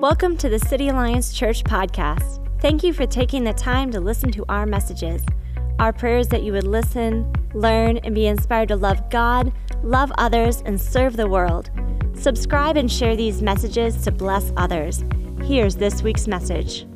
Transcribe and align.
Welcome 0.00 0.38
to 0.38 0.48
the 0.48 0.58
City 0.58 0.88
Alliance 0.88 1.30
Church 1.30 1.62
podcast. 1.62 2.40
Thank 2.62 2.82
you 2.82 2.94
for 2.94 3.04
taking 3.04 3.44
the 3.44 3.52
time 3.52 3.90
to 3.90 4.00
listen 4.00 4.32
to 4.32 4.46
our 4.48 4.64
messages. 4.64 5.22
Our 5.78 5.92
prayer 5.92 6.16
is 6.16 6.28
that 6.28 6.42
you 6.42 6.52
would 6.52 6.66
listen, 6.66 7.30
learn, 7.52 7.98
and 7.98 8.14
be 8.14 8.26
inspired 8.26 8.68
to 8.68 8.76
love 8.76 9.10
God, 9.10 9.52
love 9.82 10.10
others, 10.16 10.62
and 10.64 10.80
serve 10.80 11.18
the 11.18 11.28
world. 11.28 11.70
Subscribe 12.14 12.78
and 12.78 12.90
share 12.90 13.14
these 13.14 13.42
messages 13.42 14.02
to 14.04 14.10
bless 14.10 14.54
others. 14.56 15.04
Here's 15.42 15.76
this 15.76 16.02
week's 16.02 16.26
message. 16.26 16.86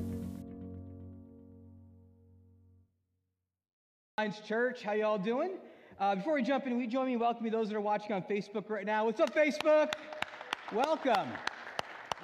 Alliance 4.17 4.41
Church, 4.41 4.83
how 4.83 4.95
y'all 4.95 5.19
doing? 5.19 5.59
Uh, 6.01 6.15
before 6.15 6.33
we 6.33 6.43
jump 6.43 6.67
in, 6.67 6.79
we 6.79 6.87
join 6.87 7.09
me 7.09 7.13
in 7.13 7.19
welcoming 7.19 7.53
those 7.53 7.69
that 7.69 7.77
are 7.77 7.83
watching 7.83 8.13
on 8.13 8.23
Facebook 8.23 8.71
right 8.71 8.87
now. 8.87 9.05
What's 9.05 9.21
up, 9.21 9.35
Facebook? 9.35 9.93
Welcome. 10.73 11.29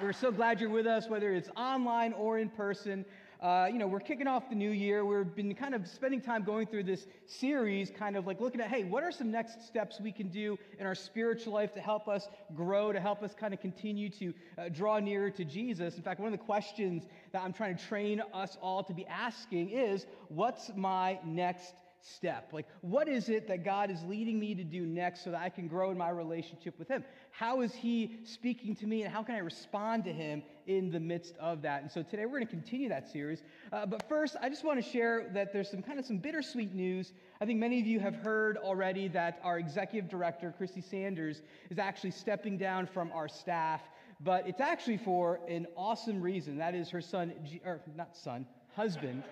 We're 0.01 0.13
so 0.13 0.31
glad 0.31 0.59
you're 0.59 0.71
with 0.71 0.87
us, 0.87 1.07
whether 1.07 1.31
it's 1.31 1.49
online 1.55 2.13
or 2.13 2.39
in 2.39 2.49
person. 2.49 3.05
Uh, 3.39 3.67
you 3.71 3.77
know, 3.77 3.85
we're 3.85 3.99
kicking 3.99 4.25
off 4.25 4.49
the 4.49 4.55
new 4.55 4.71
year. 4.71 5.05
We've 5.05 5.35
been 5.35 5.53
kind 5.53 5.75
of 5.75 5.85
spending 5.85 6.21
time 6.21 6.43
going 6.43 6.65
through 6.65 6.85
this 6.85 7.05
series, 7.27 7.91
kind 7.91 8.17
of 8.17 8.25
like 8.25 8.41
looking 8.41 8.61
at, 8.61 8.67
hey, 8.67 8.83
what 8.83 9.03
are 9.03 9.11
some 9.11 9.29
next 9.29 9.67
steps 9.67 9.99
we 10.01 10.11
can 10.11 10.29
do 10.29 10.57
in 10.79 10.87
our 10.87 10.95
spiritual 10.95 11.53
life 11.53 11.71
to 11.75 11.79
help 11.79 12.07
us 12.07 12.29
grow, 12.55 12.91
to 12.91 12.99
help 12.99 13.21
us 13.21 13.35
kind 13.35 13.53
of 13.53 13.61
continue 13.61 14.09
to 14.09 14.33
uh, 14.57 14.69
draw 14.69 14.97
nearer 14.97 15.29
to 15.29 15.45
Jesus? 15.45 15.97
In 15.97 16.01
fact, 16.01 16.19
one 16.19 16.33
of 16.33 16.39
the 16.39 16.45
questions 16.45 17.03
that 17.31 17.43
I'm 17.43 17.53
trying 17.53 17.77
to 17.77 17.83
train 17.85 18.23
us 18.33 18.57
all 18.59 18.83
to 18.85 18.93
be 18.93 19.05
asking 19.05 19.69
is, 19.69 20.07
what's 20.29 20.71
my 20.75 21.19
next 21.23 21.75
step? 22.01 22.49
Like, 22.51 22.67
what 22.81 23.07
is 23.07 23.29
it 23.29 23.47
that 23.47 23.63
God 23.63 23.89
is 23.91 24.03
leading 24.03 24.39
me 24.39 24.55
to 24.55 24.63
do 24.63 24.85
next 24.85 25.23
so 25.23 25.31
that 25.31 25.41
I 25.41 25.49
can 25.49 25.67
grow 25.67 25.91
in 25.91 25.97
my 25.97 26.09
relationship 26.09 26.77
with 26.77 26.87
Him? 26.87 27.03
How 27.31 27.61
is 27.61 27.73
He 27.73 28.19
speaking 28.23 28.75
to 28.77 28.87
me, 28.87 29.03
and 29.03 29.13
how 29.13 29.23
can 29.23 29.35
I 29.35 29.39
respond 29.39 30.03
to 30.05 30.13
Him 30.13 30.43
in 30.67 30.91
the 30.91 30.99
midst 30.99 31.35
of 31.37 31.61
that? 31.61 31.81
And 31.81 31.91
so 31.91 32.03
today 32.03 32.25
we're 32.25 32.39
going 32.39 32.47
to 32.47 32.53
continue 32.53 32.89
that 32.89 33.09
series. 33.09 33.43
Uh, 33.71 33.85
but 33.85 34.07
first, 34.07 34.35
I 34.41 34.49
just 34.49 34.63
want 34.63 34.83
to 34.83 34.89
share 34.89 35.29
that 35.33 35.53
there's 35.53 35.69
some 35.69 35.81
kind 35.81 35.99
of 35.99 36.05
some 36.05 36.17
bittersweet 36.17 36.73
news. 36.73 37.13
I 37.39 37.45
think 37.45 37.59
many 37.59 37.79
of 37.79 37.87
you 37.87 37.99
have 37.99 38.15
heard 38.15 38.57
already 38.57 39.07
that 39.09 39.39
our 39.43 39.59
executive 39.59 40.09
director, 40.09 40.53
Christy 40.57 40.81
Sanders, 40.81 41.41
is 41.69 41.79
actually 41.79 42.11
stepping 42.11 42.57
down 42.57 42.85
from 42.85 43.11
our 43.13 43.27
staff. 43.27 43.81
But 44.23 44.47
it's 44.47 44.61
actually 44.61 44.97
for 44.97 45.39
an 45.47 45.65
awesome 45.75 46.21
reason. 46.21 46.57
That 46.57 46.75
is 46.75 46.89
her 46.89 47.01
son, 47.01 47.33
or 47.65 47.81
not 47.95 48.15
son, 48.15 48.45
husband. 48.75 49.23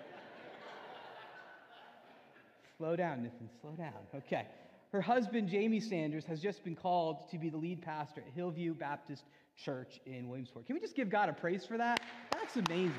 Slow 2.80 2.96
down, 2.96 3.22
Nathan, 3.22 3.50
slow 3.60 3.72
down. 3.72 3.92
Okay. 4.14 4.46
Her 4.90 5.02
husband, 5.02 5.50
Jamie 5.50 5.80
Sanders, 5.80 6.24
has 6.24 6.40
just 6.40 6.64
been 6.64 6.74
called 6.74 7.30
to 7.30 7.36
be 7.36 7.50
the 7.50 7.58
lead 7.58 7.82
pastor 7.82 8.22
at 8.26 8.32
Hillview 8.34 8.72
Baptist 8.72 9.24
Church 9.54 10.00
in 10.06 10.30
Williamsport. 10.30 10.64
Can 10.64 10.76
we 10.76 10.80
just 10.80 10.96
give 10.96 11.10
God 11.10 11.28
a 11.28 11.34
praise 11.34 11.66
for 11.66 11.76
that? 11.76 12.00
That's 12.32 12.56
amazing. 12.56 12.94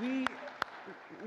We, 0.00 0.26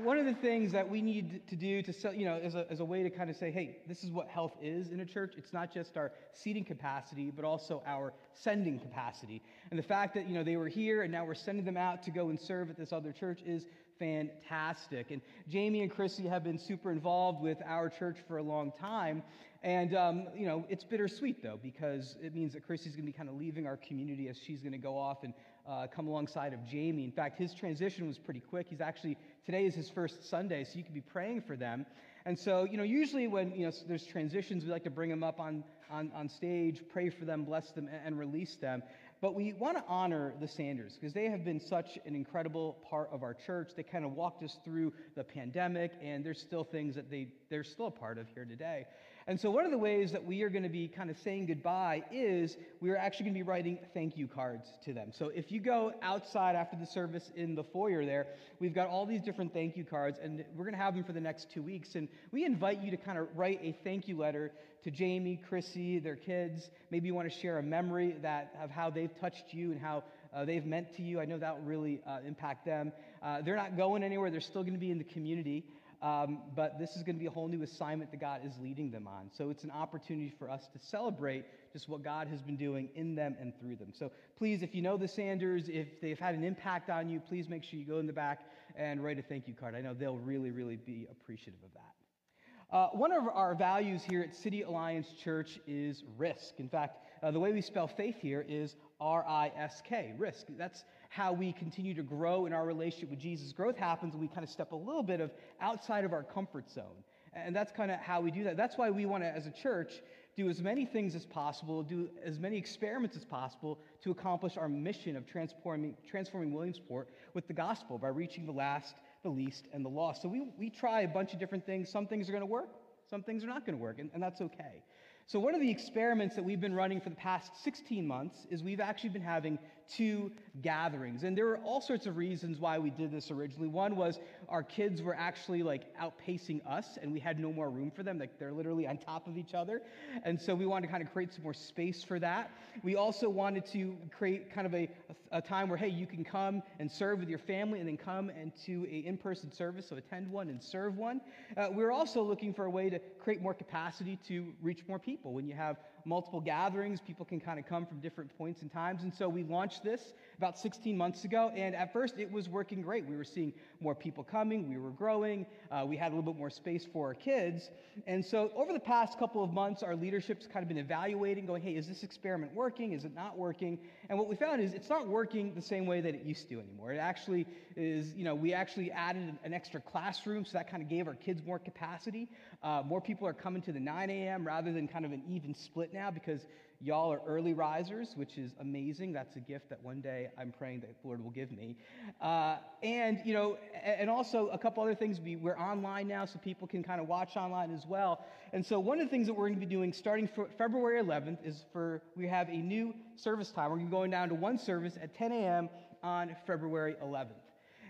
one 0.02 0.18
of 0.18 0.26
the 0.26 0.34
things 0.34 0.72
that 0.72 0.90
we 0.90 1.00
need 1.00 1.46
to 1.46 1.54
do 1.54 1.80
to, 1.80 1.92
sell, 1.92 2.12
you 2.12 2.24
know, 2.24 2.40
as 2.42 2.56
a, 2.56 2.66
as 2.68 2.80
a 2.80 2.84
way 2.84 3.04
to 3.04 3.10
kind 3.10 3.30
of 3.30 3.36
say, 3.36 3.52
hey, 3.52 3.78
this 3.86 4.02
is 4.02 4.10
what 4.10 4.26
health 4.26 4.56
is 4.60 4.88
in 4.88 4.98
a 4.98 5.06
church. 5.06 5.34
It's 5.38 5.52
not 5.52 5.72
just 5.72 5.96
our 5.96 6.10
seating 6.32 6.64
capacity, 6.64 7.30
but 7.30 7.44
also 7.44 7.84
our 7.86 8.12
sending 8.34 8.80
capacity. 8.80 9.44
And 9.70 9.78
the 9.78 9.84
fact 9.84 10.12
that, 10.14 10.28
you 10.28 10.34
know, 10.34 10.42
they 10.42 10.56
were 10.56 10.66
here 10.66 11.02
and 11.02 11.12
now 11.12 11.24
we're 11.24 11.34
sending 11.36 11.64
them 11.64 11.76
out 11.76 12.02
to 12.02 12.10
go 12.10 12.30
and 12.30 12.40
serve 12.40 12.68
at 12.68 12.76
this 12.76 12.92
other 12.92 13.12
church 13.12 13.42
is 13.46 13.66
fantastic. 14.00 15.10
And 15.10 15.20
Jamie 15.48 15.82
and 15.82 15.90
Chrissy 15.90 16.26
have 16.26 16.42
been 16.42 16.58
super 16.58 16.90
involved 16.90 17.40
with 17.40 17.58
our 17.66 17.88
church 17.88 18.16
for 18.26 18.38
a 18.38 18.42
long 18.42 18.72
time. 18.80 19.22
And, 19.62 19.94
um, 19.94 20.28
you 20.34 20.46
know, 20.46 20.64
it's 20.70 20.82
bittersweet, 20.82 21.42
though, 21.42 21.60
because 21.62 22.16
it 22.22 22.34
means 22.34 22.54
that 22.54 22.66
Chrissy's 22.66 22.92
going 22.92 23.02
to 23.04 23.12
be 23.12 23.12
kind 23.12 23.28
of 23.28 23.36
leaving 23.36 23.66
our 23.66 23.76
community 23.76 24.28
as 24.28 24.38
she's 24.38 24.62
going 24.62 24.72
to 24.72 24.78
go 24.78 24.96
off 24.96 25.22
and 25.22 25.34
uh, 25.68 25.86
come 25.94 26.08
alongside 26.08 26.54
of 26.54 26.66
Jamie. 26.66 27.04
In 27.04 27.12
fact, 27.12 27.38
his 27.38 27.52
transition 27.52 28.08
was 28.08 28.18
pretty 28.18 28.40
quick. 28.40 28.68
He's 28.70 28.80
actually, 28.80 29.18
today 29.44 29.66
is 29.66 29.74
his 29.74 29.90
first 29.90 30.28
Sunday, 30.28 30.64
so 30.64 30.78
you 30.78 30.84
can 30.84 30.94
be 30.94 31.02
praying 31.02 31.42
for 31.42 31.56
them. 31.56 31.84
And 32.24 32.38
so, 32.38 32.64
you 32.64 32.78
know, 32.78 32.82
usually 32.82 33.28
when, 33.28 33.52
you 33.52 33.66
know, 33.66 33.72
there's 33.86 34.06
transitions, 34.06 34.64
we 34.64 34.70
like 34.70 34.84
to 34.84 34.90
bring 34.90 35.10
them 35.10 35.22
up 35.22 35.38
on, 35.38 35.62
on, 35.90 36.10
on 36.14 36.28
stage, 36.28 36.82
pray 36.90 37.10
for 37.10 37.26
them, 37.26 37.44
bless 37.44 37.70
them, 37.72 37.88
and 38.04 38.18
release 38.18 38.56
them. 38.56 38.82
But 39.20 39.34
we 39.34 39.52
want 39.52 39.76
to 39.76 39.84
honor 39.86 40.32
the 40.40 40.48
Sanders 40.48 40.96
because 40.98 41.12
they 41.12 41.26
have 41.26 41.44
been 41.44 41.60
such 41.60 41.98
an 42.06 42.14
incredible 42.14 42.78
part 42.88 43.10
of 43.12 43.22
our 43.22 43.34
church. 43.34 43.72
They 43.76 43.82
kind 43.82 44.04
of 44.04 44.12
walked 44.12 44.42
us 44.42 44.56
through 44.64 44.94
the 45.14 45.24
pandemic, 45.24 45.92
and 46.02 46.24
there's 46.24 46.40
still 46.40 46.64
things 46.64 46.94
that 46.94 47.10
they, 47.10 47.28
they're 47.50 47.64
still 47.64 47.88
a 47.88 47.90
part 47.90 48.16
of 48.16 48.26
here 48.34 48.46
today. 48.46 48.86
And 49.30 49.40
so, 49.40 49.48
one 49.48 49.64
of 49.64 49.70
the 49.70 49.78
ways 49.78 50.10
that 50.10 50.24
we 50.24 50.42
are 50.42 50.48
going 50.48 50.64
to 50.64 50.68
be 50.68 50.88
kind 50.88 51.08
of 51.08 51.16
saying 51.16 51.46
goodbye 51.46 52.02
is 52.10 52.56
we 52.80 52.90
are 52.90 52.96
actually 52.96 53.26
going 53.26 53.34
to 53.34 53.38
be 53.38 53.44
writing 53.44 53.78
thank 53.94 54.16
you 54.16 54.26
cards 54.26 54.66
to 54.84 54.92
them. 54.92 55.12
So, 55.16 55.28
if 55.28 55.52
you 55.52 55.60
go 55.60 55.92
outside 56.02 56.56
after 56.56 56.76
the 56.76 56.84
service 56.84 57.30
in 57.36 57.54
the 57.54 57.62
foyer 57.62 58.04
there, 58.04 58.26
we've 58.58 58.74
got 58.74 58.88
all 58.88 59.06
these 59.06 59.22
different 59.22 59.52
thank 59.52 59.76
you 59.76 59.84
cards, 59.84 60.18
and 60.20 60.44
we're 60.56 60.64
going 60.64 60.74
to 60.74 60.82
have 60.82 60.96
them 60.96 61.04
for 61.04 61.12
the 61.12 61.20
next 61.20 61.48
two 61.48 61.62
weeks. 61.62 61.94
And 61.94 62.08
we 62.32 62.44
invite 62.44 62.82
you 62.82 62.90
to 62.90 62.96
kind 62.96 63.18
of 63.18 63.28
write 63.36 63.60
a 63.62 63.78
thank 63.84 64.08
you 64.08 64.18
letter 64.18 64.50
to 64.82 64.90
Jamie, 64.90 65.40
Chrissy, 65.48 66.00
their 66.00 66.16
kids. 66.16 66.68
Maybe 66.90 67.06
you 67.06 67.14
want 67.14 67.30
to 67.30 67.38
share 67.38 67.58
a 67.58 67.62
memory 67.62 68.16
that 68.22 68.52
of 68.60 68.70
how 68.70 68.90
they've 68.90 69.16
touched 69.20 69.54
you 69.54 69.70
and 69.70 69.80
how 69.80 70.02
uh, 70.34 70.44
they've 70.44 70.66
meant 70.66 70.96
to 70.96 71.02
you. 71.02 71.20
I 71.20 71.24
know 71.24 71.38
that 71.38 71.56
will 71.56 71.64
really 71.64 72.00
uh, 72.04 72.18
impact 72.26 72.64
them. 72.64 72.90
Uh, 73.22 73.42
they're 73.42 73.54
not 73.54 73.76
going 73.76 74.02
anywhere. 74.02 74.32
They're 74.32 74.40
still 74.40 74.62
going 74.62 74.74
to 74.74 74.80
be 74.80 74.90
in 74.90 74.98
the 74.98 75.04
community. 75.04 75.66
Um, 76.02 76.38
but 76.56 76.78
this 76.78 76.96
is 76.96 77.02
going 77.02 77.16
to 77.16 77.20
be 77.20 77.26
a 77.26 77.30
whole 77.30 77.48
new 77.48 77.62
assignment 77.62 78.10
that 78.10 78.20
God 78.20 78.40
is 78.44 78.52
leading 78.58 78.90
them 78.90 79.06
on. 79.06 79.30
So 79.36 79.50
it's 79.50 79.64
an 79.64 79.70
opportunity 79.70 80.30
for 80.30 80.50
us 80.50 80.66
to 80.72 80.78
celebrate 80.78 81.44
just 81.74 81.90
what 81.90 82.02
God 82.02 82.26
has 82.28 82.40
been 82.40 82.56
doing 82.56 82.88
in 82.94 83.14
them 83.14 83.36
and 83.38 83.52
through 83.60 83.76
them. 83.76 83.92
So 83.92 84.10
please, 84.38 84.62
if 84.62 84.74
you 84.74 84.80
know 84.80 84.96
the 84.96 85.06
Sanders, 85.06 85.68
if 85.68 86.00
they've 86.00 86.18
had 86.18 86.34
an 86.34 86.42
impact 86.42 86.88
on 86.88 87.10
you, 87.10 87.20
please 87.20 87.50
make 87.50 87.62
sure 87.62 87.78
you 87.78 87.84
go 87.84 87.98
in 87.98 88.06
the 88.06 88.14
back 88.14 88.40
and 88.76 89.04
write 89.04 89.18
a 89.18 89.22
thank 89.22 89.46
you 89.46 89.52
card. 89.52 89.74
I 89.74 89.82
know 89.82 89.92
they'll 89.92 90.16
really, 90.16 90.50
really 90.50 90.76
be 90.76 91.06
appreciative 91.10 91.60
of 91.62 91.70
that. 91.74 92.76
Uh, 92.76 92.88
one 92.92 93.12
of 93.12 93.24
our 93.26 93.54
values 93.54 94.02
here 94.08 94.22
at 94.22 94.34
City 94.34 94.62
Alliance 94.62 95.08
Church 95.22 95.58
is 95.66 96.04
risk. 96.16 96.54
In 96.58 96.68
fact, 96.68 97.04
uh, 97.22 97.30
the 97.30 97.40
way 97.40 97.52
we 97.52 97.60
spell 97.60 97.88
faith 97.88 98.16
here 98.20 98.46
is 98.48 98.76
R 99.00 99.26
I 99.26 99.50
S 99.56 99.82
K, 99.84 100.14
risk. 100.16 100.46
That's 100.56 100.84
how 101.10 101.32
we 101.32 101.52
continue 101.52 101.92
to 101.92 102.02
grow 102.02 102.46
in 102.46 102.52
our 102.52 102.64
relationship 102.64 103.10
with 103.10 103.18
Jesus. 103.18 103.52
Growth 103.52 103.76
happens 103.76 104.14
when 104.14 104.22
we 104.22 104.28
kind 104.28 104.42
of 104.42 104.48
step 104.48 104.72
a 104.72 104.76
little 104.76 105.02
bit 105.02 105.20
of 105.20 105.30
outside 105.60 106.04
of 106.04 106.12
our 106.12 106.22
comfort 106.22 106.70
zone. 106.70 107.04
And 107.34 107.54
that's 107.54 107.70
kind 107.70 107.90
of 107.90 108.00
how 108.00 108.20
we 108.20 108.30
do 108.30 108.44
that. 108.44 108.56
That's 108.56 108.78
why 108.78 108.90
we 108.90 109.06
want 109.06 109.22
to, 109.22 109.28
as 109.28 109.46
a 109.46 109.50
church, 109.50 110.02
do 110.36 110.48
as 110.48 110.60
many 110.60 110.86
things 110.86 111.14
as 111.14 111.26
possible, 111.26 111.82
do 111.82 112.08
as 112.24 112.38
many 112.38 112.56
experiments 112.56 113.16
as 113.16 113.24
possible 113.24 113.78
to 114.02 114.10
accomplish 114.10 114.56
our 114.56 114.68
mission 114.68 115.16
of 115.16 115.26
transforming, 115.26 115.96
transforming 116.08 116.52
Williamsport 116.52 117.08
with 117.34 117.46
the 117.46 117.52
gospel 117.52 117.98
by 117.98 118.08
reaching 118.08 118.46
the 118.46 118.52
last 118.52 118.94
the 119.22 119.28
least, 119.28 119.66
and 119.72 119.84
the 119.84 119.88
lost. 119.88 120.22
So 120.22 120.28
we, 120.28 120.48
we 120.58 120.70
try 120.70 121.02
a 121.02 121.08
bunch 121.08 121.32
of 121.32 121.38
different 121.38 121.66
things. 121.66 121.90
Some 121.90 122.06
things 122.06 122.28
are 122.28 122.32
going 122.32 122.42
to 122.42 122.46
work, 122.46 122.70
some 123.08 123.22
things 123.22 123.44
are 123.44 123.48
not 123.48 123.66
going 123.66 123.76
to 123.76 123.82
work, 123.82 123.98
and, 123.98 124.10
and 124.14 124.22
that's 124.22 124.40
okay. 124.40 124.82
So, 125.26 125.38
one 125.38 125.54
of 125.54 125.60
the 125.60 125.70
experiments 125.70 126.34
that 126.34 126.44
we've 126.44 126.60
been 126.60 126.74
running 126.74 127.00
for 127.00 127.10
the 127.10 127.16
past 127.16 127.52
16 127.62 128.06
months 128.06 128.46
is 128.50 128.62
we've 128.62 128.80
actually 128.80 129.10
been 129.10 129.22
having 129.22 129.58
two 129.90 130.30
gatherings. 130.62 131.24
And 131.24 131.36
there 131.36 131.46
were 131.46 131.58
all 131.58 131.80
sorts 131.80 132.06
of 132.06 132.16
reasons 132.16 132.58
why 132.58 132.78
we 132.78 132.90
did 132.90 133.10
this 133.10 133.30
originally. 133.30 133.68
One 133.68 133.96
was 133.96 134.18
our 134.48 134.62
kids 134.62 135.02
were 135.02 135.14
actually 135.14 135.62
like 135.62 135.94
outpacing 135.96 136.60
us 136.66 136.98
and 137.00 137.12
we 137.12 137.20
had 137.20 137.38
no 137.38 137.52
more 137.52 137.70
room 137.70 137.90
for 137.90 138.02
them. 138.02 138.18
Like 138.18 138.38
they're 138.38 138.52
literally 138.52 138.86
on 138.86 138.98
top 138.98 139.26
of 139.26 139.36
each 139.36 139.54
other. 139.54 139.82
And 140.24 140.40
so 140.40 140.54
we 140.54 140.66
wanted 140.66 140.86
to 140.86 140.92
kind 140.92 141.04
of 141.04 141.12
create 141.12 141.32
some 141.32 141.42
more 141.42 141.54
space 141.54 142.04
for 142.04 142.18
that. 142.20 142.50
We 142.82 142.96
also 142.96 143.28
wanted 143.28 143.66
to 143.66 143.96
create 144.16 144.52
kind 144.52 144.66
of 144.66 144.74
a, 144.74 144.88
a 145.32 145.42
time 145.42 145.68
where, 145.68 145.78
hey, 145.78 145.88
you 145.88 146.06
can 146.06 146.24
come 146.24 146.62
and 146.78 146.90
serve 146.90 147.18
with 147.18 147.28
your 147.28 147.38
family 147.38 147.80
and 147.80 147.88
then 147.88 147.96
come 147.96 148.30
and 148.30 148.52
to 148.66 148.86
a 148.90 148.98
in-person 149.06 149.52
service, 149.52 149.88
so 149.88 149.96
attend 149.96 150.30
one 150.30 150.48
and 150.48 150.62
serve 150.62 150.96
one. 150.96 151.20
Uh, 151.56 151.68
we're 151.72 151.90
also 151.90 152.22
looking 152.22 152.54
for 152.54 152.66
a 152.66 152.70
way 152.70 152.90
to 152.90 152.98
create 153.22 153.40
more 153.40 153.54
capacity 153.54 154.18
to 154.28 154.52
reach 154.62 154.82
more 154.88 154.98
people. 154.98 155.32
When 155.32 155.46
you 155.46 155.54
have 155.54 155.76
multiple 156.04 156.40
gatherings. 156.40 157.00
People 157.00 157.24
can 157.24 157.40
kind 157.40 157.58
of 157.58 157.66
come 157.66 157.86
from 157.86 158.00
different 158.00 158.36
points 158.36 158.62
and 158.62 158.72
times. 158.72 159.02
And 159.02 159.14
so 159.14 159.28
we 159.28 159.44
launched 159.44 159.82
this 159.82 160.12
about 160.38 160.58
16 160.58 160.96
months 160.96 161.24
ago. 161.24 161.52
And 161.54 161.74
at 161.74 161.92
first, 161.92 162.18
it 162.18 162.30
was 162.30 162.48
working 162.48 162.82
great. 162.82 163.06
We 163.06 163.16
were 163.16 163.24
seeing 163.24 163.52
more 163.80 163.94
people 163.94 164.24
coming, 164.24 164.68
we 164.68 164.78
were 164.78 164.90
growing, 164.90 165.46
uh, 165.70 165.84
we 165.86 165.96
had 165.96 166.12
a 166.12 166.14
little 166.14 166.32
bit 166.32 166.38
more 166.38 166.50
space 166.50 166.86
for 166.92 167.08
our 167.08 167.14
kids. 167.14 167.70
And 168.06 168.24
so 168.24 168.50
over 168.56 168.72
the 168.72 168.80
past 168.80 169.18
couple 169.18 169.42
of 169.42 169.52
months, 169.52 169.82
our 169.82 169.96
leadership's 169.96 170.46
kind 170.46 170.62
of 170.62 170.68
been 170.68 170.78
evaluating, 170.78 171.46
going, 171.46 171.62
hey, 171.62 171.72
is 171.72 171.86
this 171.86 172.02
experiment 172.02 172.54
working? 172.54 172.92
Is 172.92 173.04
it 173.04 173.14
not 173.14 173.36
working? 173.38 173.78
And 174.08 174.18
what 174.18 174.28
we 174.28 174.36
found 174.36 174.60
is 174.60 174.72
it's 174.74 174.88
not 174.88 175.06
working 175.08 175.54
the 175.54 175.62
same 175.62 175.86
way 175.86 176.00
that 176.00 176.14
it 176.14 176.22
used 176.24 176.48
to 176.50 176.60
anymore. 176.60 176.92
It 176.92 176.98
actually 176.98 177.46
is, 177.76 178.12
you 178.14 178.24
know, 178.24 178.34
we 178.34 178.52
actually 178.52 178.90
added 178.90 179.38
an 179.44 179.52
extra 179.52 179.80
classroom, 179.80 180.44
so 180.44 180.52
that 180.52 180.70
kind 180.70 180.82
of 180.82 180.88
gave 180.88 181.06
our 181.06 181.14
kids 181.14 181.42
more 181.44 181.58
capacity. 181.58 182.28
Uh, 182.62 182.82
more 182.84 183.00
people 183.00 183.26
are 183.26 183.32
coming 183.32 183.62
to 183.62 183.72
the 183.72 183.80
9 183.80 184.10
a.m. 184.10 184.46
rather 184.46 184.72
than 184.72 184.88
kind 184.88 185.04
of 185.04 185.12
an 185.12 185.22
even 185.28 185.54
split 185.54 185.92
now 185.92 185.99
because 186.08 186.46
Y'all 186.82 187.12
are 187.12 187.20
early 187.26 187.52
risers, 187.52 188.14
which 188.14 188.38
is 188.38 188.52
amazing. 188.58 189.12
That's 189.12 189.36
a 189.36 189.40
gift 189.40 189.68
that 189.68 189.82
one 189.82 190.00
day 190.00 190.28
I'm 190.38 190.50
praying 190.50 190.80
that 190.80 190.88
the 191.02 191.06
Lord 191.06 191.22
will 191.22 191.30
give 191.30 191.52
me. 191.52 191.76
Uh, 192.22 192.56
and, 192.82 193.20
you 193.22 193.34
know, 193.34 193.58
and 193.84 194.08
also 194.08 194.48
a 194.48 194.56
couple 194.56 194.82
other 194.82 194.94
things. 194.94 195.20
We, 195.20 195.36
we're 195.36 195.58
online 195.58 196.08
now, 196.08 196.24
so 196.24 196.38
people 196.38 196.66
can 196.66 196.82
kind 196.82 196.98
of 196.98 197.06
watch 197.06 197.36
online 197.36 197.70
as 197.74 197.84
well. 197.86 198.24
And 198.54 198.64
so 198.64 198.80
one 198.80 198.98
of 198.98 199.06
the 199.06 199.10
things 199.10 199.26
that 199.26 199.34
we're 199.34 199.48
going 199.48 199.60
to 199.60 199.66
be 199.66 199.70
doing 199.70 199.92
starting 199.92 200.26
February 200.56 201.02
11th 201.02 201.46
is 201.46 201.66
for, 201.70 202.00
we 202.16 202.26
have 202.28 202.48
a 202.48 202.56
new 202.56 202.94
service 203.14 203.50
time. 203.50 203.68
We're 203.68 203.76
going 203.76 203.88
to 203.88 203.90
be 203.90 203.96
going 203.96 204.10
down 204.10 204.30
to 204.30 204.34
one 204.34 204.58
service 204.58 204.94
at 205.02 205.14
10 205.14 205.32
a.m. 205.32 205.68
on 206.02 206.34
February 206.46 206.96
11th. 207.04 207.26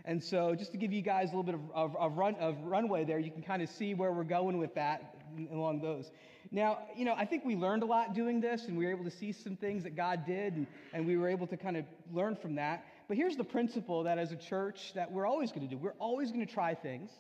And 0.05 0.21
so, 0.21 0.57
just 0.57 0.73
to 0.73 0.79
give 0.79 0.93
you 0.93 1.03
guys 1.03 1.29
a 1.33 1.37
little 1.37 1.45
bit 1.45 1.55
of, 1.55 1.61
of, 1.75 1.97
of, 1.97 2.17
run, 2.17 2.35
of 2.37 2.57
runway 2.65 3.05
there, 3.05 3.21
you 3.21 3.31
can 3.31 3.43
kind 3.43 3.63
of 3.63 3.69
see 3.69 3.95
where 3.95 4.11
we're 4.11 4.25
going 4.25 4.59
with 4.59 4.75
that 4.75 5.15
along 5.53 5.81
those. 5.81 6.11
Now, 6.51 6.79
you 6.97 7.05
know, 7.05 7.15
I 7.17 7.25
think 7.25 7.45
we 7.45 7.57
learned 7.57 7.83
a 7.83 7.87
lot 7.87 8.15
doing 8.15 8.41
this, 8.41 8.67
and 8.67 8.77
we 8.77 8.85
were 8.87 8.91
able 8.91 9.05
to 9.05 9.11
see 9.11 9.33
some 9.33 9.57
things 9.57 9.83
that 9.85 9.97
God 9.97 10.25
did, 10.27 10.55
and, 10.55 10.67
and 10.93 11.07
we 11.07 11.17
were 11.17 11.29
able 11.29 11.47
to 11.49 11.57
kind 11.57 11.77
of 11.77 11.85
learn 12.13 12.37
from 12.37 12.55
that. 12.57 12.85
But 13.09 13.17
here's 13.17 13.37
the 13.37 13.45
principle 13.45 14.05
that 14.05 14.19
as 14.19 14.33
a 14.33 14.37
church 14.37 14.93
that 14.95 15.11
we're 15.11 15.27
always 15.27 15.51
going 15.51 15.69
to 15.69 15.75
do 15.75 15.79
we're 15.79 15.95
always 15.99 16.31
going 16.31 16.47
to 16.47 16.53
try 16.53 16.75
things. 16.75 17.11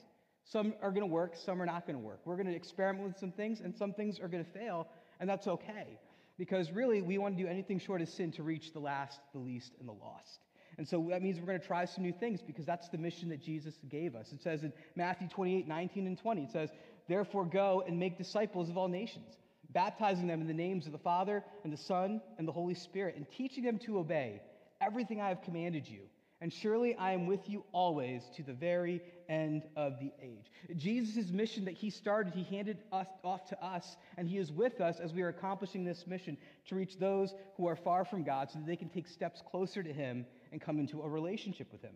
Some 0.44 0.74
are 0.82 0.90
going 0.90 1.02
to 1.02 1.06
work, 1.06 1.36
some 1.36 1.60
are 1.62 1.66
not 1.66 1.86
going 1.86 1.98
to 1.98 2.04
work. 2.04 2.20
We're 2.24 2.36
going 2.36 2.48
to 2.48 2.54
experiment 2.54 3.06
with 3.06 3.18
some 3.18 3.30
things, 3.30 3.60
and 3.60 3.74
some 3.74 3.92
things 3.92 4.18
are 4.18 4.28
going 4.28 4.44
to 4.44 4.50
fail, 4.50 4.88
and 5.20 5.28
that's 5.28 5.46
okay. 5.46 5.98
Because 6.38 6.72
really, 6.72 7.02
we 7.02 7.18
want 7.18 7.36
to 7.36 7.42
do 7.42 7.48
anything 7.48 7.78
short 7.78 8.00
of 8.00 8.08
sin 8.08 8.32
to 8.32 8.42
reach 8.42 8.72
the 8.72 8.80
last, 8.80 9.20
the 9.32 9.38
least, 9.38 9.72
and 9.78 9.88
the 9.88 9.92
lost. 9.92 10.40
And 10.78 10.88
so 10.88 11.06
that 11.10 11.22
means 11.22 11.38
we're 11.38 11.46
going 11.46 11.60
to 11.60 11.66
try 11.66 11.84
some 11.84 12.02
new 12.02 12.12
things 12.12 12.40
because 12.40 12.64
that's 12.64 12.88
the 12.88 12.96
mission 12.96 13.28
that 13.28 13.42
Jesus 13.42 13.74
gave 13.90 14.14
us. 14.14 14.32
It 14.32 14.42
says 14.42 14.62
in 14.62 14.72
Matthew 14.96 15.28
28 15.28 15.68
19 15.68 16.06
and 16.06 16.18
20, 16.18 16.44
it 16.44 16.50
says, 16.50 16.70
Therefore, 17.10 17.44
go 17.44 17.82
and 17.88 17.98
make 17.98 18.16
disciples 18.16 18.70
of 18.70 18.78
all 18.78 18.86
nations, 18.86 19.36
baptizing 19.70 20.28
them 20.28 20.40
in 20.40 20.46
the 20.46 20.54
names 20.54 20.86
of 20.86 20.92
the 20.92 20.98
Father 20.98 21.42
and 21.64 21.72
the 21.72 21.76
Son 21.76 22.20
and 22.38 22.46
the 22.46 22.52
Holy 22.52 22.74
Spirit, 22.74 23.16
and 23.16 23.28
teaching 23.28 23.64
them 23.64 23.80
to 23.80 23.98
obey 23.98 24.40
everything 24.80 25.20
I 25.20 25.28
have 25.28 25.42
commanded 25.42 25.88
you. 25.88 26.02
And 26.40 26.52
surely 26.52 26.94
I 26.94 27.10
am 27.10 27.26
with 27.26 27.50
you 27.50 27.64
always 27.72 28.22
to 28.36 28.44
the 28.44 28.52
very 28.52 29.02
end 29.28 29.64
of 29.74 29.98
the 29.98 30.12
age. 30.22 30.52
Jesus' 30.76 31.32
mission 31.32 31.64
that 31.64 31.74
he 31.74 31.90
started, 31.90 32.32
he 32.32 32.44
handed 32.44 32.78
us 32.92 33.08
off 33.24 33.44
to 33.48 33.60
us, 33.60 33.96
and 34.16 34.28
he 34.28 34.38
is 34.38 34.52
with 34.52 34.80
us 34.80 35.00
as 35.00 35.12
we 35.12 35.22
are 35.22 35.28
accomplishing 35.30 35.84
this 35.84 36.06
mission 36.06 36.36
to 36.68 36.76
reach 36.76 36.96
those 36.96 37.34
who 37.56 37.66
are 37.66 37.74
far 37.74 38.04
from 38.04 38.22
God 38.22 38.52
so 38.52 38.60
that 38.60 38.68
they 38.68 38.76
can 38.76 38.88
take 38.88 39.08
steps 39.08 39.42
closer 39.50 39.82
to 39.82 39.92
him 39.92 40.24
and 40.52 40.60
come 40.60 40.78
into 40.78 41.02
a 41.02 41.08
relationship 41.08 41.72
with 41.72 41.82
him. 41.82 41.94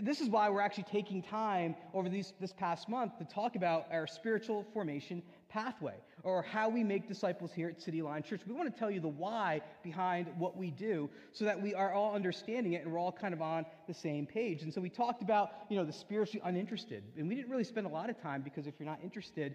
This 0.00 0.20
is 0.20 0.28
why 0.28 0.48
we're 0.48 0.62
actually 0.62 0.84
taking 0.84 1.22
time 1.22 1.76
over 1.92 2.08
these, 2.08 2.32
this 2.40 2.52
past 2.52 2.88
month 2.88 3.18
to 3.18 3.24
talk 3.24 3.54
about 3.54 3.86
our 3.90 4.06
spiritual 4.06 4.64
formation 4.72 5.22
pathway 5.50 5.94
or 6.22 6.42
how 6.42 6.70
we 6.70 6.82
make 6.82 7.06
disciples 7.06 7.52
here 7.52 7.68
at 7.68 7.80
City 7.80 8.00
Alliance 8.00 8.26
Church. 8.26 8.40
We 8.46 8.54
want 8.54 8.72
to 8.72 8.78
tell 8.78 8.90
you 8.90 8.98
the 8.98 9.08
why 9.08 9.60
behind 9.82 10.28
what 10.38 10.56
we 10.56 10.70
do 10.70 11.10
so 11.32 11.44
that 11.44 11.60
we 11.60 11.74
are 11.74 11.92
all 11.92 12.14
understanding 12.14 12.72
it 12.72 12.82
and 12.82 12.92
we're 12.92 12.98
all 12.98 13.12
kind 13.12 13.34
of 13.34 13.42
on 13.42 13.66
the 13.86 13.92
same 13.92 14.26
page. 14.26 14.62
And 14.62 14.72
so 14.72 14.80
we 14.80 14.88
talked 14.88 15.22
about, 15.22 15.50
you 15.68 15.76
know, 15.76 15.84
the 15.84 15.92
spiritually 15.92 16.40
uninterested. 16.44 17.04
And 17.18 17.28
we 17.28 17.34
didn't 17.34 17.50
really 17.50 17.64
spend 17.64 17.86
a 17.86 17.90
lot 17.90 18.08
of 18.08 18.20
time 18.20 18.40
because 18.40 18.66
if 18.66 18.74
you're 18.78 18.88
not 18.88 19.00
interested, 19.02 19.54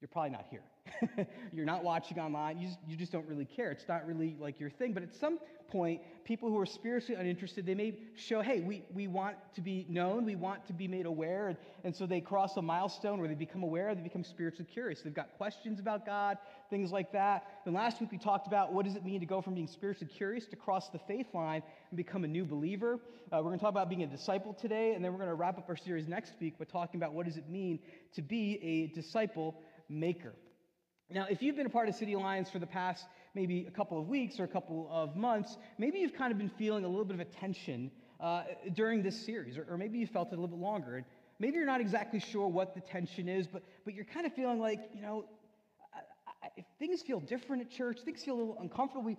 you're 0.00 0.08
probably 0.08 0.30
not 0.30 0.46
here. 0.48 0.62
you're 1.52 1.66
not 1.66 1.82
watching 1.82 2.18
online. 2.18 2.58
You 2.58 2.68
just, 2.68 2.78
you 2.86 2.96
just 2.96 3.12
don't 3.12 3.26
really 3.26 3.44
care. 3.44 3.70
It's 3.70 3.88
not 3.88 4.06
really 4.06 4.36
like 4.38 4.60
your 4.60 4.70
thing. 4.70 4.92
But 4.92 5.02
at 5.02 5.14
some 5.14 5.38
point, 5.68 6.00
people 6.24 6.48
who 6.48 6.58
are 6.58 6.66
spiritually 6.66 7.20
uninterested, 7.20 7.66
they 7.66 7.74
may 7.74 7.98
show, 8.14 8.40
hey, 8.40 8.60
we, 8.60 8.84
we 8.94 9.06
want 9.06 9.36
to 9.54 9.60
be 9.60 9.86
known, 9.88 10.24
we 10.24 10.34
want 10.34 10.66
to 10.66 10.72
be 10.72 10.88
made 10.88 11.04
aware. 11.04 11.48
And, 11.48 11.58
and 11.84 11.94
so 11.94 12.06
they 12.06 12.20
cross 12.20 12.56
a 12.56 12.62
milestone 12.62 13.18
where 13.18 13.28
they 13.28 13.34
become 13.34 13.62
aware, 13.62 13.94
they 13.94 14.00
become 14.00 14.24
spiritually 14.24 14.68
curious. 14.72 15.02
They've 15.02 15.14
got 15.14 15.36
questions 15.36 15.78
about 15.78 16.06
God, 16.06 16.38
things 16.70 16.90
like 16.90 17.12
that. 17.12 17.46
Then 17.64 17.74
last 17.74 18.00
week 18.00 18.10
we 18.10 18.18
talked 18.18 18.46
about 18.46 18.72
what 18.72 18.86
does 18.86 18.94
it 18.94 19.04
mean 19.04 19.20
to 19.20 19.26
go 19.26 19.40
from 19.42 19.54
being 19.54 19.68
spiritually 19.68 20.12
curious 20.12 20.46
to 20.46 20.56
cross 20.56 20.88
the 20.88 20.98
faith 21.00 21.34
line 21.34 21.62
and 21.90 21.96
become 21.96 22.24
a 22.24 22.28
new 22.28 22.44
believer. 22.44 22.98
Uh, 23.30 23.36
we're 23.36 23.42
going 23.42 23.58
to 23.58 23.62
talk 23.62 23.72
about 23.72 23.88
being 23.90 24.04
a 24.04 24.06
disciple 24.06 24.54
today, 24.54 24.94
and 24.94 25.04
then 25.04 25.12
we're 25.12 25.18
going 25.18 25.28
to 25.28 25.34
wrap 25.34 25.58
up 25.58 25.68
our 25.68 25.76
series 25.76 26.08
next 26.08 26.32
week 26.40 26.58
by 26.58 26.64
talking 26.64 26.98
about 26.98 27.12
what 27.12 27.26
does 27.26 27.36
it 27.36 27.48
mean 27.48 27.78
to 28.14 28.22
be 28.22 28.58
a 28.62 28.86
disciple 28.94 29.60
maker. 29.88 30.34
Now, 31.10 31.26
if 31.30 31.42
you've 31.42 31.56
been 31.56 31.66
a 31.66 31.70
part 31.70 31.88
of 31.88 31.94
City 31.94 32.12
Alliance 32.12 32.50
for 32.50 32.58
the 32.58 32.66
past 32.66 33.06
maybe 33.34 33.66
a 33.66 33.70
couple 33.70 33.98
of 33.98 34.08
weeks 34.08 34.38
or 34.38 34.44
a 34.44 34.48
couple 34.48 34.88
of 34.92 35.16
months, 35.16 35.56
maybe 35.78 35.98
you've 36.00 36.14
kind 36.14 36.32
of 36.32 36.38
been 36.38 36.50
feeling 36.50 36.84
a 36.84 36.88
little 36.88 37.04
bit 37.04 37.14
of 37.14 37.20
a 37.20 37.24
tension 37.24 37.90
uh, 38.20 38.42
during 38.74 39.02
this 39.02 39.24
series, 39.24 39.56
or, 39.56 39.66
or, 39.70 39.78
maybe 39.78 39.96
you 39.98 40.06
felt 40.06 40.32
it 40.32 40.32
a 40.32 40.40
little 40.40 40.56
bit 40.56 40.58
longer. 40.58 41.04
Maybe 41.38 41.56
you're 41.56 41.66
not 41.66 41.80
exactly 41.80 42.18
sure 42.18 42.48
what 42.48 42.74
the 42.74 42.80
tension 42.80 43.28
is, 43.28 43.46
but, 43.46 43.62
but 43.84 43.94
you're 43.94 44.04
kind 44.04 44.26
of 44.26 44.34
feeling 44.34 44.58
like, 44.58 44.80
you 44.92 45.00
know, 45.00 45.24
if 46.56 46.64
things 46.78 47.00
feel 47.02 47.20
different 47.20 47.62
at 47.62 47.70
church, 47.70 48.00
things 48.04 48.24
feel 48.24 48.34
a 48.34 48.38
little 48.38 48.58
uncomfortable. 48.60 49.04
We, 49.04 49.16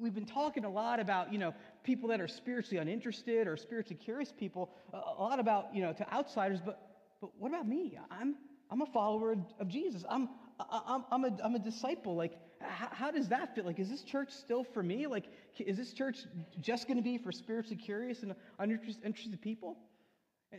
we, 0.00 0.08
have 0.08 0.14
been 0.14 0.26
talking 0.26 0.64
a 0.64 0.70
lot 0.70 0.98
about, 0.98 1.32
you 1.32 1.38
know, 1.38 1.54
people 1.84 2.08
that 2.08 2.20
are 2.20 2.28
spiritually 2.28 2.78
uninterested 2.78 3.46
or 3.46 3.56
spiritually 3.56 4.00
curious 4.02 4.32
people, 4.32 4.70
a, 4.92 4.96
a 4.96 5.22
lot 5.22 5.38
about, 5.38 5.74
you 5.74 5.82
know, 5.82 5.92
to 5.92 6.12
outsiders, 6.12 6.60
but, 6.64 6.80
but 7.20 7.30
what 7.38 7.48
about 7.48 7.68
me? 7.68 7.96
I'm, 8.10 8.34
I'm 8.70 8.82
a 8.82 8.86
follower 8.86 9.36
of 9.58 9.68
Jesus. 9.68 10.04
I'm, 10.08 10.28
I'm, 10.70 11.04
I'm, 11.10 11.24
a, 11.24 11.36
I'm 11.42 11.54
a 11.54 11.58
disciple. 11.58 12.14
Like, 12.14 12.38
how, 12.60 12.88
how 12.92 13.10
does 13.10 13.28
that 13.28 13.54
feel? 13.54 13.64
Like, 13.64 13.78
is 13.80 13.90
this 13.90 14.02
church 14.02 14.30
still 14.30 14.62
for 14.62 14.82
me? 14.82 15.06
Like, 15.06 15.26
is 15.58 15.76
this 15.76 15.92
church 15.92 16.18
just 16.60 16.86
going 16.86 16.96
to 16.96 17.02
be 17.02 17.18
for 17.18 17.32
spiritually 17.32 17.76
curious 17.76 18.22
and 18.22 18.34
uninterested 18.58 19.40
people? 19.42 19.76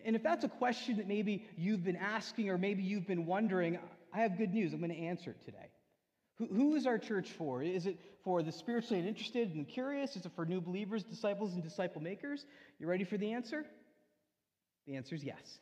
And, 0.06 0.16
if 0.16 0.24
that's 0.24 0.44
a 0.44 0.50
question 0.50 0.98
that 0.98 1.08
maybe 1.08 1.48
you've 1.58 1.84
been 1.84 1.98
asking 1.98 2.50
or 2.50 2.58
maybe 2.58 2.84
you've 2.84 3.08
been 3.08 3.26
wondering, 3.26 3.80
I 4.14 4.22
have 4.22 4.38
good 4.38 4.54
news. 4.54 4.74
I'm 4.74 4.80
going 4.80 4.92
to 4.92 4.98
answer 4.98 5.32
it 5.32 5.44
today. 5.46 5.70
Who, 6.38 6.48
who 6.48 6.76
is 6.76 6.86
our 6.86 6.98
church 6.98 7.30
for? 7.32 7.62
Is 7.62 7.86
it 7.86 7.98
for 8.24 8.42
the 8.42 8.52
spiritually 8.52 9.00
uninterested 9.00 9.54
and 9.54 9.68
curious? 9.68 10.16
Is 10.16 10.26
it 10.26 10.32
for 10.36 10.46
new 10.46 10.62
believers, 10.62 11.04
disciples, 11.04 11.54
and 11.54 11.64
disciple 11.64 12.02
makers? 12.02 12.46
You 12.80 12.88
ready 12.88 13.04
for 13.04 13.18
the 13.18 13.34
answer? 13.34 13.66
The 14.88 14.96
answer 14.96 15.16
is 15.16 15.24
yes. 15.24 15.60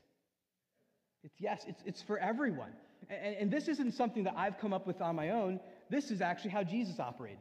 It's 1.23 1.35
yes, 1.39 1.63
it's, 1.67 1.81
it's 1.85 2.01
for 2.01 2.17
everyone. 2.17 2.71
And, 3.09 3.35
and 3.35 3.51
this 3.51 3.67
isn't 3.67 3.93
something 3.93 4.23
that 4.23 4.35
I've 4.37 4.57
come 4.59 4.73
up 4.73 4.87
with 4.87 5.01
on 5.01 5.15
my 5.15 5.29
own. 5.29 5.59
This 5.89 6.11
is 6.11 6.21
actually 6.21 6.51
how 6.51 6.63
Jesus 6.63 6.99
operated. 6.99 7.39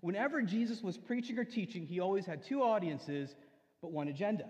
Whenever 0.00 0.42
Jesus 0.42 0.82
was 0.82 0.98
preaching 0.98 1.38
or 1.38 1.44
teaching, 1.44 1.86
he 1.86 2.00
always 2.00 2.26
had 2.26 2.44
two 2.44 2.62
audiences, 2.62 3.34
but 3.80 3.90
one 3.92 4.08
agenda. 4.08 4.44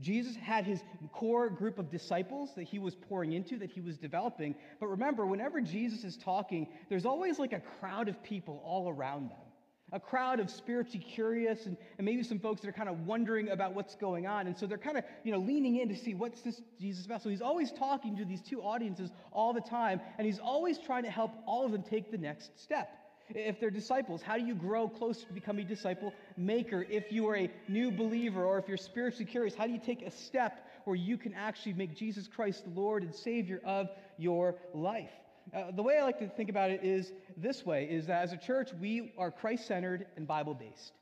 Jesus 0.00 0.36
had 0.36 0.64
his 0.64 0.80
core 1.12 1.50
group 1.50 1.78
of 1.78 1.90
disciples 1.90 2.50
that 2.56 2.64
he 2.64 2.78
was 2.78 2.94
pouring 2.94 3.32
into, 3.32 3.58
that 3.58 3.70
he 3.70 3.80
was 3.80 3.96
developing. 3.96 4.54
But 4.78 4.86
remember, 4.86 5.26
whenever 5.26 5.60
Jesus 5.60 6.04
is 6.04 6.16
talking, 6.16 6.68
there's 6.88 7.04
always 7.04 7.38
like 7.38 7.52
a 7.52 7.60
crowd 7.80 8.08
of 8.08 8.22
people 8.22 8.62
all 8.64 8.88
around 8.88 9.30
them 9.30 9.47
a 9.92 10.00
crowd 10.00 10.40
of 10.40 10.50
spiritually 10.50 11.04
curious 11.04 11.66
and, 11.66 11.76
and 11.96 12.04
maybe 12.04 12.22
some 12.22 12.38
folks 12.38 12.60
that 12.60 12.68
are 12.68 12.72
kind 12.72 12.88
of 12.88 13.06
wondering 13.06 13.50
about 13.50 13.74
what's 13.74 13.94
going 13.94 14.26
on. 14.26 14.46
And 14.46 14.56
so 14.56 14.66
they're 14.66 14.78
kind 14.78 14.98
of, 14.98 15.04
you 15.24 15.32
know, 15.32 15.38
leaning 15.38 15.76
in 15.76 15.88
to 15.88 15.96
see 15.96 16.14
what's 16.14 16.42
this 16.42 16.60
Jesus 16.80 17.06
about. 17.06 17.22
So 17.22 17.28
he's 17.28 17.42
always 17.42 17.72
talking 17.72 18.16
to 18.16 18.24
these 18.24 18.42
two 18.42 18.60
audiences 18.60 19.10
all 19.32 19.52
the 19.52 19.60
time, 19.60 20.00
and 20.18 20.26
he's 20.26 20.38
always 20.38 20.78
trying 20.78 21.04
to 21.04 21.10
help 21.10 21.32
all 21.46 21.64
of 21.64 21.72
them 21.72 21.82
take 21.82 22.10
the 22.10 22.18
next 22.18 22.58
step. 22.60 22.90
If 23.30 23.60
they're 23.60 23.70
disciples, 23.70 24.22
how 24.22 24.38
do 24.38 24.44
you 24.44 24.54
grow 24.54 24.88
closer 24.88 25.26
to 25.26 25.32
becoming 25.34 25.66
a 25.66 25.68
disciple 25.68 26.14
maker? 26.36 26.86
If 26.88 27.12
you 27.12 27.28
are 27.28 27.36
a 27.36 27.50
new 27.68 27.90
believer 27.90 28.42
or 28.42 28.58
if 28.58 28.68
you're 28.68 28.78
spiritually 28.78 29.26
curious, 29.26 29.54
how 29.54 29.66
do 29.66 29.72
you 29.72 29.80
take 29.84 30.00
a 30.02 30.10
step 30.10 30.66
where 30.84 30.96
you 30.96 31.18
can 31.18 31.34
actually 31.34 31.74
make 31.74 31.94
Jesus 31.94 32.26
Christ 32.26 32.64
the 32.64 32.80
Lord 32.80 33.02
and 33.02 33.14
Savior 33.14 33.60
of 33.66 33.88
your 34.16 34.54
life? 34.72 35.10
Uh, 35.54 35.70
the 35.70 35.82
way 35.82 35.98
I 35.98 36.02
like 36.02 36.18
to 36.18 36.28
think 36.28 36.50
about 36.50 36.70
it 36.70 36.84
is 36.84 37.12
this 37.36 37.64
way 37.64 37.84
is 37.84 38.06
that 38.06 38.22
as 38.22 38.32
a 38.32 38.36
church, 38.36 38.70
we 38.80 39.12
are 39.16 39.30
Christ 39.30 39.66
centered 39.66 40.06
and 40.16 40.26
Bible 40.26 40.54
based. 40.54 40.92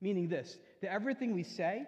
Meaning 0.00 0.28
this 0.28 0.58
that 0.80 0.92
everything 0.92 1.34
we 1.34 1.42
say, 1.42 1.84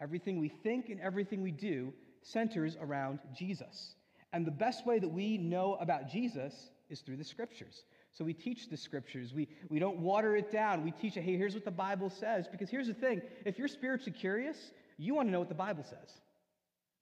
everything 0.00 0.38
we 0.38 0.48
think, 0.48 0.88
and 0.88 1.00
everything 1.00 1.42
we 1.42 1.50
do 1.50 1.92
centers 2.22 2.76
around 2.80 3.18
Jesus. 3.36 3.94
And 4.32 4.46
the 4.46 4.52
best 4.52 4.86
way 4.86 4.98
that 4.98 5.08
we 5.08 5.38
know 5.38 5.76
about 5.80 6.08
Jesus 6.08 6.70
is 6.88 7.00
through 7.00 7.16
the 7.16 7.24
scriptures. 7.24 7.84
So 8.12 8.24
we 8.24 8.32
teach 8.32 8.68
the 8.68 8.76
scriptures. 8.76 9.32
We, 9.34 9.48
we 9.68 9.78
don't 9.78 9.98
water 9.98 10.36
it 10.36 10.50
down. 10.52 10.84
We 10.84 10.90
teach 10.90 11.14
hey, 11.14 11.36
here's 11.36 11.54
what 11.54 11.64
the 11.64 11.70
Bible 11.70 12.10
says. 12.10 12.46
Because 12.48 12.70
here's 12.70 12.86
the 12.86 12.94
thing 12.94 13.22
if 13.44 13.58
you're 13.58 13.68
spiritually 13.68 14.16
curious, 14.18 14.56
you 14.98 15.14
want 15.14 15.28
to 15.28 15.32
know 15.32 15.38
what 15.38 15.48
the 15.48 15.54
Bible 15.54 15.84
says. 15.84 16.20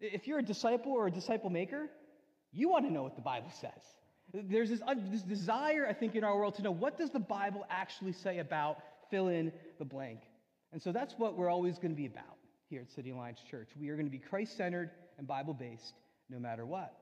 If 0.01 0.27
you're 0.27 0.39
a 0.39 0.45
disciple 0.45 0.93
or 0.93 1.09
a 1.09 1.11
disciple 1.11 1.51
maker, 1.51 1.89
you 2.53 2.69
want 2.69 2.87
to 2.87 2.93
know 2.93 3.03
what 3.03 3.17
the 3.17 3.23
Bible 3.23 3.51
says. 3.61 3.73
There's 4.33 4.71
this, 4.71 4.81
this 5.11 5.23
desire, 5.23 5.87
I 5.89 5.93
think, 5.93 6.15
in 6.15 6.25
our 6.25 6.37
world 6.37 6.55
to 6.57 6.63
know 6.63 6.71
what 6.71 6.99
does 6.99 7.11
the 7.11 7.21
Bible 7.21 7.65
actually 7.71 8.13
say 8.13 8.39
about 8.39 8.79
fill 9.11 9.29
in 9.29 9.53
the 9.79 9.85
blank. 9.85 10.21
And 10.73 10.83
so 10.83 10.93
that's 10.93 11.15
what 11.17 11.37
we're 11.37 11.49
always 11.49 11.77
going 11.77 11.93
to 11.93 11.97
be 11.97 12.07
about 12.07 12.37
here 12.69 12.83
at 12.83 12.91
City 12.91 13.11
Alliance 13.11 13.41
Church. 13.51 13.71
We 13.81 13.89
are 13.89 13.95
going 13.95 14.07
to 14.07 14.13
be 14.13 14.19
Christ 14.19 14.57
centered 14.57 14.91
and 15.17 15.27
Bible 15.27 15.55
based 15.55 15.95
no 16.29 16.39
matter 16.39 16.67
what. 16.67 16.95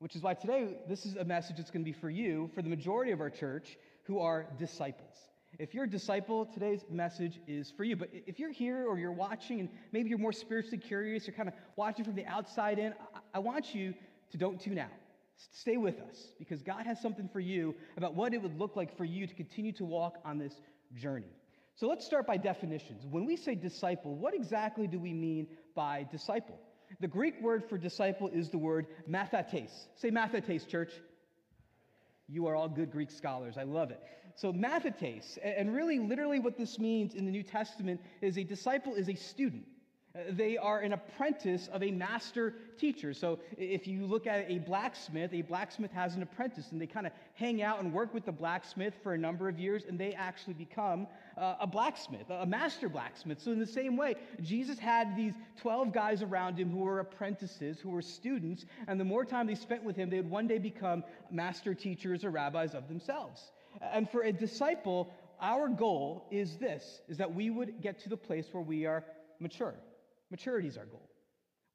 Which 0.00 0.16
is 0.16 0.22
why 0.22 0.34
today, 0.34 0.76
this 0.88 1.06
is 1.06 1.16
a 1.16 1.24
message 1.24 1.56
that's 1.56 1.70
going 1.70 1.84
to 1.84 1.90
be 1.90 1.98
for 1.98 2.10
you, 2.10 2.50
for 2.54 2.62
the 2.62 2.68
majority 2.68 3.12
of 3.12 3.20
our 3.20 3.30
church 3.30 3.78
who 4.04 4.18
are 4.18 4.46
disciples. 4.58 5.14
If 5.58 5.74
you're 5.74 5.84
a 5.84 5.90
disciple, 5.90 6.46
today's 6.46 6.84
message 6.90 7.40
is 7.46 7.72
for 7.76 7.84
you. 7.84 7.96
But 7.96 8.10
if 8.12 8.38
you're 8.38 8.52
here 8.52 8.86
or 8.86 8.98
you're 8.98 9.12
watching 9.12 9.60
and 9.60 9.68
maybe 9.92 10.08
you're 10.08 10.18
more 10.18 10.32
spiritually 10.32 10.78
curious, 10.78 11.26
you're 11.26 11.36
kind 11.36 11.48
of 11.48 11.54
watching 11.76 12.04
from 12.04 12.14
the 12.14 12.26
outside 12.26 12.78
in, 12.78 12.94
I 13.34 13.38
want 13.40 13.74
you 13.74 13.94
to 14.30 14.38
don't 14.38 14.60
tune 14.60 14.78
out. 14.78 14.90
Stay 15.52 15.76
with 15.76 16.00
us 16.00 16.32
because 16.38 16.62
God 16.62 16.84
has 16.86 17.00
something 17.00 17.28
for 17.28 17.40
you 17.40 17.74
about 17.96 18.14
what 18.14 18.34
it 18.34 18.42
would 18.42 18.58
look 18.58 18.76
like 18.76 18.96
for 18.96 19.04
you 19.04 19.26
to 19.26 19.34
continue 19.34 19.72
to 19.72 19.84
walk 19.84 20.18
on 20.24 20.38
this 20.38 20.60
journey. 20.94 21.32
So 21.74 21.88
let's 21.88 22.04
start 22.04 22.26
by 22.26 22.36
definitions. 22.36 23.06
When 23.10 23.24
we 23.24 23.36
say 23.36 23.54
disciple, 23.54 24.14
what 24.14 24.34
exactly 24.34 24.86
do 24.86 24.98
we 24.98 25.14
mean 25.14 25.46
by 25.74 26.06
disciple? 26.10 26.58
The 26.98 27.08
Greek 27.08 27.40
word 27.40 27.64
for 27.68 27.78
disciple 27.78 28.28
is 28.28 28.50
the 28.50 28.58
word 28.58 28.86
mathetes. 29.08 29.86
Say 29.96 30.10
mathetes, 30.10 30.66
church. 30.66 30.92
You 32.28 32.46
are 32.46 32.54
all 32.54 32.68
good 32.68 32.90
Greek 32.90 33.10
scholars. 33.10 33.56
I 33.56 33.62
love 33.62 33.90
it. 33.90 34.00
So, 34.36 34.52
mathetes, 34.52 35.38
and 35.42 35.74
really, 35.74 35.98
literally, 35.98 36.38
what 36.38 36.56
this 36.56 36.78
means 36.78 37.14
in 37.14 37.24
the 37.24 37.30
New 37.30 37.42
Testament 37.42 38.00
is 38.20 38.38
a 38.38 38.44
disciple 38.44 38.94
is 38.94 39.08
a 39.08 39.14
student. 39.14 39.64
They 40.30 40.58
are 40.58 40.80
an 40.80 40.92
apprentice 40.92 41.68
of 41.72 41.84
a 41.84 41.92
master 41.92 42.54
teacher. 42.78 43.14
So 43.14 43.38
if 43.56 43.86
you 43.86 44.06
look 44.06 44.26
at 44.26 44.50
a 44.50 44.58
blacksmith, 44.58 45.32
a 45.32 45.42
blacksmith 45.42 45.92
has 45.92 46.16
an 46.16 46.22
apprentice, 46.22 46.72
and 46.72 46.80
they 46.80 46.88
kind 46.88 47.06
of 47.06 47.12
hang 47.34 47.62
out 47.62 47.80
and 47.80 47.92
work 47.92 48.12
with 48.12 48.24
the 48.24 48.32
blacksmith 48.32 48.94
for 49.04 49.14
a 49.14 49.18
number 49.18 49.48
of 49.48 49.60
years, 49.60 49.84
and 49.88 49.96
they 49.96 50.12
actually 50.14 50.54
become 50.54 51.06
uh, 51.38 51.56
a 51.60 51.66
blacksmith, 51.66 52.28
a 52.28 52.44
master 52.44 52.88
blacksmith. 52.88 53.40
So, 53.40 53.52
in 53.52 53.60
the 53.60 53.66
same 53.66 53.96
way, 53.96 54.16
Jesus 54.42 54.80
had 54.80 55.16
these 55.16 55.34
12 55.60 55.92
guys 55.92 56.22
around 56.22 56.58
him 56.58 56.70
who 56.70 56.78
were 56.78 56.98
apprentices, 56.98 57.78
who 57.78 57.90
were 57.90 58.02
students, 58.02 58.66
and 58.88 58.98
the 58.98 59.04
more 59.04 59.24
time 59.24 59.46
they 59.46 59.54
spent 59.54 59.84
with 59.84 59.94
him, 59.94 60.10
they 60.10 60.16
would 60.16 60.30
one 60.30 60.48
day 60.48 60.58
become 60.58 61.04
master 61.30 61.72
teachers 61.72 62.24
or 62.24 62.30
rabbis 62.30 62.74
of 62.74 62.88
themselves. 62.88 63.52
And 63.80 64.10
for 64.10 64.22
a 64.22 64.32
disciple, 64.32 65.12
our 65.40 65.68
goal 65.68 66.26
is 66.32 66.56
this 66.56 67.00
is 67.08 67.16
that 67.18 67.32
we 67.32 67.48
would 67.50 67.80
get 67.80 68.00
to 68.00 68.08
the 68.08 68.16
place 68.16 68.46
where 68.50 68.62
we 68.62 68.86
are 68.86 69.04
mature 69.38 69.74
Maturity 70.30 70.68
is 70.68 70.76
our 70.76 70.86
goal. 70.86 71.08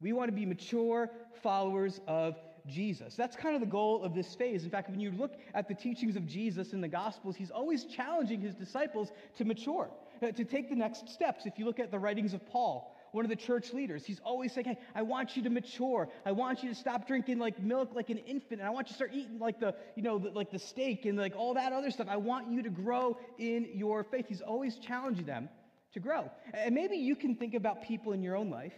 We 0.02 0.14
want 0.14 0.30
to 0.30 0.36
be 0.36 0.46
mature 0.46 1.10
followers 1.42 2.00
of 2.08 2.36
Jesus. 2.68 3.16
That's 3.16 3.36
kind 3.36 3.56
of 3.56 3.62
the 3.62 3.68
goal 3.68 4.04
of 4.04 4.14
this 4.14 4.34
phase. 4.36 4.64
In 4.64 4.70
fact, 4.70 4.90
when 4.90 5.00
you 5.00 5.12
look 5.12 5.34
at 5.54 5.68
the 5.68 5.74
teachings 5.74 6.16
of 6.16 6.26
Jesus 6.26 6.74
in 6.74 6.82
the 6.82 6.88
Gospels, 6.88 7.36
he's 7.36 7.52
always 7.52 7.86
challenging 7.86 8.42
his 8.42 8.56
disciples 8.56 9.12
to 9.38 9.46
mature, 9.46 9.90
uh, 10.22 10.32
to 10.32 10.44
take 10.44 10.70
the 10.70 10.76
next 10.76 11.10
steps. 11.10 11.46
If 11.46 11.60
you 11.60 11.66
look 11.66 11.80
at 11.80 11.92
the 11.92 12.00
writings 12.00 12.34
of 12.34 12.46
Paul, 12.48 12.96
one 13.12 13.24
of 13.24 13.30
the 13.30 13.36
church 13.36 13.72
leaders, 13.72 14.04
he's 14.06 14.20
always 14.20 14.52
saying, 14.52 14.66
Hey, 14.66 14.78
I 14.94 15.04
want 15.04 15.38
you 15.38 15.44
to 15.44 15.50
mature. 15.50 16.10
I 16.26 16.32
want 16.32 16.64
you 16.64 16.70
to 16.70 16.76
stop 16.76 17.08
drinking 17.08 17.40
like 17.40 17.62
milk 17.62 17.96
like 17.96 18.10
an 18.10 18.18
infant, 18.18 18.60
and 18.60 18.64
I 18.64 18.72
want 18.72 18.88
you 18.88 18.94
to 18.94 18.96
start 18.96 19.12
eating 19.14 19.40
like 19.40 19.60
the, 19.60 19.76
you 19.96 20.04
know, 20.04 20.18
the, 20.18 20.32
like 20.32 20.52
the 20.52 20.60
steak 20.60 21.06
and 21.06 21.18
like 21.18 21.36
all 21.36 21.54
that 21.54 21.72
other 21.72 21.92
stuff. 21.92 22.08
I 22.10 22.18
want 22.18 22.52
you 22.52 22.64
to 22.64 22.70
grow 22.70 23.18
in 23.38 23.70
your 23.74 24.04
faith. 24.04 24.26
He's 24.28 24.42
always 24.42 24.78
challenging 24.78 25.26
them 25.26 25.50
to 25.96 26.00
grow. 26.00 26.30
And 26.54 26.76
maybe 26.76 26.98
you 26.98 27.16
can 27.16 27.36
think 27.36 27.56
about 27.56 27.84
people 27.84 28.14
in 28.14 28.22
your 28.22 28.36
own 28.36 28.50
life 28.50 28.76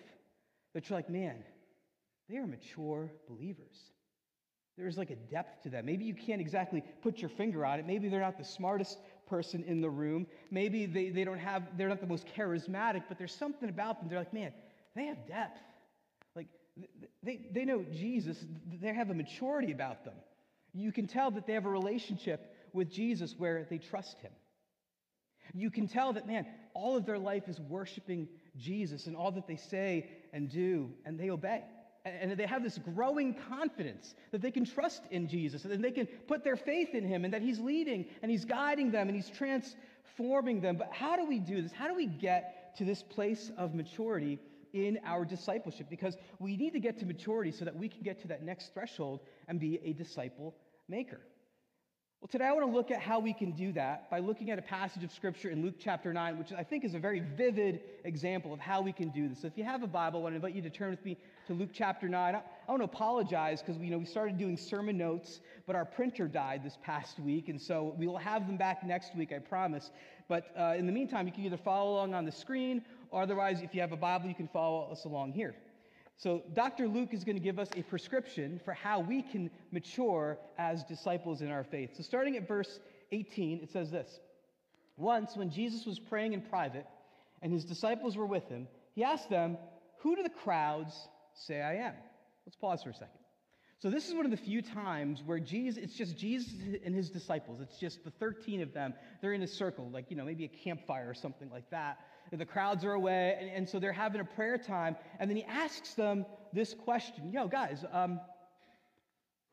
that 0.74 0.90
you're 0.90 0.98
like, 0.98 1.10
man, 1.10 1.44
they 2.30 2.38
are 2.38 2.48
mature 2.48 3.12
believers. 3.28 3.78
There's 4.78 4.98
like 4.98 5.10
a 5.10 5.16
depth 5.16 5.64
to 5.64 5.70
them. 5.70 5.86
Maybe 5.86 6.06
you 6.06 6.14
can't 6.14 6.40
exactly 6.40 6.84
put 7.02 7.18
your 7.18 7.30
finger 7.30 7.66
on 7.66 7.80
it. 7.80 7.88
Maybe 7.88 8.10
they're 8.10 8.22
not 8.22 8.38
the 8.38 8.46
smartest 8.46 9.00
person 9.28 9.64
in 9.64 9.82
the 9.82 9.90
room. 9.90 10.28
Maybe 10.52 10.86
they, 10.86 11.10
they 11.10 11.24
don't 11.24 11.40
have, 11.40 11.64
they're 11.78 11.90
not 11.90 12.00
the 12.00 12.08
most 12.08 12.28
charismatic, 12.38 13.04
but 13.10 13.18
there's 13.18 13.34
something 13.34 13.70
about 13.70 14.00
them. 14.00 14.08
They're 14.08 14.20
like, 14.20 14.34
man, 14.34 14.54
they 14.96 15.06
have 15.06 15.28
depth. 15.28 15.60
Like, 16.36 16.48
they, 17.24 17.48
they 17.52 17.66
know 17.66 17.84
Jesus. 17.92 18.38
They 18.80 18.94
have 18.94 19.10
a 19.10 19.16
maturity 19.16 19.72
about 19.72 20.06
them. 20.06 20.14
You 20.74 20.92
can 20.92 21.08
tell 21.08 21.32
that 21.32 21.48
they 21.48 21.54
have 21.54 21.66
a 21.66 21.70
relationship 21.70 22.54
with 22.72 22.92
Jesus 22.92 23.34
where 23.36 23.66
they 23.68 23.80
trust 23.80 24.20
him. 24.20 24.32
You 25.54 25.70
can 25.70 25.88
tell 25.88 26.14
that, 26.14 26.28
man, 26.28 26.46
all 26.74 26.96
of 26.96 27.06
their 27.06 27.18
life 27.18 27.48
is 27.48 27.60
worshiping 27.60 28.28
Jesus 28.58 29.08
and 29.08 29.16
all 29.16 29.32
that 29.32 29.48
they 29.48 29.56
say 29.56 30.10
and 30.34 30.50
do, 30.50 30.92
and 31.06 31.20
they 31.20 31.30
obey. 31.30 31.64
And 32.06 32.32
they 32.32 32.46
have 32.46 32.64
this 32.64 32.78
growing 32.78 33.36
confidence 33.50 34.16
that 34.32 34.42
they 34.42 34.52
can 34.52 34.66
trust 34.66 35.04
in 35.12 35.28
Jesus 35.28 35.66
and 35.66 35.84
they 35.84 35.92
can 35.92 36.06
put 36.06 36.44
their 36.44 36.56
faith 36.56 36.96
in 36.96 37.04
Him 37.04 37.26
and 37.26 37.34
that 37.34 37.42
He's 37.42 37.60
leading 37.60 38.06
and 38.22 38.32
He's 38.32 38.46
guiding 38.46 38.92
them 38.92 39.10
and 39.10 39.16
He's 39.16 39.30
transforming 39.30 40.62
them. 40.62 40.78
But 40.78 40.94
how 40.94 41.18
do 41.18 41.26
we 41.26 41.40
do 41.40 41.62
this? 41.62 41.74
How 41.74 41.88
do 41.88 41.96
we 41.96 42.06
get 42.06 42.76
to 42.78 42.86
this 42.86 43.04
place 43.04 43.52
of 43.58 43.76
maturity 43.76 44.40
in 44.72 45.00
our 45.06 45.26
discipleship? 45.26 45.88
Because 45.90 46.16
we 46.40 46.56
need 46.56 46.72
to 46.74 46.80
get 46.80 46.98
to 47.00 47.06
maturity 47.06 47.52
so 47.52 47.66
that 47.66 47.76
we 47.76 47.90
can 47.90 48.04
get 48.04 48.22
to 48.22 48.28
that 48.30 48.42
next 48.42 48.74
threshold 48.74 49.20
and 49.50 49.60
be 49.60 49.80
a 49.84 49.92
disciple 49.92 50.56
maker. 50.88 51.20
Well, 52.20 52.30
today 52.30 52.46
I 52.46 52.52
want 52.52 52.66
to 52.66 52.76
look 52.76 52.90
at 52.90 53.00
how 53.00 53.20
we 53.20 53.32
can 53.32 53.52
do 53.52 53.72
that 53.74 54.10
by 54.10 54.18
looking 54.18 54.50
at 54.50 54.58
a 54.58 54.62
passage 54.64 55.04
of 55.04 55.12
Scripture 55.12 55.52
in 55.52 55.62
Luke 55.62 55.76
chapter 55.78 56.12
9, 56.12 56.40
which 56.40 56.52
I 56.52 56.64
think 56.64 56.84
is 56.84 56.96
a 56.96 57.00
very 57.00 57.20
vivid 57.20 57.82
example 58.06 58.52
of 58.52 58.60
how 58.60 58.82
we 58.82 58.92
can 58.92 59.10
do 59.10 59.30
this. 59.30 59.42
So 59.42 59.48
if 59.48 59.56
you 59.56 59.64
have 59.64 59.84
a 59.84 59.88
Bible, 59.88 60.22
I 60.22 60.24
want 60.24 60.34
to 60.34 60.38
invite 60.38 60.56
you 60.56 60.64
to 60.64 60.70
turn 60.72 60.90
with 60.90 61.06
me 61.06 61.16
to 61.46 61.54
Luke 61.54 61.70
chapter 61.72 62.10
9. 62.10 62.34
I, 62.34 62.42
want 62.68 62.82
to 62.82 62.86
apologize 62.86 63.62
because 63.62 63.80
you 63.80 63.92
know, 63.92 64.00
we 64.00 64.06
started 64.06 64.40
doing 64.40 64.58
sermon 64.58 64.98
notes, 64.98 65.42
but 65.68 65.76
our 65.76 65.86
printer 65.86 66.28
died 66.28 66.64
this 66.64 66.80
past 66.84 67.20
week, 67.20 67.50
and 67.50 67.62
so 67.62 67.94
we 68.00 68.08
will 68.08 68.18
have 68.18 68.48
them 68.48 68.58
back 68.58 68.84
next 68.84 69.16
week, 69.16 69.32
I 69.32 69.38
promise. 69.38 69.92
But 70.28 70.48
uh, 70.60 70.74
in 70.76 70.88
the 70.88 70.92
meantime, 70.92 71.28
you 71.28 71.34
can 71.34 71.46
either 71.46 71.56
follow 71.56 71.98
along 71.98 72.16
on 72.16 72.26
the 72.26 72.32
screen, 72.32 72.84
or 73.12 73.22
otherwise, 73.22 73.62
if 73.62 73.76
you 73.76 73.82
have 73.82 73.92
a 73.92 73.98
Bible, 73.98 74.28
you 74.28 74.34
can 74.34 74.48
follow 74.48 74.90
us 74.92 75.06
along 75.06 75.34
here. 75.34 75.54
So, 76.18 76.42
Dr. 76.54 76.88
Luke 76.88 77.14
is 77.14 77.24
going 77.24 77.36
to 77.36 77.42
give 77.42 77.60
us 77.60 77.70
a 77.78 77.84
prescription 77.84 78.60
for 78.66 78.74
how 78.74 79.00
we 79.00 79.22
can 79.22 79.52
mature 79.72 80.40
as 80.58 80.84
disciples 80.84 81.42
in 81.42 81.52
our 81.52 81.64
faith. 81.64 81.92
So, 81.96 82.02
starting 82.02 82.36
at 82.38 82.48
verse 82.48 82.80
18, 83.12 83.60
it 83.62 83.70
says 83.72 83.92
this 83.92 84.20
Once, 84.98 85.38
when 85.38 85.52
Jesus 85.52 85.86
was 85.86 86.00
praying 86.00 86.34
in 86.34 86.42
private 86.42 86.88
and 87.44 87.54
his 87.54 87.64
disciples 87.64 88.18
were 88.18 88.26
with 88.26 88.48
him, 88.50 88.68
he 88.96 89.04
asked 89.04 89.30
them, 89.30 89.60
Who 90.00 90.16
do 90.16 90.24
the 90.24 90.30
crowds 90.30 91.08
say 91.36 91.62
I 91.62 91.76
am? 91.76 91.94
Let's 92.48 92.56
pause 92.56 92.82
for 92.82 92.90
a 92.90 92.94
second. 92.94 93.20
So, 93.78 93.92
this 93.92 94.08
is 94.10 94.16
one 94.16 94.26
of 94.26 94.32
the 94.32 94.38
few 94.38 94.64
times 94.64 95.22
where 95.24 95.40
Jesus, 95.40 95.78
it's 95.84 95.94
just 95.94 96.18
Jesus 96.18 96.52
and 96.84 96.96
his 96.96 97.12
disciples. 97.12 97.62
It's 97.62 97.78
just 97.78 98.04
the 98.04 98.10
13 98.10 98.64
of 98.64 98.74
them. 98.74 98.96
They're 99.22 99.34
in 99.34 99.44
a 99.44 99.48
circle, 99.48 99.88
like, 99.92 100.10
you 100.10 100.18
know, 100.18 100.26
maybe 100.26 100.46
a 100.46 100.64
campfire 100.64 101.08
or 101.08 101.14
something 101.14 101.52
like 101.52 101.70
that 101.70 102.00
the 102.32 102.46
crowds 102.46 102.84
are 102.84 102.94
away, 102.94 103.38
and, 103.40 103.50
and, 103.50 103.70
so 103.70 103.80
they're 103.80 103.94
having 103.94 104.20
a 104.20 104.26
prayer 104.26 104.58
time. 104.58 104.96
And 105.20 105.30
then 105.30 105.38
he 105.38 105.46
asks 105.46 105.94
them 105.94 106.26
this 106.54 106.74
question 106.74 107.32
Yo, 107.32 107.48
guys, 107.48 107.86
um, 107.92 108.20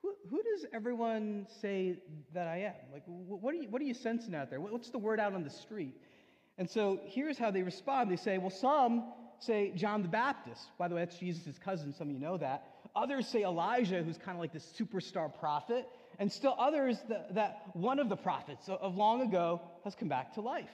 who, 0.03 0.15
who 0.29 0.43
does 0.43 0.67
everyone 0.73 1.47
say 1.61 1.99
that 2.35 2.47
I 2.47 2.59
am? 2.59 2.93
Like, 2.93 3.05
what 3.07 3.55
are 3.55 3.57
you, 3.57 3.69
what 3.71 3.81
are 3.81 3.85
you 3.85 3.95
sensing 3.95 4.35
out 4.35 4.51
there? 4.51 4.61
What's 4.61 4.91
the 4.91 4.99
word 4.99 5.21
out 5.21 5.33
on 5.33 5.45
the 5.45 5.51
street? 5.51 5.95
And 6.59 6.69
so 6.69 7.01
here's 7.07 7.39
how 7.39 7.51
they 7.51 7.63
respond 7.63 8.11
they 8.11 8.17
say, 8.17 8.39
Well, 8.39 8.51
some 8.51 9.13
say 9.39 9.73
John 9.75 10.03
the 10.03 10.09
Baptist. 10.09 10.63
By 10.79 10.89
the 10.89 10.95
way, 10.95 11.03
that's 11.03 11.19
Jesus' 11.19 11.59
cousin. 11.59 11.93
Some 11.93 12.09
of 12.09 12.15
you 12.15 12.21
know 12.21 12.37
that. 12.39 12.67
Others 12.97 13.29
say 13.29 13.43
Elijah, 13.43 14.03
who's 14.03 14.19
kind 14.19 14.37
of 14.37 14.41
like 14.41 14.53
this 14.53 14.67
superstar 14.79 15.33
prophet. 15.41 15.89
And 16.19 16.31
still 16.31 16.55
others 16.59 16.97
that, 17.09 17.35
that 17.35 17.63
one 17.73 17.99
of 17.99 18.09
the 18.09 18.17
prophets 18.17 18.69
of 18.69 18.97
long 18.97 19.23
ago 19.23 19.61
has 19.83 19.95
come 19.95 20.09
back 20.09 20.35
to 20.35 20.41
life. 20.41 20.71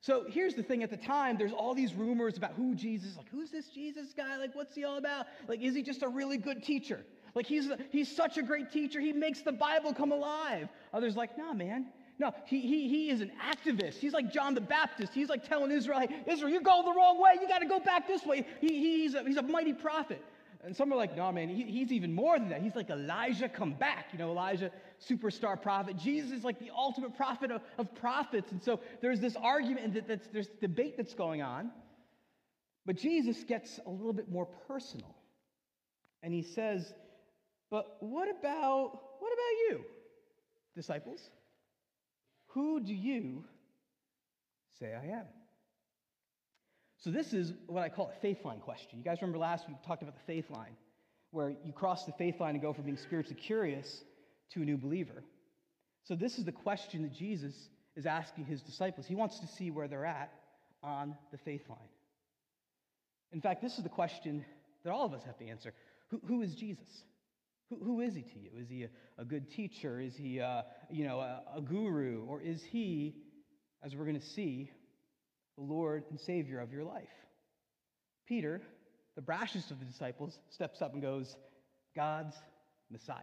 So 0.00 0.24
here's 0.28 0.54
the 0.54 0.62
thing 0.62 0.82
at 0.82 0.90
the 0.90 0.96
time, 0.96 1.36
there's 1.36 1.52
all 1.52 1.74
these 1.74 1.94
rumors 1.94 2.36
about 2.36 2.52
who 2.52 2.74
Jesus, 2.74 3.16
like, 3.16 3.28
who's 3.30 3.50
this 3.50 3.68
Jesus 3.68 4.12
guy? 4.16 4.36
Like, 4.36 4.54
what's 4.54 4.74
he 4.74 4.84
all 4.84 4.98
about? 4.98 5.26
Like, 5.48 5.60
is 5.60 5.74
he 5.74 5.82
just 5.82 6.02
a 6.02 6.08
really 6.08 6.36
good 6.36 6.62
teacher? 6.62 7.04
Like, 7.34 7.46
he's, 7.46 7.68
he's 7.90 8.14
such 8.14 8.38
a 8.38 8.42
great 8.42 8.70
teacher, 8.70 9.00
he 9.00 9.12
makes 9.12 9.40
the 9.40 9.52
Bible 9.52 9.92
come 9.92 10.12
alive. 10.12 10.68
Others, 10.92 11.16
like, 11.16 11.36
nah, 11.36 11.52
man. 11.52 11.86
No, 12.18 12.32
he, 12.46 12.60
he, 12.60 12.88
he 12.88 13.10
is 13.10 13.20
an 13.20 13.30
activist. 13.44 13.94
He's 13.98 14.14
like 14.14 14.32
John 14.32 14.54
the 14.54 14.60
Baptist. 14.60 15.12
He's 15.12 15.28
like 15.28 15.46
telling 15.46 15.70
Israel, 15.70 16.06
Israel, 16.26 16.50
you're 16.50 16.62
going 16.62 16.86
the 16.86 16.94
wrong 16.94 17.20
way. 17.20 17.32
You 17.40 17.46
got 17.46 17.58
to 17.58 17.66
go 17.66 17.78
back 17.78 18.06
this 18.06 18.24
way. 18.24 18.46
He, 18.60 18.68
he's, 19.02 19.14
a, 19.14 19.22
he's 19.22 19.36
a 19.36 19.42
mighty 19.42 19.74
prophet. 19.74 20.22
And 20.64 20.74
some 20.74 20.92
are 20.92 20.96
like, 20.96 21.16
no, 21.16 21.30
man, 21.30 21.48
he, 21.48 21.64
he's 21.64 21.92
even 21.92 22.12
more 22.12 22.38
than 22.38 22.48
that. 22.48 22.60
He's 22.60 22.74
like 22.74 22.90
Elijah 22.90 23.48
come 23.48 23.74
back. 23.74 24.06
You 24.12 24.18
know, 24.18 24.30
Elijah, 24.30 24.70
superstar 25.08 25.60
prophet. 25.60 25.96
Jesus 25.96 26.32
is 26.32 26.44
like 26.44 26.58
the 26.58 26.70
ultimate 26.76 27.16
prophet 27.16 27.50
of, 27.50 27.60
of 27.78 27.94
prophets. 27.94 28.50
And 28.52 28.62
so 28.62 28.80
there's 29.00 29.20
this 29.20 29.36
argument 29.36 29.94
that 29.94 30.08
that's, 30.08 30.26
there's 30.28 30.48
debate 30.60 30.96
that's 30.96 31.14
going 31.14 31.42
on. 31.42 31.70
But 32.84 32.96
Jesus 32.96 33.42
gets 33.44 33.78
a 33.86 33.90
little 33.90 34.12
bit 34.12 34.30
more 34.30 34.46
personal. 34.66 35.14
And 36.22 36.32
he 36.32 36.42
says, 36.42 36.92
but 37.70 37.96
what 38.00 38.28
about, 38.28 39.00
what 39.18 39.32
about 39.32 39.56
you, 39.68 39.84
disciples? 40.74 41.20
Who 42.48 42.80
do 42.80 42.94
you 42.94 43.44
say 44.78 44.94
I 44.94 45.18
am? 45.18 45.26
So, 47.06 47.12
this 47.12 47.32
is 47.32 47.52
what 47.68 47.84
I 47.84 47.88
call 47.88 48.10
a 48.12 48.20
faith 48.20 48.44
line 48.44 48.58
question. 48.58 48.98
You 48.98 49.04
guys 49.04 49.18
remember 49.22 49.38
last 49.38 49.68
week 49.68 49.76
we 49.80 49.86
talked 49.86 50.02
about 50.02 50.16
the 50.16 50.24
faith 50.26 50.50
line, 50.50 50.76
where 51.30 51.50
you 51.64 51.72
cross 51.72 52.04
the 52.04 52.10
faith 52.10 52.40
line 52.40 52.56
and 52.56 52.60
go 52.60 52.72
from 52.72 52.82
being 52.82 52.96
spiritually 52.96 53.40
curious 53.40 54.02
to 54.54 54.62
a 54.62 54.64
new 54.64 54.76
believer. 54.76 55.22
So, 56.02 56.16
this 56.16 56.36
is 56.36 56.44
the 56.44 56.50
question 56.50 57.02
that 57.02 57.12
Jesus 57.12 57.54
is 57.94 58.06
asking 58.06 58.46
his 58.46 58.60
disciples. 58.60 59.06
He 59.06 59.14
wants 59.14 59.38
to 59.38 59.46
see 59.46 59.70
where 59.70 59.86
they're 59.86 60.04
at 60.04 60.32
on 60.82 61.14
the 61.30 61.38
faith 61.38 61.62
line. 61.68 61.78
In 63.30 63.40
fact, 63.40 63.62
this 63.62 63.78
is 63.78 63.84
the 63.84 63.88
question 63.88 64.44
that 64.82 64.90
all 64.90 65.06
of 65.06 65.14
us 65.14 65.22
have 65.26 65.38
to 65.38 65.46
answer 65.46 65.74
Who, 66.08 66.20
who 66.26 66.42
is 66.42 66.56
Jesus? 66.56 66.88
Who, 67.70 67.76
who 67.84 68.00
is 68.00 68.16
he 68.16 68.22
to 68.22 68.38
you? 68.40 68.50
Is 68.58 68.68
he 68.68 68.82
a, 68.82 68.88
a 69.16 69.24
good 69.24 69.48
teacher? 69.48 70.00
Is 70.00 70.16
he 70.16 70.38
a, 70.38 70.64
you 70.90 71.06
know, 71.06 71.20
a, 71.20 71.42
a 71.58 71.60
guru? 71.60 72.24
Or 72.24 72.40
is 72.40 72.64
he, 72.64 73.14
as 73.84 73.94
we're 73.94 74.06
going 74.06 74.18
to 74.18 74.26
see, 74.26 74.72
the 75.56 75.64
Lord 75.64 76.04
and 76.10 76.20
Savior 76.20 76.60
of 76.60 76.72
your 76.72 76.84
life. 76.84 77.08
Peter, 78.26 78.60
the 79.14 79.22
brashest 79.22 79.70
of 79.70 79.78
the 79.78 79.84
disciples, 79.84 80.38
steps 80.50 80.82
up 80.82 80.92
and 80.92 81.02
goes, 81.02 81.36
God's 81.94 82.36
Messiah. 82.90 83.22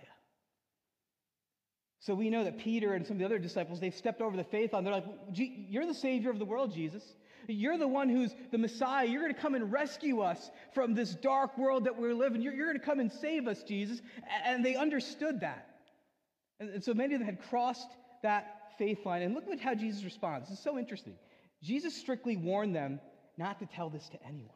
So 2.00 2.14
we 2.14 2.30
know 2.30 2.44
that 2.44 2.58
Peter 2.58 2.96
and 2.96 3.06
some 3.08 3.16
of 3.16 3.20
the 3.20 3.26
other 3.26 3.40
disciples, 3.40 3.80
they've 3.80 3.96
stepped 3.96 4.22
over 4.22 4.36
the 4.36 4.44
faith 4.44 4.74
line. 4.74 4.84
They're 4.84 4.94
like, 4.94 5.06
You're 5.34 5.86
the 5.86 5.94
Savior 5.94 6.32
of 6.32 6.40
the 6.40 6.46
world, 6.46 6.74
Jesus. 6.74 7.04
You're 7.48 7.78
the 7.78 7.88
one 7.88 8.10
who's 8.10 8.34
the 8.52 8.58
Messiah. 8.58 9.06
You're 9.06 9.22
going 9.22 9.34
to 9.34 9.40
come 9.40 9.56
and 9.56 9.72
rescue 9.72 10.22
us 10.22 10.52
from 10.74 10.94
this 10.94 11.16
dark 11.16 11.58
world 11.58 11.86
that 11.86 11.98
we're 11.98 12.14
living. 12.14 12.42
You're, 12.42 12.54
you're 12.54 12.68
going 12.68 12.80
to 12.80 12.86
come 12.86 13.00
and 13.00 13.12
save 13.12 13.48
us, 13.48 13.64
Jesus. 13.64 14.02
And 14.46 14.66
they 14.66 14.76
understood 14.76 15.42
that. 15.42 15.68
And, 16.60 16.70
and 16.70 16.84
so 16.84 16.94
many 16.94 17.14
of 17.16 17.20
them 17.20 17.26
had 17.26 17.42
crossed 17.50 17.90
that 18.22 18.72
faith 18.78 19.06
line. 19.06 19.22
And 19.22 19.34
look 19.34 19.48
at 19.50 19.60
how 19.60 19.76
Jesus 19.76 20.04
responds. 20.04 20.50
It's 20.50 20.64
so 20.64 20.78
interesting. 20.78 21.16
Jesus 21.64 21.96
strictly 21.96 22.36
warned 22.36 22.76
them 22.76 23.00
not 23.38 23.60
to 23.60 23.66
tell 23.66 23.90
this 23.90 24.08
to 24.10 24.24
anyone. 24.24 24.52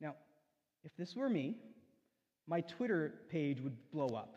Now, 0.00 0.14
if 0.84 0.92
this 0.96 1.16
were 1.16 1.28
me, 1.28 1.56
my 2.46 2.60
Twitter 2.60 3.14
page 3.30 3.60
would 3.60 3.76
blow 3.92 4.08
up. 4.08 4.36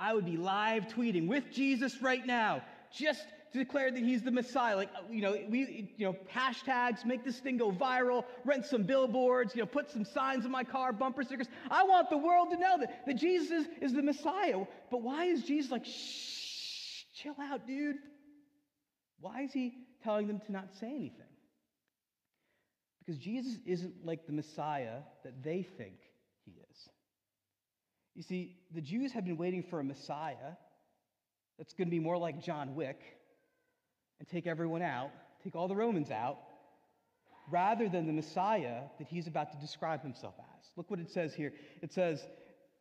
I 0.00 0.14
would 0.14 0.24
be 0.24 0.36
live 0.36 0.88
tweeting 0.88 1.26
with 1.26 1.50
Jesus 1.52 2.02
right 2.02 2.24
now, 2.26 2.62
just 2.92 3.24
to 3.52 3.58
declare 3.58 3.90
that 3.90 4.02
he's 4.02 4.22
the 4.22 4.30
Messiah. 4.30 4.76
Like, 4.76 4.90
uh, 4.94 5.00
you 5.10 5.22
know, 5.22 5.36
we, 5.48 5.92
you 5.96 6.06
know, 6.06 6.16
hashtags, 6.32 7.04
make 7.04 7.24
this 7.24 7.38
thing 7.38 7.56
go 7.56 7.72
viral, 7.72 8.24
rent 8.44 8.66
some 8.66 8.82
billboards, 8.82 9.54
you 9.54 9.62
know, 9.62 9.66
put 9.66 9.90
some 9.90 10.04
signs 10.04 10.44
in 10.44 10.50
my 10.50 10.64
car, 10.64 10.92
bumper 10.92 11.22
stickers. 11.22 11.48
I 11.70 11.82
want 11.84 12.10
the 12.10 12.18
world 12.18 12.50
to 12.50 12.56
know 12.56 12.78
that, 12.78 13.06
that 13.06 13.14
Jesus 13.14 13.50
is, 13.50 13.66
is 13.80 13.92
the 13.92 14.02
Messiah. 14.02 14.64
But 14.90 15.02
why 15.02 15.24
is 15.24 15.42
Jesus 15.42 15.70
like, 15.70 15.84
shh, 15.84 17.04
chill 17.14 17.36
out, 17.40 17.66
dude? 17.66 17.96
Why 19.20 19.42
is 19.42 19.52
he 19.52 19.74
telling 20.02 20.26
them 20.26 20.40
to 20.46 20.52
not 20.52 20.68
say 20.80 20.88
anything? 20.88 21.26
Because 22.98 23.18
Jesus 23.18 23.54
isn't 23.64 24.04
like 24.04 24.26
the 24.26 24.32
Messiah 24.32 24.98
that 25.24 25.42
they 25.42 25.62
think 25.62 25.94
he 26.44 26.52
is. 26.52 26.88
You 28.14 28.22
see, 28.22 28.56
the 28.74 28.80
Jews 28.80 29.12
have 29.12 29.24
been 29.24 29.36
waiting 29.36 29.62
for 29.62 29.80
a 29.80 29.84
Messiah 29.84 30.56
that's 31.56 31.72
going 31.72 31.88
to 31.88 31.90
be 31.90 32.00
more 32.00 32.18
like 32.18 32.42
John 32.42 32.74
Wick 32.74 33.00
and 34.18 34.28
take 34.28 34.46
everyone 34.46 34.82
out, 34.82 35.10
take 35.42 35.56
all 35.56 35.68
the 35.68 35.76
Romans 35.76 36.10
out, 36.10 36.38
rather 37.50 37.88
than 37.88 38.06
the 38.06 38.12
Messiah 38.12 38.82
that 38.98 39.08
he's 39.08 39.26
about 39.26 39.52
to 39.52 39.58
describe 39.58 40.02
himself 40.02 40.34
as. 40.38 40.66
Look 40.76 40.90
what 40.90 41.00
it 41.00 41.10
says 41.10 41.34
here. 41.34 41.52
It 41.82 41.92
says, 41.92 42.20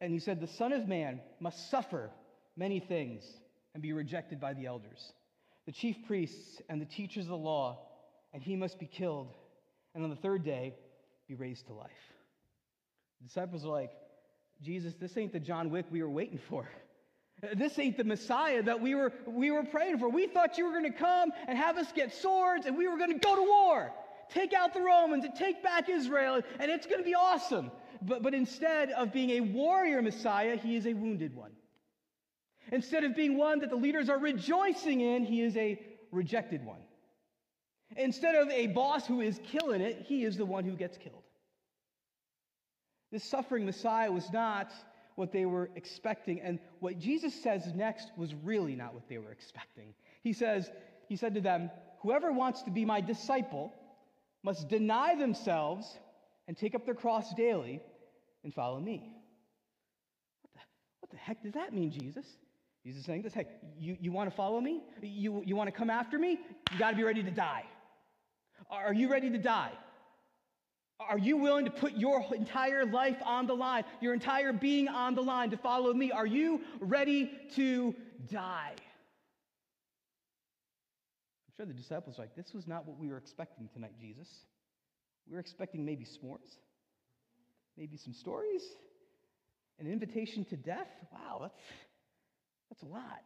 and 0.02 0.12
he 0.12 0.20
said, 0.20 0.40
The 0.40 0.48
Son 0.48 0.74
of 0.74 0.88
Man 0.88 1.22
must 1.40 1.70
suffer 1.72 2.10
many 2.56 2.80
things 2.80 3.24
and 3.74 3.82
be 3.82 3.94
rejected 3.94 4.40
by 4.40 4.54
the 4.54 4.66
elders, 4.66 5.14
the 5.68 5.74
chief 5.74 5.98
priests 6.08 6.62
and 6.70 6.82
the 6.82 6.86
teachers 6.86 7.26
of 7.26 7.32
the 7.32 7.38
law, 7.38 7.78
and 8.34 8.42
he 8.42 8.56
must 8.56 8.80
be 8.80 8.88
killed, 8.88 9.34
and 9.94 10.04
on 10.04 10.10
the 10.10 10.16
third 10.16 10.44
day 10.44 10.74
be 11.28 11.36
raised 11.36 11.68
to 11.68 11.74
life. 11.74 11.92
The 13.20 13.28
disciples 13.28 13.66
are 13.66 13.70
like, 13.70 13.92
Jesus, 14.64 14.94
this 15.00 15.16
ain't 15.18 15.34
the 15.34 15.42
John 15.42 15.70
Wick 15.70 15.86
we 15.92 16.02
were 16.02 16.10
waiting 16.10 16.40
for. 16.50 16.68
This 17.54 17.78
ain't 17.78 17.98
the 17.98 18.06
Messiah 18.06 18.64
that 18.64 18.82
we 18.82 18.96
were, 18.96 19.14
we 19.28 19.52
were 19.52 19.64
praying 19.64 20.00
for. 20.00 20.10
We 20.10 20.26
thought 20.26 20.58
you 20.58 20.66
were 20.66 20.72
going 20.72 20.92
to 20.92 20.98
come 20.98 21.32
and 21.48 21.58
have 21.58 21.78
us 21.78 21.92
get 21.92 22.12
swords 22.12 22.66
and 22.66 22.76
we 22.76 22.88
were 22.88 22.98
going 22.98 23.12
to 23.12 23.20
go 23.20 23.36
to 23.36 23.44
war, 23.44 23.92
take 24.34 24.54
out 24.54 24.74
the 24.74 24.82
Romans 24.82 25.24
and 25.24 25.36
take 25.36 25.62
back 25.62 25.88
Israel, 25.90 26.42
and 26.60 26.72
it's 26.72 26.88
going 26.88 26.98
to 26.98 27.06
be 27.06 27.14
awesome. 27.14 27.70
But, 28.02 28.24
but 28.24 28.34
instead 28.34 28.90
of 28.92 29.14
being 29.14 29.32
a 29.32 29.42
warrior 29.42 30.02
Messiah, 30.02 30.56
he 30.56 30.78
is 30.78 30.88
a 30.88 30.94
wounded 30.94 31.36
one. 31.36 31.52
Instead 32.72 33.04
of 33.04 33.16
being 33.16 33.38
one 33.38 33.60
that 33.60 33.70
the 33.70 33.76
leaders 33.76 34.10
are 34.10 34.20
rejoicing 34.20 35.02
in, 35.02 35.24
he 35.24 35.42
is 35.42 35.56
a 35.56 35.80
rejected 36.12 36.66
one. 36.66 36.82
Instead 37.96 38.36
of 38.36 38.50
a 38.50 38.68
boss 38.68 39.08
who 39.08 39.22
is 39.22 39.40
killing 39.46 39.82
it, 39.82 40.04
he 40.06 40.24
is 40.24 40.36
the 40.38 40.46
one 40.46 40.66
who 40.66 40.76
gets 40.76 40.98
killed. 40.98 41.24
This 43.12 43.24
suffering 43.24 43.66
Messiah 43.66 44.12
was 44.12 44.30
not 44.34 44.72
what 45.16 45.32
they 45.32 45.46
were 45.46 45.70
expecting. 45.76 46.42
And 46.42 46.60
what 46.80 47.00
Jesus 47.00 47.34
says 47.42 47.74
next 47.74 48.12
was 48.18 48.34
really 48.36 48.76
not 48.76 48.94
what 48.94 49.08
they 49.08 49.18
were 49.18 49.32
expecting. 49.32 49.94
He 50.22 50.34
says, 50.34 50.70
He 51.08 51.16
said 51.16 51.36
to 51.36 51.42
them, 51.42 51.72
Whoever 52.02 52.32
wants 52.32 52.64
to 52.64 52.72
be 52.72 52.84
my 52.84 53.02
disciple 53.02 53.74
must 54.44 54.68
deny 54.68 55.16
themselves 55.16 55.98
and 56.48 56.58
take 56.58 56.76
up 56.76 56.86
their 56.86 56.94
cross 56.94 57.34
daily 57.34 57.82
and 58.44 58.54
follow 58.54 58.80
me. 58.80 59.14
What 60.42 60.54
the, 60.54 60.60
what 61.00 61.10
the 61.12 61.18
heck 61.18 61.42
does 61.42 61.54
that 61.54 61.74
mean, 61.74 61.92
Jesus? 61.92 62.26
Jesus 62.88 63.04
saying 63.04 63.22
this 63.22 63.34
hey, 63.34 63.46
you, 63.78 63.98
you 64.00 64.14
want 64.14 64.30
to 64.30 64.36
follow 64.36 64.62
me? 64.62 64.82
You, 65.02 65.44
you 65.46 65.58
want 65.58 65.68
to 65.68 65.74
come 65.74 65.90
after 65.90 66.18
me? 66.18 66.40
You 66.72 66.80
got 66.80 66.92
to 66.92 66.96
be 66.96 67.04
ready 67.04 67.22
to 67.22 67.32
die. 67.32 67.66
Are 68.72 68.94
you 68.94 69.12
ready 69.12 69.30
to 69.30 69.38
die? 69.38 69.74
Are 70.98 71.18
you 71.18 71.36
willing 71.36 71.66
to 71.66 71.72
put 71.72 71.98
your 71.98 72.24
entire 72.34 72.86
life 72.86 73.18
on 73.26 73.46
the 73.46 73.54
line, 73.54 73.84
your 74.00 74.14
entire 74.14 74.54
being 74.54 74.88
on 74.88 75.16
the 75.16 75.22
line 75.22 75.50
to 75.50 75.58
follow 75.58 75.94
me? 75.94 76.14
Are 76.14 76.26
you 76.26 76.62
ready 76.80 77.30
to 77.56 77.94
die? 78.32 78.72
I'm 78.72 78.78
sure 81.58 81.66
the 81.66 81.74
disciples 81.74 82.18
are 82.18 82.22
like, 82.22 82.38
This 82.38 82.54
was 82.54 82.68
not 82.68 82.88
what 82.88 82.98
we 82.98 83.10
were 83.10 83.18
expecting 83.18 83.68
tonight, 83.74 83.96
Jesus. 84.00 84.30
We 85.28 85.34
were 85.34 85.42
expecting 85.42 85.84
maybe 85.84 86.06
s'mores, 86.06 86.56
maybe 87.78 87.98
some 87.98 88.14
stories, 88.14 88.64
an 89.78 89.92
invitation 89.92 90.46
to 90.46 90.56
death. 90.56 90.88
Wow, 91.12 91.40
that's, 91.42 91.60
that's 92.70 92.84
a 92.84 92.88
lot. 92.88 93.24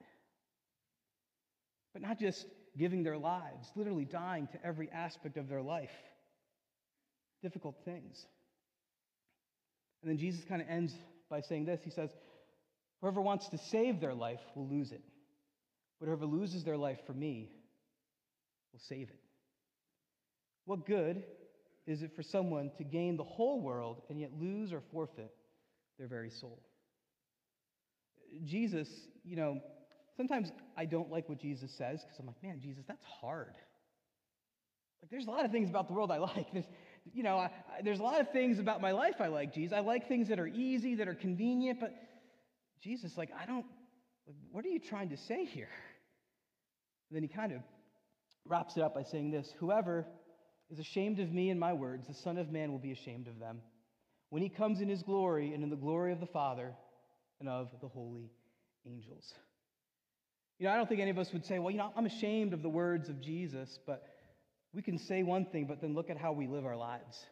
But 1.93 2.01
not 2.01 2.19
just 2.19 2.45
giving 2.77 3.03
their 3.03 3.17
lives, 3.17 3.71
literally 3.75 4.05
dying 4.05 4.47
to 4.53 4.65
every 4.65 4.89
aspect 4.91 5.37
of 5.37 5.49
their 5.49 5.61
life 5.61 5.89
difficult 7.41 7.75
things. 7.83 8.25
And 10.01 10.09
then 10.09 10.17
Jesus 10.17 10.43
kind 10.47 10.61
of 10.61 10.67
ends 10.69 10.93
by 11.29 11.41
saying 11.41 11.65
this 11.65 11.81
He 11.83 11.89
says, 11.89 12.09
Whoever 13.01 13.21
wants 13.21 13.49
to 13.49 13.57
save 13.57 13.99
their 13.99 14.13
life 14.13 14.41
will 14.55 14.67
lose 14.67 14.91
it, 14.91 15.01
whoever 15.99 16.25
loses 16.25 16.63
their 16.63 16.77
life 16.77 16.99
for 17.07 17.13
me 17.13 17.49
will 18.71 18.79
save 18.87 19.09
it. 19.09 19.19
What 20.65 20.85
good 20.85 21.23
is 21.87 22.03
it 22.03 22.15
for 22.15 22.21
someone 22.21 22.71
to 22.77 22.83
gain 22.83 23.17
the 23.17 23.23
whole 23.23 23.59
world 23.59 24.03
and 24.09 24.19
yet 24.19 24.31
lose 24.39 24.71
or 24.71 24.81
forfeit 24.91 25.33
their 25.97 26.07
very 26.07 26.29
soul? 26.29 26.61
Jesus, 28.45 28.87
you 29.23 29.35
know, 29.35 29.61
sometimes 30.15 30.51
I 30.77 30.85
don't 30.85 31.11
like 31.11 31.29
what 31.29 31.39
Jesus 31.39 31.71
says 31.71 32.01
because 32.01 32.19
I'm 32.19 32.27
like, 32.27 32.41
man, 32.41 32.59
Jesus, 32.59 32.83
that's 32.87 33.03
hard. 33.03 33.55
Like, 35.01 35.09
there's 35.09 35.25
a 35.25 35.31
lot 35.31 35.45
of 35.45 35.51
things 35.51 35.69
about 35.69 35.87
the 35.87 35.93
world 35.93 36.11
I 36.11 36.17
like. 36.17 36.51
There's, 36.53 36.67
you 37.13 37.23
know, 37.23 37.37
I, 37.37 37.45
I, 37.45 37.81
there's 37.83 37.99
a 37.99 38.03
lot 38.03 38.21
of 38.21 38.31
things 38.31 38.59
about 38.59 38.81
my 38.81 38.91
life 38.91 39.15
I 39.19 39.27
like, 39.27 39.53
Jesus. 39.53 39.75
I 39.75 39.79
like 39.81 40.07
things 40.07 40.27
that 40.29 40.39
are 40.39 40.47
easy, 40.47 40.95
that 40.95 41.07
are 41.07 41.15
convenient, 41.15 41.79
but 41.79 41.93
Jesus, 42.81 43.17
like, 43.17 43.29
I 43.37 43.45
don't, 43.45 43.65
like, 44.27 44.35
what 44.51 44.65
are 44.65 44.69
you 44.69 44.79
trying 44.79 45.09
to 45.09 45.17
say 45.17 45.45
here? 45.45 45.69
And 47.09 47.15
then 47.15 47.23
he 47.23 47.29
kind 47.29 47.51
of 47.51 47.61
wraps 48.45 48.77
it 48.77 48.83
up 48.83 48.95
by 48.95 49.03
saying 49.03 49.31
this 49.31 49.53
Whoever 49.59 50.05
is 50.69 50.79
ashamed 50.79 51.19
of 51.19 51.31
me 51.31 51.49
and 51.49 51.59
my 51.59 51.73
words, 51.73 52.07
the 52.07 52.13
Son 52.13 52.37
of 52.37 52.51
Man 52.51 52.71
will 52.71 52.79
be 52.79 52.91
ashamed 52.91 53.27
of 53.27 53.39
them 53.39 53.61
when 54.29 54.41
he 54.41 54.49
comes 54.49 54.79
in 54.79 54.87
his 54.87 55.03
glory 55.03 55.53
and 55.53 55.63
in 55.63 55.69
the 55.69 55.75
glory 55.75 56.13
of 56.13 56.19
the 56.19 56.25
Father 56.25 56.73
and 57.41 57.49
of 57.49 57.69
the 57.81 57.87
holy 57.87 58.31
angels. 58.85 59.33
You 60.59 60.67
know, 60.67 60.73
I 60.73 60.77
don't 60.77 60.87
think 60.87 61.01
any 61.01 61.09
of 61.09 61.17
us 61.17 61.33
would 61.33 61.45
say, 61.45 61.59
well, 61.59 61.71
you 61.71 61.79
know, 61.79 61.91
I'm 61.95 62.05
ashamed 62.05 62.53
of 62.53 62.61
the 62.61 62.69
words 62.69 63.09
of 63.09 63.19
Jesus, 63.19 63.79
but 63.85 64.03
we 64.73 64.81
can 64.81 64.97
say 64.97 65.23
one 65.23 65.45
thing, 65.45 65.65
but 65.65 65.81
then 65.81 65.93
look 65.93 66.09
at 66.09 66.17
how 66.17 66.31
we 66.31 66.47
live 66.47 66.65
our 66.65 66.77
lives. 66.77 67.25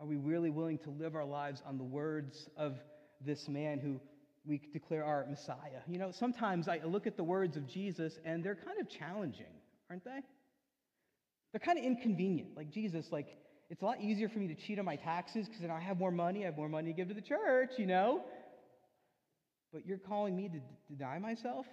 Are 0.00 0.06
we 0.06 0.16
really 0.16 0.50
willing 0.50 0.78
to 0.78 0.90
live 0.90 1.14
our 1.14 1.24
lives 1.24 1.62
on 1.66 1.76
the 1.76 1.84
words 1.84 2.48
of 2.56 2.78
this 3.20 3.46
man 3.46 3.78
who 3.78 4.00
we 4.46 4.62
declare 4.72 5.04
our 5.04 5.26
Messiah? 5.28 5.82
You 5.86 5.98
know, 5.98 6.10
sometimes 6.10 6.66
I 6.66 6.80
look 6.84 7.06
at 7.06 7.18
the 7.18 7.24
words 7.24 7.58
of 7.58 7.68
Jesus 7.68 8.18
and 8.24 8.42
they're 8.42 8.54
kind 8.54 8.80
of 8.80 8.88
challenging, 8.88 9.52
aren't 9.90 10.04
they? 10.04 10.20
They're 11.52 11.60
kind 11.60 11.78
of 11.78 11.84
inconvenient. 11.84 12.56
Like 12.56 12.70
Jesus, 12.70 13.12
like, 13.12 13.28
it's 13.70 13.82
a 13.82 13.84
lot 13.84 14.00
easier 14.00 14.28
for 14.28 14.40
me 14.40 14.48
to 14.48 14.54
cheat 14.56 14.80
on 14.80 14.84
my 14.84 14.96
taxes 14.96 15.46
because 15.46 15.62
then 15.62 15.70
I 15.70 15.78
have 15.78 15.98
more 15.98 16.10
money, 16.10 16.42
I 16.42 16.46
have 16.46 16.56
more 16.56 16.68
money 16.68 16.88
to 16.88 16.92
give 16.92 17.08
to 17.08 17.14
the 17.14 17.20
church, 17.20 17.70
you 17.78 17.86
know? 17.86 18.24
But 19.72 19.86
you're 19.86 19.98
calling 19.98 20.36
me 20.36 20.48
to 20.48 20.58
deny 20.92 21.20
myself? 21.20 21.66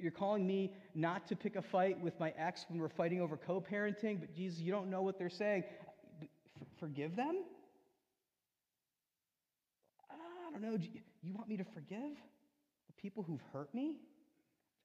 You're 0.00 0.10
calling 0.10 0.46
me 0.46 0.72
not 0.94 1.28
to 1.28 1.36
pick 1.36 1.56
a 1.56 1.62
fight 1.62 2.00
with 2.00 2.18
my 2.18 2.32
ex 2.38 2.64
when 2.68 2.80
we're 2.80 2.88
fighting 2.88 3.20
over 3.20 3.36
co 3.36 3.60
parenting, 3.60 4.18
but 4.18 4.34
Jesus, 4.34 4.58
you 4.60 4.72
don't 4.72 4.88
know 4.88 5.02
what 5.02 5.18
they're 5.18 5.28
saying. 5.28 5.64
Forgive 6.80 7.14
them? 7.14 7.44
I 10.10 10.50
don't 10.50 10.62
know. 10.62 10.78
You 11.22 11.34
want 11.34 11.50
me 11.50 11.58
to 11.58 11.64
forgive 11.64 12.16
the 12.86 12.92
people 12.96 13.22
who've 13.22 13.42
hurt 13.52 13.74
me? 13.74 13.96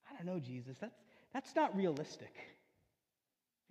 I 0.10 0.18
don't 0.18 0.26
know, 0.26 0.40
Jesus. 0.40 0.76
That's, 0.82 1.00
that's 1.34 1.56
not 1.56 1.74
realistic. 1.78 2.34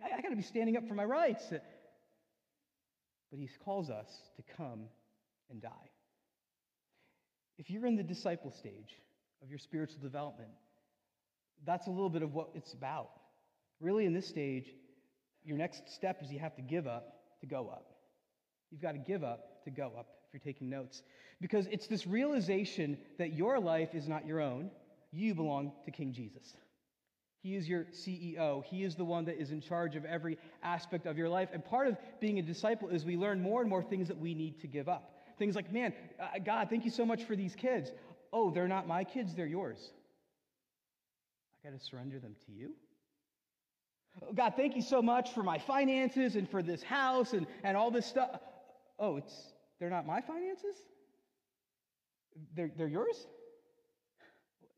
I, 0.00 0.18
I 0.18 0.20
got 0.20 0.30
to 0.30 0.36
be 0.36 0.42
standing 0.42 0.76
up 0.76 0.86
for 0.86 0.94
my 0.94 1.04
rights. 1.04 1.44
But 1.50 3.40
he 3.40 3.48
calls 3.64 3.90
us 3.90 4.08
to 4.36 4.42
come 4.56 4.84
and 5.50 5.60
die. 5.60 5.90
If 7.58 7.70
you're 7.70 7.86
in 7.86 7.96
the 7.96 8.02
disciple 8.02 8.50
stage 8.50 9.00
of 9.42 9.48
your 9.48 9.58
spiritual 9.58 10.00
development, 10.02 10.50
that's 11.64 11.86
a 11.86 11.90
little 11.90 12.10
bit 12.10 12.22
of 12.22 12.34
what 12.34 12.50
it's 12.54 12.72
about. 12.74 13.10
Really, 13.80 14.04
in 14.04 14.12
this 14.12 14.28
stage, 14.28 14.66
your 15.44 15.56
next 15.56 15.88
step 15.90 16.22
is 16.22 16.30
you 16.30 16.38
have 16.38 16.56
to 16.56 16.62
give 16.62 16.86
up 16.86 17.14
to 17.40 17.46
go 17.46 17.68
up. 17.68 17.92
You've 18.70 18.82
got 18.82 18.92
to 18.92 18.98
give 18.98 19.24
up 19.24 19.64
to 19.64 19.70
go 19.70 19.92
up. 19.98 20.06
if 20.26 20.34
you're 20.34 20.52
taking 20.52 20.70
notes, 20.70 21.02
because 21.40 21.66
it's 21.70 21.86
this 21.86 22.06
realization 22.06 22.98
that 23.18 23.32
your 23.32 23.58
life 23.58 23.94
is 23.94 24.08
not 24.08 24.26
your 24.26 24.40
own. 24.40 24.70
You 25.10 25.34
belong 25.34 25.72
to 25.84 25.90
King 25.90 26.12
Jesus. 26.12 26.54
He 27.42 27.56
is 27.56 27.68
your 27.68 27.86
CEO. 27.86 28.64
He 28.64 28.84
is 28.84 28.94
the 28.94 29.04
one 29.04 29.24
that 29.24 29.40
is 29.40 29.50
in 29.50 29.60
charge 29.60 29.96
of 29.96 30.04
every 30.04 30.38
aspect 30.62 31.06
of 31.06 31.18
your 31.18 31.28
life. 31.28 31.48
And 31.52 31.64
part 31.64 31.88
of 31.88 31.96
being 32.20 32.38
a 32.38 32.42
disciple 32.42 32.88
is 32.88 33.04
we 33.04 33.16
learn 33.16 33.42
more 33.42 33.60
and 33.60 33.68
more 33.68 33.82
things 33.82 34.06
that 34.08 34.18
we 34.18 34.32
need 34.32 34.60
to 34.60 34.68
give 34.68 34.88
up. 34.88 35.18
Things 35.38 35.56
like, 35.56 35.72
man, 35.72 35.92
uh, 36.20 36.38
God, 36.44 36.68
thank 36.70 36.84
you 36.84 36.90
so 36.90 37.04
much 37.04 37.24
for 37.24 37.34
these 37.34 37.56
kids. 37.56 37.90
Oh, 38.32 38.50
they're 38.50 38.68
not 38.68 38.86
my 38.86 39.02
kids, 39.02 39.34
they're 39.34 39.46
yours. 39.46 39.90
I 41.64 41.68
got 41.68 41.78
to 41.78 41.84
surrender 41.84 42.20
them 42.20 42.36
to 42.46 42.52
you. 42.52 42.70
Oh, 44.22 44.32
God, 44.32 44.54
thank 44.56 44.76
you 44.76 44.82
so 44.82 45.02
much 45.02 45.32
for 45.32 45.42
my 45.42 45.58
finances 45.58 46.36
and 46.36 46.48
for 46.48 46.62
this 46.62 46.82
house 46.82 47.32
and, 47.32 47.46
and 47.64 47.76
all 47.76 47.90
this 47.90 48.06
stuff. 48.06 48.38
Oh, 48.98 49.16
it's 49.16 49.34
they're 49.80 49.90
not 49.90 50.06
my 50.06 50.20
finances? 50.20 50.76
They're, 52.54 52.70
they're 52.76 52.86
yours? 52.86 53.26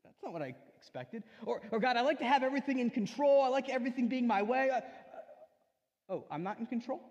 That's 0.03 0.17
not 0.23 0.33
what 0.33 0.41
I 0.41 0.55
expected. 0.85 1.23
Or, 1.45 1.61
or 1.71 1.79
God, 1.79 1.97
I 1.97 2.01
like 2.01 2.19
to 2.19 2.25
have 2.25 2.43
everything 2.43 2.79
in 2.79 2.91
control. 2.91 3.41
I 3.41 3.47
like 3.47 3.69
everything 3.69 4.07
being 4.07 4.27
my 4.27 4.43
way. 4.43 4.69
Uh, 4.69 4.81
oh, 6.09 6.25
I'm 6.29 6.43
not 6.43 6.59
in 6.59 6.67
control? 6.67 7.01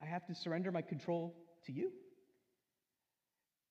I 0.00 0.06
have 0.06 0.24
to 0.26 0.34
surrender 0.34 0.70
my 0.70 0.82
control 0.82 1.34
to 1.66 1.72
you? 1.72 1.90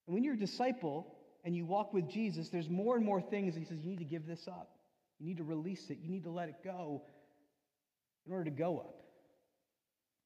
And 0.07 0.13
when 0.13 0.23
you're 0.23 0.33
a 0.33 0.39
disciple 0.39 1.15
and 1.45 1.55
you 1.55 1.65
walk 1.65 1.93
with 1.93 2.09
Jesus, 2.09 2.49
there's 2.49 2.69
more 2.69 2.97
and 2.97 3.05
more 3.05 3.21
things. 3.21 3.55
He 3.55 3.63
says, 3.63 3.79
you 3.81 3.89
need 3.89 3.99
to 3.99 4.05
give 4.05 4.27
this 4.27 4.47
up. 4.47 4.71
You 5.19 5.27
need 5.27 5.37
to 5.37 5.43
release 5.43 5.89
it. 5.89 5.99
You 6.01 6.09
need 6.09 6.23
to 6.25 6.31
let 6.31 6.49
it 6.49 6.55
go 6.63 7.03
in 8.25 8.33
order 8.33 8.45
to 8.45 8.51
go 8.51 8.79
up. 8.79 8.95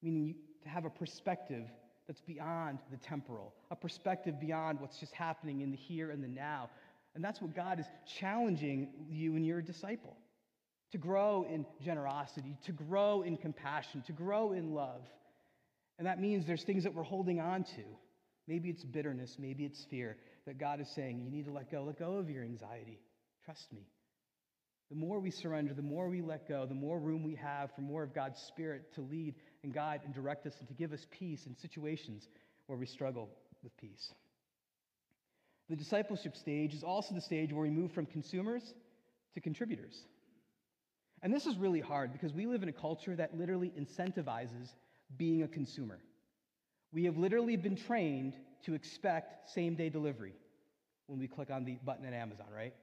Meaning 0.02 0.26
you, 0.26 0.34
to 0.64 0.68
have 0.68 0.84
a 0.84 0.90
perspective 0.90 1.64
that's 2.06 2.20
beyond 2.20 2.78
the 2.90 2.96
temporal, 2.96 3.54
a 3.70 3.76
perspective 3.76 4.40
beyond 4.40 4.80
what's 4.80 4.98
just 4.98 5.12
happening 5.12 5.60
in 5.60 5.70
the 5.70 5.76
here 5.76 6.10
and 6.10 6.22
the 6.22 6.28
now. 6.28 6.70
And 7.16 7.24
that's 7.24 7.40
what 7.40 7.56
God 7.56 7.80
is 7.80 7.86
challenging 8.20 8.90
you 9.08 9.36
and 9.36 9.46
your 9.46 9.62
disciple 9.62 10.18
to 10.92 10.98
grow 10.98 11.46
in 11.50 11.64
generosity, 11.82 12.58
to 12.66 12.72
grow 12.72 13.22
in 13.22 13.38
compassion, 13.38 14.02
to 14.06 14.12
grow 14.12 14.52
in 14.52 14.74
love. 14.74 15.00
And 15.98 16.06
that 16.06 16.20
means 16.20 16.46
there's 16.46 16.62
things 16.62 16.84
that 16.84 16.94
we're 16.94 17.02
holding 17.02 17.40
on 17.40 17.64
to. 17.64 17.82
Maybe 18.46 18.68
it's 18.68 18.84
bitterness, 18.84 19.36
maybe 19.38 19.64
it's 19.64 19.82
fear 19.90 20.18
that 20.46 20.58
God 20.58 20.78
is 20.78 20.88
saying, 20.94 21.22
you 21.22 21.30
need 21.30 21.46
to 21.46 21.52
let 21.52 21.72
go. 21.72 21.84
Let 21.84 21.98
go 21.98 22.18
of 22.18 22.28
your 22.28 22.44
anxiety. 22.44 23.00
Trust 23.46 23.72
me. 23.72 23.88
The 24.90 24.96
more 24.96 25.18
we 25.18 25.30
surrender, 25.30 25.72
the 25.72 25.80
more 25.80 26.10
we 26.10 26.20
let 26.20 26.46
go, 26.46 26.66
the 26.66 26.74
more 26.74 27.00
room 27.00 27.24
we 27.24 27.34
have 27.36 27.70
for 27.74 27.80
more 27.80 28.02
of 28.02 28.14
God's 28.14 28.38
Spirit 28.42 28.94
to 28.94 29.00
lead 29.00 29.36
and 29.64 29.72
guide 29.72 30.02
and 30.04 30.14
direct 30.14 30.46
us 30.46 30.52
and 30.58 30.68
to 30.68 30.74
give 30.74 30.92
us 30.92 31.06
peace 31.10 31.46
in 31.46 31.56
situations 31.56 32.28
where 32.66 32.78
we 32.78 32.84
struggle 32.84 33.30
with 33.62 33.74
peace. 33.78 34.12
The 35.68 35.76
discipleship 35.76 36.36
stage 36.36 36.74
is 36.74 36.82
also 36.82 37.14
the 37.14 37.20
stage 37.20 37.52
where 37.52 37.62
we 37.62 37.70
move 37.70 37.92
from 37.92 38.06
consumers 38.06 38.74
to 39.34 39.40
contributors. 39.40 40.02
And 41.22 41.32
this 41.32 41.46
is 41.46 41.56
really 41.56 41.80
hard 41.80 42.12
because 42.12 42.32
we 42.32 42.46
live 42.46 42.62
in 42.62 42.68
a 42.68 42.72
culture 42.72 43.16
that 43.16 43.36
literally 43.36 43.72
incentivizes 43.78 44.68
being 45.16 45.42
a 45.42 45.48
consumer. 45.48 45.98
We 46.92 47.04
have 47.04 47.16
literally 47.16 47.56
been 47.56 47.76
trained 47.76 48.34
to 48.64 48.74
expect 48.74 49.50
same 49.50 49.74
day 49.74 49.88
delivery 49.88 50.34
when 51.06 51.18
we 51.18 51.26
click 51.26 51.50
on 51.50 51.64
the 51.64 51.78
button 51.84 52.04
at 52.04 52.12
Amazon, 52.12 52.46
right? 52.54 52.74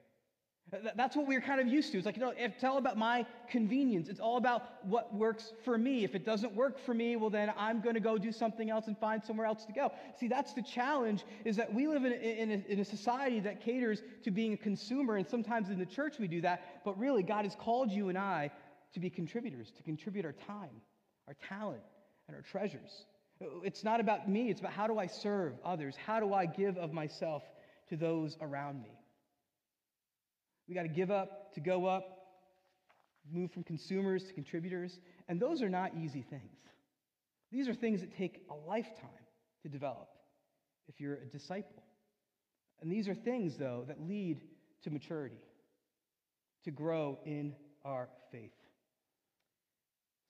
That's 0.95 1.15
what 1.15 1.27
we're 1.27 1.41
kind 1.41 1.61
of 1.61 1.67
used 1.67 1.91
to. 1.91 1.97
It's 1.97 2.05
like, 2.05 2.15
you 2.15 2.21
know, 2.23 2.33
it's 2.35 2.63
all 2.63 2.77
about 2.77 2.97
my 2.97 3.25
convenience. 3.49 4.09
It's 4.09 4.19
all 4.19 4.37
about 4.37 4.85
what 4.85 5.13
works 5.13 5.53
for 5.63 5.77
me. 5.77 6.03
If 6.03 6.15
it 6.15 6.25
doesn't 6.25 6.55
work 6.55 6.79
for 6.83 6.95
me, 6.95 7.15
well, 7.15 7.29
then 7.29 7.53
I'm 7.57 7.79
going 7.79 7.93
to 7.93 8.01
go 8.01 8.17
do 8.17 8.31
something 8.31 8.71
else 8.71 8.87
and 8.87 8.97
find 8.97 9.23
somewhere 9.23 9.45
else 9.45 9.65
to 9.65 9.71
go. 9.71 9.91
See, 10.19 10.27
that's 10.27 10.53
the 10.53 10.63
challenge 10.63 11.25
is 11.45 11.55
that 11.57 11.71
we 11.71 11.87
live 11.87 12.05
in, 12.05 12.13
in, 12.13 12.51
a, 12.51 12.71
in 12.71 12.79
a 12.79 12.85
society 12.85 13.39
that 13.41 13.61
caters 13.61 14.01
to 14.23 14.31
being 14.31 14.53
a 14.53 14.57
consumer, 14.57 15.17
and 15.17 15.27
sometimes 15.27 15.69
in 15.69 15.77
the 15.77 15.85
church 15.85 16.15
we 16.17 16.27
do 16.27 16.41
that, 16.41 16.81
but 16.83 16.97
really, 16.97 17.21
God 17.21 17.45
has 17.45 17.55
called 17.55 17.91
you 17.91 18.09
and 18.09 18.17
I 18.17 18.49
to 18.93 18.99
be 18.99 19.09
contributors, 19.09 19.71
to 19.77 19.83
contribute 19.83 20.25
our 20.25 20.33
time, 20.33 20.81
our 21.27 21.35
talent, 21.47 21.81
and 22.27 22.35
our 22.35 22.41
treasures. 22.41 23.05
It's 23.63 23.83
not 23.83 23.99
about 23.99 24.29
me, 24.29 24.49
it's 24.49 24.59
about 24.59 24.73
how 24.73 24.87
do 24.87 24.97
I 24.97 25.07
serve 25.07 25.53
others? 25.63 25.95
How 25.95 26.19
do 26.19 26.33
I 26.33 26.45
give 26.45 26.77
of 26.77 26.93
myself 26.93 27.43
to 27.89 27.97
those 27.97 28.37
around 28.41 28.81
me? 28.81 28.97
We 30.67 30.75
got 30.75 30.83
to 30.83 30.87
give 30.87 31.11
up 31.11 31.53
to 31.55 31.59
go 31.59 31.85
up, 31.85 32.17
move 33.31 33.51
from 33.51 33.63
consumers 33.63 34.23
to 34.25 34.33
contributors, 34.33 34.99
and 35.27 35.39
those 35.39 35.61
are 35.61 35.69
not 35.69 35.91
easy 35.95 36.21
things. 36.21 36.57
These 37.51 37.67
are 37.67 37.73
things 37.73 38.01
that 38.01 38.15
take 38.17 38.45
a 38.49 38.69
lifetime 38.69 39.09
to 39.61 39.69
develop 39.69 40.09
if 40.87 40.99
you're 40.99 41.15
a 41.15 41.25
disciple. 41.25 41.83
And 42.81 42.91
these 42.91 43.07
are 43.07 43.15
things, 43.15 43.57
though, 43.57 43.85
that 43.87 44.01
lead 44.01 44.41
to 44.83 44.89
maturity, 44.89 45.37
to 46.65 46.71
grow 46.71 47.19
in 47.25 47.55
our 47.85 48.09
faith. 48.31 48.51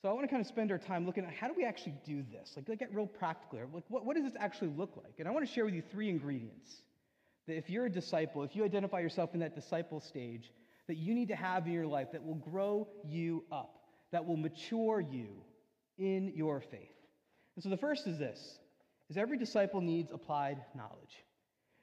So 0.02 0.10
I 0.10 0.14
want 0.14 0.26
to 0.26 0.28
kind 0.28 0.42
of 0.42 0.48
spend 0.48 0.70
our 0.70 0.78
time 0.78 1.06
looking 1.06 1.24
at 1.24 1.34
how 1.34 1.48
do 1.48 1.54
we 1.56 1.64
actually 1.64 1.96
do 2.06 2.24
this? 2.30 2.54
Like, 2.56 2.78
get 2.78 2.94
real 2.94 3.08
practical. 3.08 3.60
Like, 3.74 3.86
what, 3.88 4.06
what 4.06 4.16
does 4.16 4.26
this 4.26 4.34
actually 4.38 4.72
look 4.76 4.98
like? 4.98 5.14
And 5.20 5.28
I 5.28 5.32
want 5.32 5.48
to 5.48 5.52
share 5.52 5.64
with 5.64 5.74
you 5.74 5.82
three 5.92 6.10
ingredients 6.10 6.82
that 7.48 7.58
if 7.58 7.70
you're 7.70 7.86
a 7.86 7.92
disciple, 7.92 8.44
if 8.44 8.56
you 8.56 8.64
identify 8.64 9.00
yourself 9.00 9.34
in 9.34 9.40
that 9.42 9.56
disciple 9.56 10.00
stage, 10.00 10.52
that 10.88 10.98
you 10.98 11.14
need 11.14 11.30
to 11.30 11.36
have 11.36 11.66
in 11.66 11.74
your 11.74 11.88
life 11.88 12.12
that 12.12 12.24
will 12.24 12.36
grow 12.36 12.88
you 13.06 13.44
up, 13.52 13.80
that 14.12 14.26
will 14.26 14.38
mature 14.38 15.00
you 15.00 15.30
in 15.98 16.32
your 16.36 16.60
faith. 16.60 16.90
And 17.56 17.64
so 17.64 17.70
the 17.70 17.78
first 17.78 18.08
is 18.08 18.18
this 18.18 18.60
is 19.10 19.18
every 19.18 19.38
disciple 19.38 19.82
needs 19.82 20.12
applied 20.12 20.58
knowledge. 20.76 21.24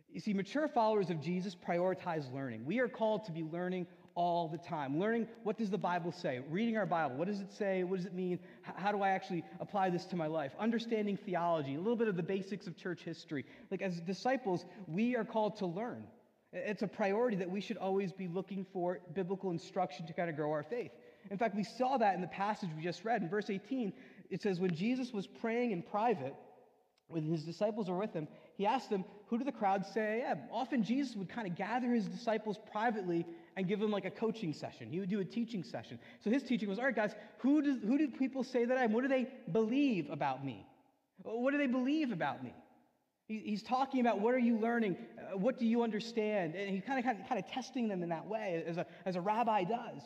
You 0.08 0.20
see, 0.20 0.32
mature 0.32 0.66
followers 0.66 1.10
of 1.10 1.20
Jesus 1.20 1.54
prioritize 1.54 2.32
learning. 2.32 2.64
We 2.64 2.80
are 2.80 2.88
called 2.88 3.24
to 3.26 3.32
be 3.32 3.44
learning 3.44 3.86
all 4.14 4.48
the 4.48 4.58
time. 4.58 4.98
Learning 4.98 5.26
what 5.42 5.56
does 5.56 5.70
the 5.70 5.78
Bible 5.78 6.12
say? 6.12 6.40
Reading 6.50 6.76
our 6.76 6.86
Bible. 6.86 7.16
What 7.16 7.28
does 7.28 7.40
it 7.40 7.52
say? 7.52 7.84
What 7.84 7.98
does 7.98 8.06
it 8.06 8.14
mean? 8.14 8.38
How 8.62 8.92
do 8.92 9.02
I 9.02 9.10
actually 9.10 9.44
apply 9.60 9.90
this 9.90 10.04
to 10.06 10.16
my 10.16 10.26
life? 10.26 10.52
Understanding 10.58 11.16
theology, 11.16 11.74
a 11.74 11.78
little 11.78 11.96
bit 11.96 12.08
of 12.08 12.16
the 12.16 12.22
basics 12.22 12.66
of 12.66 12.76
church 12.76 13.02
history. 13.02 13.44
Like 13.70 13.82
as 13.82 14.00
disciples, 14.00 14.64
we 14.86 15.16
are 15.16 15.24
called 15.24 15.56
to 15.58 15.66
learn. 15.66 16.04
It's 16.52 16.82
a 16.82 16.88
priority 16.88 17.36
that 17.36 17.50
we 17.50 17.60
should 17.60 17.76
always 17.76 18.12
be 18.12 18.26
looking 18.26 18.66
for 18.72 19.00
biblical 19.14 19.50
instruction 19.50 20.06
to 20.06 20.12
kind 20.12 20.28
of 20.28 20.36
grow 20.36 20.50
our 20.50 20.64
faith. 20.64 20.90
In 21.30 21.38
fact, 21.38 21.54
we 21.54 21.62
saw 21.62 21.96
that 21.98 22.14
in 22.14 22.20
the 22.20 22.26
passage 22.26 22.70
we 22.76 22.82
just 22.82 23.04
read. 23.04 23.22
In 23.22 23.28
verse 23.28 23.50
18, 23.50 23.92
it 24.30 24.42
says, 24.42 24.58
When 24.58 24.74
Jesus 24.74 25.12
was 25.12 25.26
praying 25.26 25.70
in 25.70 25.82
private, 25.82 26.34
when 27.08 27.24
his 27.24 27.44
disciples 27.44 27.88
were 27.88 27.98
with 27.98 28.12
him, 28.12 28.26
he 28.56 28.66
asked 28.66 28.90
them, 28.90 29.04
Who 29.26 29.38
do 29.38 29.44
the 29.44 29.52
crowds 29.52 29.88
say 29.92 30.22
I 30.24 30.30
am? 30.30 30.40
Often 30.52 30.84
Jesus 30.84 31.14
would 31.16 31.28
kind 31.28 31.46
of 31.46 31.56
gather 31.56 31.92
his 31.92 32.06
disciples 32.06 32.58
privately 32.72 33.26
and 33.56 33.66
give 33.66 33.80
them 33.80 33.90
like 33.90 34.04
a 34.04 34.10
coaching 34.10 34.52
session. 34.52 34.88
He 34.88 35.00
would 35.00 35.10
do 35.10 35.20
a 35.20 35.24
teaching 35.24 35.62
session. 35.62 35.98
So 36.20 36.30
his 36.30 36.42
teaching 36.42 36.68
was, 36.68 36.78
All 36.78 36.84
right, 36.84 36.94
guys, 36.94 37.14
who 37.38 37.62
do, 37.62 37.78
who 37.86 37.98
do 37.98 38.08
people 38.08 38.44
say 38.44 38.64
that 38.64 38.76
I 38.76 38.84
am? 38.84 38.92
What 38.92 39.02
do 39.02 39.08
they 39.08 39.28
believe 39.52 40.10
about 40.10 40.44
me? 40.44 40.66
What 41.22 41.52
do 41.52 41.58
they 41.58 41.66
believe 41.66 42.12
about 42.12 42.42
me? 42.42 42.54
He's 43.28 43.62
talking 43.62 44.00
about 44.00 44.20
what 44.20 44.34
are 44.34 44.40
you 44.40 44.58
learning? 44.58 44.96
Uh, 45.16 45.38
what 45.38 45.56
do 45.56 45.64
you 45.64 45.82
understand? 45.82 46.56
And 46.56 46.68
he's 46.68 46.82
kind 46.82 46.98
of, 46.98 47.04
kind 47.04 47.20
of, 47.20 47.28
kind 47.28 47.38
of 47.38 47.48
testing 47.48 47.86
them 47.86 48.02
in 48.02 48.08
that 48.08 48.26
way, 48.26 48.64
as 48.66 48.76
a, 48.76 48.86
as 49.04 49.14
a 49.14 49.20
rabbi 49.20 49.62
does. 49.62 50.02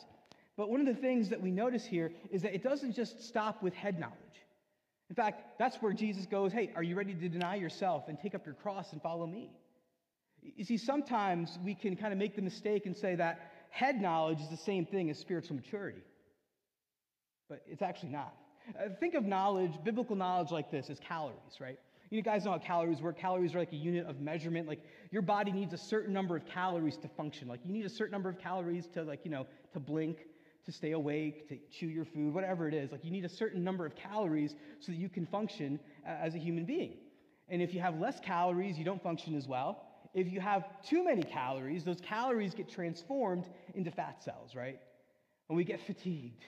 But 0.57 0.69
one 0.69 0.79
of 0.79 0.85
the 0.85 0.93
things 0.93 1.29
that 1.29 1.41
we 1.41 1.49
notice 1.49 1.85
here 1.85 2.11
is 2.29 2.43
that 2.43 2.53
it 2.53 2.61
doesn't 2.61 2.93
just 2.93 3.23
stop 3.23 3.63
with 3.63 3.73
head 3.73 3.99
knowledge. 3.99 4.15
In 5.09 5.15
fact, 5.15 5.59
that's 5.59 5.77
where 5.77 5.91
Jesus 5.91 6.25
goes, 6.25 6.51
Hey, 6.51 6.71
are 6.75 6.83
you 6.83 6.95
ready 6.95 7.13
to 7.13 7.29
deny 7.29 7.55
yourself 7.55 8.05
and 8.07 8.19
take 8.19 8.35
up 8.35 8.45
your 8.45 8.55
cross 8.55 8.91
and 8.93 9.01
follow 9.01 9.25
me? 9.25 9.49
You 10.55 10.63
see, 10.63 10.77
sometimes 10.77 11.57
we 11.63 11.75
can 11.75 11.95
kind 11.95 12.13
of 12.13 12.19
make 12.19 12.35
the 12.35 12.41
mistake 12.41 12.85
and 12.85 12.95
say 12.95 13.15
that 13.15 13.51
head 13.69 14.01
knowledge 14.01 14.39
is 14.41 14.49
the 14.49 14.57
same 14.57 14.85
thing 14.85 15.09
as 15.09 15.17
spiritual 15.19 15.55
maturity, 15.55 16.01
but 17.49 17.61
it's 17.67 17.81
actually 17.81 18.09
not. 18.09 18.33
Uh, 18.69 18.89
think 18.99 19.13
of 19.13 19.25
knowledge, 19.25 19.71
biblical 19.83 20.15
knowledge 20.15 20.51
like 20.51 20.71
this, 20.71 20.89
as 20.89 20.99
calories, 20.99 21.59
right? 21.59 21.77
You 22.09 22.21
guys 22.21 22.45
know 22.45 22.51
how 22.51 22.59
calories 22.59 23.01
work. 23.01 23.17
Calories 23.17 23.53
are 23.55 23.59
like 23.59 23.73
a 23.73 23.77
unit 23.77 24.05
of 24.05 24.21
measurement. 24.21 24.67
Like 24.67 24.79
your 25.11 25.21
body 25.21 25.51
needs 25.51 25.73
a 25.73 25.77
certain 25.77 26.13
number 26.13 26.35
of 26.35 26.45
calories 26.45 26.97
to 26.97 27.07
function. 27.07 27.47
Like 27.47 27.59
you 27.65 27.73
need 27.73 27.85
a 27.85 27.89
certain 27.89 28.11
number 28.11 28.29
of 28.29 28.39
calories 28.39 28.87
to 28.93 29.03
like, 29.03 29.21
you 29.23 29.31
know, 29.31 29.47
to 29.73 29.79
blink 29.79 30.19
to 30.65 30.71
stay 30.71 30.91
awake, 30.91 31.47
to 31.47 31.57
chew 31.71 31.87
your 31.87 32.05
food, 32.05 32.33
whatever 32.33 32.67
it 32.67 32.73
is. 32.73 32.91
Like 32.91 33.05
you 33.05 33.11
need 33.11 33.25
a 33.25 33.29
certain 33.29 33.63
number 33.63 33.85
of 33.85 33.95
calories 33.95 34.55
so 34.79 34.91
that 34.91 34.97
you 34.97 35.09
can 35.09 35.25
function 35.25 35.79
as 36.05 36.35
a 36.35 36.39
human 36.39 36.65
being. 36.65 36.93
And 37.49 37.61
if 37.61 37.73
you 37.73 37.79
have 37.81 37.99
less 37.99 38.19
calories, 38.19 38.77
you 38.77 38.83
don't 38.83 39.01
function 39.01 39.35
as 39.35 39.47
well. 39.47 39.85
If 40.15 40.31
you 40.31 40.39
have 40.39 40.63
too 40.81 41.03
many 41.03 41.23
calories, 41.23 41.83
those 41.83 41.99
calories 41.99 42.53
get 42.53 42.69
transformed 42.69 43.49
into 43.75 43.91
fat 43.91 44.23
cells, 44.23 44.55
right? 44.55 44.79
And 45.49 45.57
we 45.57 45.65
get 45.65 45.81
fatigued 45.85 46.45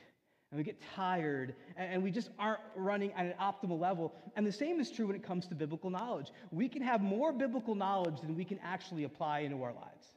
and 0.50 0.58
we 0.58 0.64
get 0.64 0.82
tired 0.96 1.54
and 1.76 2.02
we 2.02 2.10
just 2.10 2.30
aren't 2.40 2.62
running 2.78 3.12
at 3.12 3.26
an 3.26 3.34
optimal 3.42 3.78
level. 3.78 4.14
And 4.38 4.48
the 4.48 4.54
same 4.54 4.80
is 4.80 4.90
true 4.90 5.08
when 5.08 5.18
it 5.18 5.24
comes 5.24 5.48
to 5.48 5.56
biblical 5.56 5.90
knowledge. 5.90 6.28
We 6.50 6.70
can 6.70 6.82
have 6.82 7.02
more 7.02 7.34
biblical 7.34 7.76
knowledge 7.76 8.22
than 8.22 8.38
we 8.38 8.46
can 8.46 8.58
actually 8.64 9.04
apply 9.04 9.40
into 9.40 9.62
our 9.62 9.74
lives. 9.74 10.08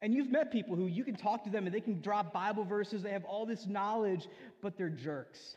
And 0.00 0.14
you've 0.14 0.32
met 0.32 0.50
people 0.50 0.76
who 0.76 0.86
you 0.86 1.04
can 1.04 1.14
talk 1.14 1.44
to 1.44 1.50
them 1.50 1.66
and 1.66 1.74
they 1.74 1.80
can 1.80 2.00
drop 2.00 2.32
Bible 2.32 2.64
verses, 2.64 3.02
they 3.02 3.10
have 3.10 3.24
all 3.24 3.44
this 3.44 3.66
knowledge, 3.66 4.28
but 4.62 4.78
they're 4.78 4.88
jerks. 4.88 5.56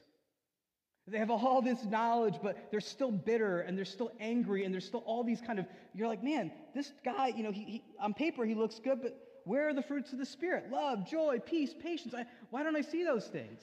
They 1.07 1.17
have 1.17 1.31
all 1.31 1.61
this 1.61 1.83
knowledge, 1.83 2.35
but 2.41 2.69
they're 2.71 2.79
still 2.79 3.11
bitter 3.11 3.61
and 3.61 3.77
they're 3.77 3.85
still 3.85 4.11
angry 4.19 4.63
and 4.63 4.73
there's 4.73 4.85
still 4.85 5.03
all 5.05 5.23
these 5.23 5.41
kind 5.41 5.59
of, 5.59 5.65
you're 5.93 6.07
like, 6.07 6.23
man, 6.23 6.51
this 6.75 6.91
guy, 7.03 7.27
you 7.35 7.43
know, 7.43 7.51
he, 7.51 7.63
he, 7.63 7.83
on 7.99 8.13
paper 8.13 8.45
he 8.45 8.53
looks 8.53 8.79
good, 8.79 9.01
but 9.01 9.17
where 9.43 9.67
are 9.67 9.73
the 9.73 9.81
fruits 9.81 10.13
of 10.13 10.19
the 10.19 10.25
Spirit? 10.25 10.71
Love, 10.71 11.09
joy, 11.09 11.39
peace, 11.39 11.73
patience. 11.81 12.13
I, 12.13 12.25
why 12.51 12.63
don't 12.63 12.75
I 12.75 12.81
see 12.81 13.03
those 13.03 13.25
things? 13.25 13.61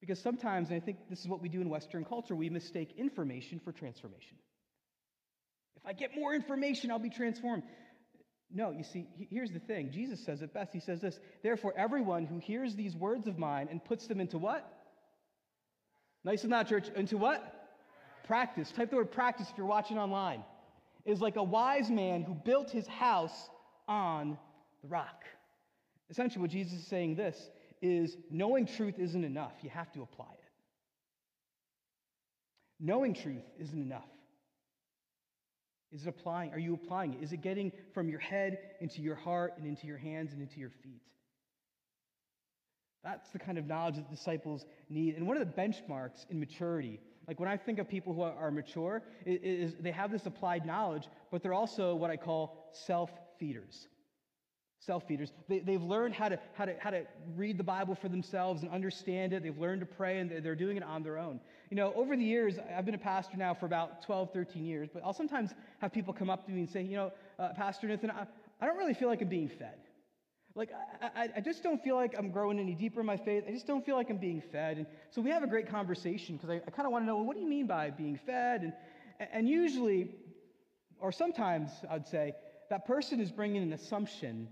Because 0.00 0.20
sometimes, 0.20 0.70
and 0.70 0.80
I 0.80 0.84
think 0.84 0.98
this 1.08 1.20
is 1.20 1.28
what 1.28 1.40
we 1.40 1.48
do 1.48 1.60
in 1.60 1.68
Western 1.68 2.04
culture, 2.04 2.34
we 2.34 2.50
mistake 2.50 2.94
information 2.96 3.60
for 3.60 3.72
transformation. 3.72 4.36
If 5.76 5.86
I 5.86 5.92
get 5.92 6.16
more 6.16 6.34
information, 6.34 6.90
I'll 6.90 6.98
be 6.98 7.10
transformed. 7.10 7.62
No, 8.50 8.70
you 8.70 8.82
see, 8.82 9.06
here's 9.30 9.50
the 9.50 9.58
thing. 9.58 9.90
Jesus 9.92 10.24
says 10.24 10.42
it 10.42 10.54
best. 10.54 10.72
He 10.72 10.80
says 10.80 11.00
this 11.00 11.20
Therefore, 11.42 11.74
everyone 11.76 12.26
who 12.26 12.38
hears 12.38 12.74
these 12.74 12.96
words 12.96 13.26
of 13.26 13.38
mine 13.38 13.68
and 13.70 13.84
puts 13.84 14.06
them 14.06 14.20
into 14.20 14.38
what? 14.38 14.77
Nice 16.24 16.42
and 16.42 16.52
loud, 16.52 16.68
church. 16.68 16.88
Into 16.94 17.16
what? 17.16 17.70
Practice. 18.24 18.70
Type 18.72 18.90
the 18.90 18.96
word 18.96 19.10
practice 19.10 19.48
if 19.50 19.56
you're 19.56 19.66
watching 19.66 19.98
online. 19.98 20.42
Is 21.04 21.20
like 21.20 21.36
a 21.36 21.42
wise 21.42 21.90
man 21.90 22.22
who 22.22 22.34
built 22.34 22.70
his 22.70 22.86
house 22.86 23.48
on 23.86 24.36
the 24.82 24.88
rock. 24.88 25.24
Essentially, 26.10 26.42
what 26.42 26.50
Jesus 26.50 26.80
is 26.80 26.86
saying 26.86 27.16
this 27.16 27.50
is 27.80 28.16
knowing 28.30 28.66
truth 28.66 28.98
isn't 28.98 29.24
enough. 29.24 29.52
You 29.62 29.70
have 29.70 29.92
to 29.92 30.02
apply 30.02 30.32
it. 30.32 30.50
Knowing 32.80 33.14
truth 33.14 33.44
isn't 33.58 33.80
enough. 33.80 34.08
Is 35.92 36.02
it 36.02 36.08
applying? 36.08 36.52
Are 36.52 36.58
you 36.58 36.74
applying 36.74 37.14
it? 37.14 37.22
Is 37.22 37.32
it 37.32 37.40
getting 37.40 37.72
from 37.94 38.08
your 38.08 38.20
head 38.20 38.58
into 38.80 39.00
your 39.00 39.14
heart 39.14 39.54
and 39.56 39.66
into 39.66 39.86
your 39.86 39.96
hands 39.96 40.32
and 40.32 40.42
into 40.42 40.60
your 40.60 40.70
feet? 40.82 41.00
That's 43.04 43.30
the 43.30 43.38
kind 43.38 43.58
of 43.58 43.66
knowledge 43.66 43.96
that 43.96 44.10
disciples 44.10 44.66
need. 44.88 45.16
And 45.16 45.26
one 45.26 45.36
of 45.36 45.46
the 45.46 45.60
benchmarks 45.60 46.26
in 46.30 46.38
maturity, 46.40 47.00
like 47.26 47.38
when 47.38 47.48
I 47.48 47.56
think 47.56 47.78
of 47.78 47.88
people 47.88 48.12
who 48.12 48.22
are 48.22 48.50
mature, 48.50 49.02
is 49.24 49.74
they 49.80 49.92
have 49.92 50.10
this 50.10 50.26
applied 50.26 50.66
knowledge, 50.66 51.08
but 51.30 51.42
they're 51.42 51.54
also 51.54 51.94
what 51.94 52.10
I 52.10 52.16
call 52.16 52.68
self 52.72 53.10
feeders 53.38 53.88
self 54.80 55.06
feeders. 55.06 55.32
They, 55.48 55.58
they've 55.58 55.82
learned 55.82 56.14
how 56.14 56.28
to, 56.28 56.38
how, 56.54 56.64
to, 56.64 56.74
how 56.78 56.90
to 56.90 57.02
read 57.36 57.58
the 57.58 57.64
Bible 57.64 57.94
for 57.94 58.08
themselves 58.08 58.62
and 58.62 58.70
understand 58.70 59.32
it. 59.32 59.42
They've 59.42 59.58
learned 59.58 59.80
to 59.80 59.86
pray 59.86 60.18
and 60.18 60.30
they're 60.42 60.54
doing 60.54 60.76
it 60.76 60.82
on 60.82 61.02
their 61.02 61.18
own. 61.18 61.40
You 61.70 61.76
know, 61.76 61.92
over 61.94 62.16
the 62.16 62.24
years, 62.24 62.54
I've 62.74 62.84
been 62.84 62.94
a 62.94 62.98
pastor 62.98 63.36
now 63.36 63.54
for 63.54 63.66
about 63.66 64.02
12, 64.02 64.32
13 64.32 64.64
years, 64.64 64.88
but 64.92 65.04
I'll 65.04 65.12
sometimes 65.12 65.50
have 65.80 65.92
people 65.92 66.14
come 66.14 66.30
up 66.30 66.46
to 66.46 66.52
me 66.52 66.60
and 66.60 66.70
say, 66.70 66.82
you 66.82 66.96
know, 66.96 67.12
uh, 67.38 67.50
Pastor 67.54 67.86
Nathan, 67.86 68.10
I, 68.10 68.26
I, 68.60 68.66
don't 68.66 68.78
really 68.78 68.94
feel 68.94 69.08
like 69.08 69.20
I'm 69.20 69.28
being 69.28 69.48
fed. 69.48 69.76
Like, 70.58 70.72
I, 71.00 71.28
I, 71.36 71.40
just 71.40 71.62
don't 71.62 71.80
feel 71.84 71.94
like 71.94 72.16
I'm 72.18 72.32
growing 72.32 72.58
any 72.58 72.74
deeper 72.74 72.98
in 72.98 73.06
my 73.06 73.16
faith. 73.16 73.44
I 73.46 73.52
just 73.52 73.68
don't 73.68 73.86
feel 73.86 73.94
like 73.94 74.10
I'm 74.10 74.16
being 74.16 74.42
fed. 74.50 74.78
And 74.78 74.86
so 75.12 75.22
we 75.22 75.30
have 75.30 75.44
a 75.44 75.46
great 75.46 75.70
conversation 75.70 76.36
because 76.36 76.50
I, 76.50 76.56
I 76.56 76.70
kind 76.72 76.84
of 76.84 76.90
want 76.90 77.04
to 77.04 77.06
know, 77.06 77.18
well, 77.18 77.26
what 77.26 77.36
do 77.36 77.40
you 77.40 77.48
mean 77.48 77.68
by 77.68 77.90
being 77.90 78.18
fed? 78.26 78.62
And, 79.20 79.28
and 79.32 79.48
usually, 79.48 80.10
or 80.98 81.12
sometimes 81.12 81.70
I'd 81.88 82.08
say, 82.08 82.32
that 82.70 82.88
person 82.88 83.20
is 83.20 83.30
bringing 83.30 83.62
an 83.62 83.72
assumption 83.72 84.48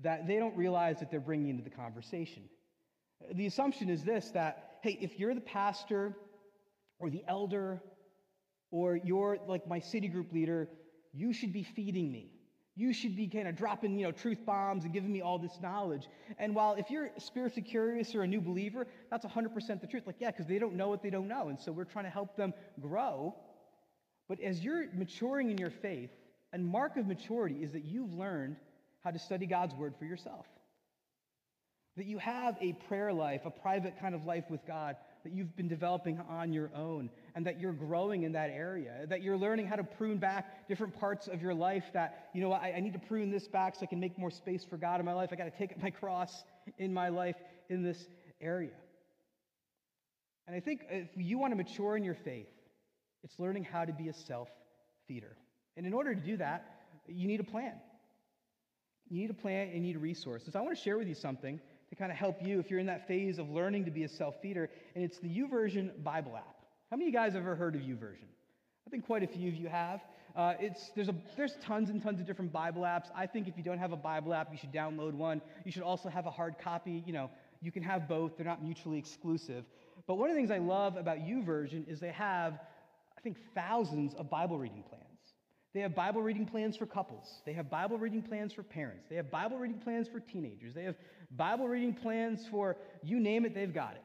that 0.00 0.26
they 0.26 0.38
don't 0.38 0.56
realize 0.56 0.98
that 0.98 1.12
they're 1.12 1.20
bringing 1.20 1.50
into 1.50 1.62
the 1.62 1.70
conversation. 1.70 2.42
The 3.32 3.46
assumption 3.46 3.88
is 3.88 4.02
this 4.02 4.32
that, 4.32 4.78
hey, 4.82 4.98
if 5.00 5.20
you're 5.20 5.36
the 5.36 5.40
pastor 5.40 6.16
or 6.98 7.10
the 7.10 7.22
elder 7.28 7.80
or 8.72 8.96
you're 8.96 9.38
like 9.46 9.68
my 9.68 9.78
city 9.78 10.08
group 10.08 10.32
leader, 10.32 10.68
you 11.12 11.32
should 11.32 11.52
be 11.52 11.62
feeding 11.62 12.10
me. 12.10 12.32
You 12.76 12.92
should 12.92 13.14
be 13.14 13.28
kind 13.28 13.46
of 13.46 13.56
dropping, 13.56 13.96
you 13.98 14.04
know, 14.04 14.12
truth 14.12 14.38
bombs 14.44 14.84
and 14.84 14.92
giving 14.92 15.12
me 15.12 15.20
all 15.22 15.38
this 15.38 15.58
knowledge. 15.62 16.08
And 16.38 16.54
while 16.54 16.74
if 16.74 16.90
you're 16.90 17.10
spiritually 17.18 17.62
curious 17.62 18.14
or 18.14 18.22
a 18.22 18.26
new 18.26 18.40
believer, 18.40 18.86
that's 19.10 19.24
100% 19.24 19.80
the 19.80 19.86
truth. 19.86 20.06
Like, 20.06 20.16
yeah, 20.18 20.32
because 20.32 20.46
they 20.46 20.58
don't 20.58 20.74
know 20.74 20.88
what 20.88 21.00
they 21.00 21.10
don't 21.10 21.28
know. 21.28 21.48
And 21.48 21.60
so 21.60 21.70
we're 21.70 21.84
trying 21.84 22.06
to 22.06 22.10
help 22.10 22.36
them 22.36 22.52
grow. 22.80 23.36
But 24.28 24.40
as 24.40 24.64
you're 24.64 24.86
maturing 24.92 25.50
in 25.50 25.58
your 25.58 25.70
faith, 25.70 26.10
a 26.52 26.58
mark 26.58 26.96
of 26.96 27.06
maturity 27.06 27.62
is 27.62 27.72
that 27.72 27.84
you've 27.84 28.14
learned 28.14 28.56
how 29.04 29.10
to 29.10 29.18
study 29.18 29.46
God's 29.46 29.74
word 29.74 29.94
for 29.98 30.04
yourself. 30.04 30.46
That 31.96 32.06
you 32.06 32.18
have 32.18 32.56
a 32.60 32.72
prayer 32.88 33.12
life, 33.12 33.42
a 33.44 33.50
private 33.50 34.00
kind 34.00 34.16
of 34.16 34.24
life 34.24 34.44
with 34.50 34.66
God 34.66 34.96
that 35.24 35.32
you've 35.32 35.56
been 35.56 35.68
developing 35.68 36.20
on 36.28 36.52
your 36.52 36.70
own, 36.74 37.10
and 37.34 37.46
that 37.46 37.58
you're 37.58 37.72
growing 37.72 38.22
in 38.22 38.32
that 38.32 38.50
area. 38.50 39.06
That 39.08 39.22
you're 39.22 39.36
learning 39.36 39.66
how 39.66 39.76
to 39.76 39.84
prune 39.84 40.18
back 40.18 40.68
different 40.68 40.98
parts 40.98 41.26
of 41.26 41.42
your 41.42 41.54
life. 41.54 41.84
That, 41.94 42.28
you 42.34 42.42
know, 42.42 42.52
I, 42.52 42.74
I 42.76 42.80
need 42.80 42.92
to 42.92 42.98
prune 42.98 43.30
this 43.30 43.48
back 43.48 43.74
so 43.74 43.82
I 43.82 43.86
can 43.86 43.98
make 43.98 44.18
more 44.18 44.30
space 44.30 44.64
for 44.64 44.76
God 44.76 45.00
in 45.00 45.06
my 45.06 45.14
life. 45.14 45.30
I 45.32 45.36
got 45.36 45.44
to 45.44 45.58
take 45.58 45.72
up 45.72 45.82
my 45.82 45.90
cross 45.90 46.44
in 46.78 46.92
my 46.92 47.08
life 47.08 47.36
in 47.70 47.82
this 47.82 48.06
area. 48.40 48.76
And 50.46 50.54
I 50.54 50.60
think 50.60 50.82
if 50.90 51.08
you 51.16 51.38
want 51.38 51.52
to 51.52 51.56
mature 51.56 51.96
in 51.96 52.04
your 52.04 52.14
faith, 52.14 52.48
it's 53.22 53.38
learning 53.38 53.64
how 53.64 53.84
to 53.86 53.92
be 53.92 54.08
a 54.08 54.12
self 54.12 54.50
feeder. 55.08 55.36
And 55.76 55.86
in 55.86 55.94
order 55.94 56.14
to 56.14 56.20
do 56.20 56.36
that, 56.36 56.66
you 57.08 57.26
need 57.26 57.40
a 57.40 57.44
plan. 57.44 57.74
You 59.08 59.20
need 59.20 59.30
a 59.30 59.34
plan 59.34 59.68
and 59.68 59.76
you 59.76 59.94
need 59.94 59.96
resources. 59.96 60.54
I 60.54 60.60
want 60.60 60.76
to 60.76 60.82
share 60.82 60.98
with 60.98 61.08
you 61.08 61.14
something 61.14 61.60
to 61.94 62.00
kind 62.00 62.10
of 62.10 62.18
help 62.18 62.42
you 62.42 62.58
if 62.58 62.70
you're 62.70 62.80
in 62.80 62.86
that 62.86 63.06
phase 63.06 63.38
of 63.38 63.50
learning 63.50 63.84
to 63.84 63.90
be 63.90 64.04
a 64.04 64.08
self 64.08 64.34
feeder, 64.42 64.68
and 64.94 65.04
it's 65.04 65.18
the 65.18 65.28
YouVersion 65.28 66.02
Bible 66.02 66.36
app. 66.36 66.56
How 66.90 66.96
many 66.96 67.08
of 67.08 67.14
you 67.14 67.18
guys 67.18 67.34
have 67.34 67.42
ever 67.42 67.54
heard 67.54 67.74
of 67.74 67.82
YouVersion? 67.82 68.28
I 68.86 68.90
think 68.90 69.06
quite 69.06 69.22
a 69.22 69.26
few 69.26 69.48
of 69.48 69.54
you 69.54 69.68
have. 69.68 70.00
Uh, 70.36 70.54
it's, 70.58 70.90
there's, 70.96 71.08
a, 71.08 71.14
there's 71.36 71.56
tons 71.62 71.90
and 71.90 72.02
tons 72.02 72.20
of 72.20 72.26
different 72.26 72.52
Bible 72.52 72.82
apps. 72.82 73.06
I 73.14 73.26
think 73.26 73.46
if 73.46 73.56
you 73.56 73.62
don't 73.62 73.78
have 73.78 73.92
a 73.92 73.96
Bible 73.96 74.34
app, 74.34 74.48
you 74.50 74.58
should 74.58 74.72
download 74.72 75.12
one. 75.12 75.40
You 75.64 75.70
should 75.70 75.82
also 75.82 76.08
have 76.08 76.26
a 76.26 76.30
hard 76.30 76.56
copy. 76.58 77.04
You 77.06 77.12
know, 77.12 77.30
you 77.62 77.70
can 77.70 77.82
have 77.84 78.08
both. 78.08 78.36
They're 78.36 78.46
not 78.46 78.62
mutually 78.62 78.98
exclusive. 78.98 79.64
But 80.06 80.16
one 80.16 80.28
of 80.28 80.34
the 80.34 80.40
things 80.40 80.50
I 80.50 80.58
love 80.58 80.96
about 80.96 81.18
YouVersion 81.18 81.88
is 81.88 82.00
they 82.00 82.12
have, 82.12 82.54
I 83.16 83.20
think, 83.20 83.36
thousands 83.54 84.14
of 84.14 84.28
Bible 84.28 84.58
reading 84.58 84.82
plans. 84.88 85.03
They 85.74 85.80
have 85.80 85.94
Bible 85.94 86.22
reading 86.22 86.46
plans 86.46 86.76
for 86.76 86.86
couples. 86.86 87.42
They 87.44 87.52
have 87.54 87.68
Bible 87.68 87.98
reading 87.98 88.22
plans 88.22 88.52
for 88.52 88.62
parents. 88.62 89.06
They 89.10 89.16
have 89.16 89.30
Bible 89.30 89.58
reading 89.58 89.80
plans 89.80 90.06
for 90.06 90.20
teenagers. 90.20 90.72
They 90.72 90.84
have 90.84 90.94
Bible 91.32 91.66
reading 91.66 91.92
plans 91.92 92.46
for 92.48 92.76
you 93.02 93.18
name 93.18 93.44
it, 93.44 93.54
they've 93.54 93.74
got 93.74 93.94
it. 93.94 94.02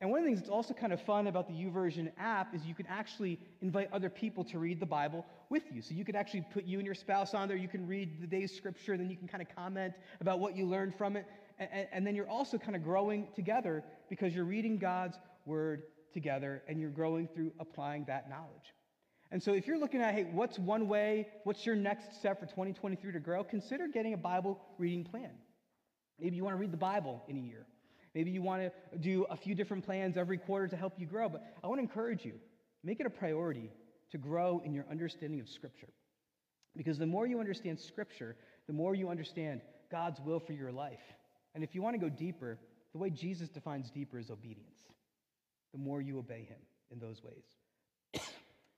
And 0.00 0.10
one 0.10 0.18
of 0.18 0.24
the 0.24 0.30
things 0.30 0.40
that's 0.40 0.50
also 0.50 0.74
kind 0.74 0.92
of 0.92 1.00
fun 1.02 1.28
about 1.28 1.46
the 1.46 1.54
YouVersion 1.54 2.10
app 2.18 2.54
is 2.54 2.64
you 2.64 2.74
can 2.74 2.86
actually 2.88 3.38
invite 3.60 3.88
other 3.92 4.08
people 4.08 4.42
to 4.46 4.58
read 4.58 4.80
the 4.80 4.86
Bible 4.86 5.24
with 5.48 5.62
you. 5.70 5.80
So 5.80 5.94
you 5.94 6.04
could 6.04 6.16
actually 6.16 6.44
put 6.52 6.64
you 6.64 6.78
and 6.78 6.86
your 6.86 6.94
spouse 6.94 7.34
on 7.34 7.46
there. 7.46 7.56
You 7.56 7.68
can 7.68 7.86
read 7.86 8.20
the 8.20 8.26
day's 8.26 8.52
scripture, 8.56 8.96
then 8.96 9.08
you 9.08 9.16
can 9.16 9.28
kind 9.28 9.42
of 9.42 9.54
comment 9.54 9.92
about 10.20 10.40
what 10.40 10.56
you 10.56 10.66
learned 10.66 10.96
from 10.96 11.16
it. 11.16 11.26
And, 11.58 11.86
and 11.92 12.06
then 12.06 12.16
you're 12.16 12.28
also 12.28 12.58
kind 12.58 12.74
of 12.74 12.82
growing 12.82 13.28
together 13.36 13.84
because 14.08 14.34
you're 14.34 14.44
reading 14.46 14.78
God's 14.78 15.18
word 15.44 15.82
together 16.12 16.62
and 16.66 16.80
you're 16.80 16.90
growing 16.90 17.28
through 17.28 17.52
applying 17.60 18.04
that 18.06 18.28
knowledge. 18.28 18.74
And 19.32 19.42
so 19.42 19.54
if 19.54 19.66
you're 19.66 19.78
looking 19.78 20.02
at, 20.02 20.14
hey, 20.14 20.28
what's 20.30 20.58
one 20.58 20.86
way, 20.88 21.26
what's 21.44 21.64
your 21.64 21.74
next 21.74 22.18
step 22.18 22.38
for 22.38 22.44
2023 22.44 23.12
to 23.12 23.18
grow, 23.18 23.42
consider 23.42 23.88
getting 23.88 24.12
a 24.12 24.18
Bible 24.18 24.60
reading 24.76 25.04
plan. 25.04 25.30
Maybe 26.20 26.36
you 26.36 26.44
want 26.44 26.54
to 26.54 26.60
read 26.60 26.70
the 26.70 26.76
Bible 26.76 27.22
in 27.28 27.38
a 27.38 27.40
year. 27.40 27.66
Maybe 28.14 28.30
you 28.30 28.42
want 28.42 28.70
to 28.92 28.98
do 28.98 29.24
a 29.30 29.36
few 29.36 29.54
different 29.54 29.86
plans 29.86 30.18
every 30.18 30.36
quarter 30.36 30.68
to 30.68 30.76
help 30.76 30.98
you 30.98 31.06
grow. 31.06 31.30
But 31.30 31.42
I 31.64 31.66
want 31.66 31.78
to 31.78 31.82
encourage 31.82 32.26
you, 32.26 32.34
make 32.84 33.00
it 33.00 33.06
a 33.06 33.10
priority 33.10 33.70
to 34.10 34.18
grow 34.18 34.60
in 34.66 34.74
your 34.74 34.84
understanding 34.90 35.40
of 35.40 35.48
Scripture. 35.48 35.88
Because 36.76 36.98
the 36.98 37.06
more 37.06 37.26
you 37.26 37.40
understand 37.40 37.80
Scripture, 37.80 38.36
the 38.66 38.74
more 38.74 38.94
you 38.94 39.08
understand 39.08 39.62
God's 39.90 40.20
will 40.20 40.40
for 40.40 40.52
your 40.52 40.72
life. 40.72 41.00
And 41.54 41.64
if 41.64 41.74
you 41.74 41.80
want 41.80 41.94
to 41.94 41.98
go 41.98 42.10
deeper, 42.10 42.58
the 42.92 42.98
way 42.98 43.08
Jesus 43.08 43.48
defines 43.48 43.90
deeper 43.90 44.18
is 44.18 44.30
obedience. 44.30 44.78
The 45.72 45.78
more 45.78 46.02
you 46.02 46.18
obey 46.18 46.44
him 46.44 46.60
in 46.90 46.98
those 46.98 47.22
ways. 47.24 47.61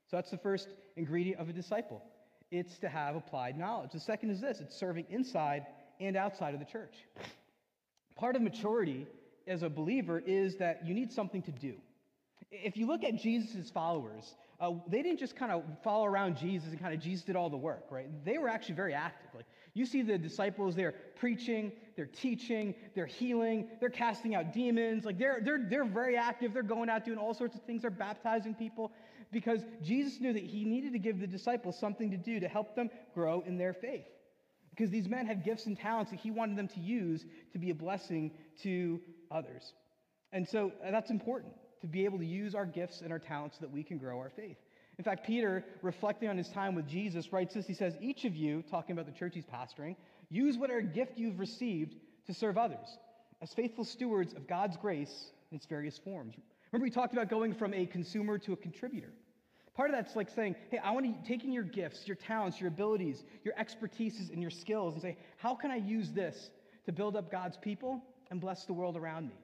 So 0.09 0.17
that's 0.17 0.31
the 0.31 0.37
first 0.37 0.69
ingredient 0.95 1.39
of 1.39 1.49
a 1.49 1.53
disciple. 1.53 2.01
It's 2.51 2.77
to 2.79 2.89
have 2.89 3.15
applied 3.15 3.57
knowledge. 3.57 3.91
The 3.91 3.99
second 3.99 4.29
is 4.29 4.39
this 4.39 4.59
it's 4.59 4.75
serving 4.75 5.05
inside 5.09 5.65
and 5.99 6.15
outside 6.15 6.53
of 6.53 6.59
the 6.59 6.65
church. 6.65 6.95
Part 8.15 8.35
of 8.35 8.41
maturity 8.41 9.07
as 9.47 9.63
a 9.63 9.69
believer 9.69 10.19
is 10.19 10.57
that 10.57 10.85
you 10.85 10.93
need 10.93 11.11
something 11.11 11.41
to 11.43 11.51
do. 11.51 11.75
If 12.51 12.77
you 12.77 12.85
look 12.85 13.03
at 13.03 13.15
Jesus' 13.15 13.69
followers, 13.69 14.35
uh, 14.59 14.71
they 14.87 15.01
didn't 15.01 15.19
just 15.19 15.35
kind 15.35 15.51
of 15.51 15.63
follow 15.83 16.05
around 16.05 16.37
Jesus 16.37 16.69
and 16.69 16.79
kind 16.79 16.93
of 16.93 17.01
Jesus 17.01 17.25
did 17.25 17.35
all 17.35 17.49
the 17.49 17.57
work, 17.57 17.85
right? 17.89 18.07
They 18.23 18.37
were 18.37 18.47
actually 18.47 18.75
very 18.75 18.93
active. 18.93 19.27
Like 19.35 19.45
you 19.73 19.85
see 19.85 20.01
the 20.01 20.17
disciples, 20.17 20.75
they're 20.75 20.93
preaching, 21.15 21.73
they're 21.97 22.05
teaching, 22.05 22.73
they're 22.93 23.05
healing, 23.05 23.67
they're 23.81 23.89
casting 23.89 24.35
out 24.35 24.53
demons. 24.53 25.03
Like 25.03 25.17
they're, 25.17 25.41
they're, 25.43 25.65
they're 25.69 25.83
very 25.83 26.15
active. 26.15 26.53
They're 26.53 26.63
going 26.63 26.89
out 26.89 27.03
doing 27.03 27.17
all 27.17 27.33
sorts 27.33 27.55
of 27.55 27.63
things. 27.63 27.81
They're 27.81 27.91
baptizing 27.91 28.53
people 28.53 28.93
because 29.35 29.65
Jesus 29.83 30.21
knew 30.21 30.31
that 30.31 30.43
he 30.43 30.63
needed 30.63 30.93
to 30.93 30.99
give 30.99 31.19
the 31.19 31.27
disciples 31.27 31.77
something 31.77 32.09
to 32.09 32.15
do 32.15 32.39
to 32.39 32.47
help 32.47 32.73
them 32.73 32.89
grow 33.13 33.43
in 33.45 33.57
their 33.57 33.73
faith. 33.73 34.05
Because 34.69 34.89
these 34.89 35.09
men 35.09 35.25
had 35.25 35.43
gifts 35.43 35.65
and 35.65 35.77
talents 35.77 36.09
that 36.11 36.21
he 36.21 36.31
wanted 36.31 36.57
them 36.57 36.69
to 36.69 36.79
use 36.79 37.25
to 37.51 37.59
be 37.59 37.69
a 37.69 37.75
blessing 37.75 38.31
to 38.63 39.01
others. 39.29 39.73
And 40.31 40.47
so 40.47 40.71
uh, 40.81 40.89
that's 40.89 41.09
important 41.09 41.51
to 41.81 41.87
be 41.87 42.05
able 42.05 42.17
to 42.17 42.25
use 42.25 42.55
our 42.55 42.65
gifts 42.65 43.01
and 43.01 43.11
our 43.11 43.19
talents 43.19 43.57
so 43.57 43.65
that 43.65 43.73
we 43.73 43.83
can 43.83 43.97
grow 43.97 44.19
our 44.19 44.29
faith. 44.29 44.55
In 44.97 45.03
fact, 45.03 45.27
Peter, 45.27 45.65
reflecting 45.81 46.29
on 46.29 46.37
his 46.37 46.47
time 46.47 46.73
with 46.73 46.87
Jesus, 46.87 47.33
writes 47.33 47.55
this. 47.55 47.67
He 47.67 47.73
says, 47.73 47.93
Each 47.99 48.23
of 48.23 48.37
you, 48.37 48.63
talking 48.71 48.93
about 48.93 49.05
the 49.05 49.19
church 49.19 49.33
he's 49.35 49.45
pastoring, 49.45 49.97
use 50.29 50.57
whatever 50.57 50.79
gift 50.79 51.17
you've 51.17 51.39
received 51.39 51.97
to 52.27 52.33
serve 52.33 52.57
others 52.57 52.87
as 53.41 53.53
faithful 53.53 53.83
stewards 53.83 54.31
of 54.31 54.47
God's 54.47 54.77
grace 54.77 55.25
in 55.51 55.57
its 55.57 55.65
various 55.65 55.97
forms. 55.97 56.35
Remember, 56.71 56.85
we 56.85 56.89
talked 56.89 57.11
about 57.11 57.29
going 57.29 57.53
from 57.53 57.73
a 57.73 57.85
consumer 57.85 58.37
to 58.37 58.53
a 58.53 58.55
contributor. 58.57 59.11
Part 59.75 59.89
of 59.89 59.95
that's 59.95 60.15
like 60.15 60.29
saying, 60.29 60.55
hey, 60.71 60.77
I 60.77 60.91
want 60.91 61.05
to 61.05 61.27
taking 61.27 61.51
your 61.51 61.63
gifts, 61.63 62.07
your 62.07 62.15
talents, 62.15 62.59
your 62.61 62.69
abilities, 62.69 63.23
your 63.43 63.53
expertises, 63.55 64.31
and 64.31 64.41
your 64.41 64.51
skills, 64.51 64.93
and 64.93 65.01
say, 65.01 65.17
how 65.37 65.53
can 65.53 65.69
I 65.69 65.75
use 65.75 66.11
this 66.11 66.49
to 66.85 66.93
build 66.93 67.15
up 67.15 67.29
God's 67.29 67.57
people 67.57 68.01
and 68.31 68.39
bless 68.39 68.65
the 68.65 68.73
world 68.73 68.95
around 68.95 69.27
me? 69.27 69.35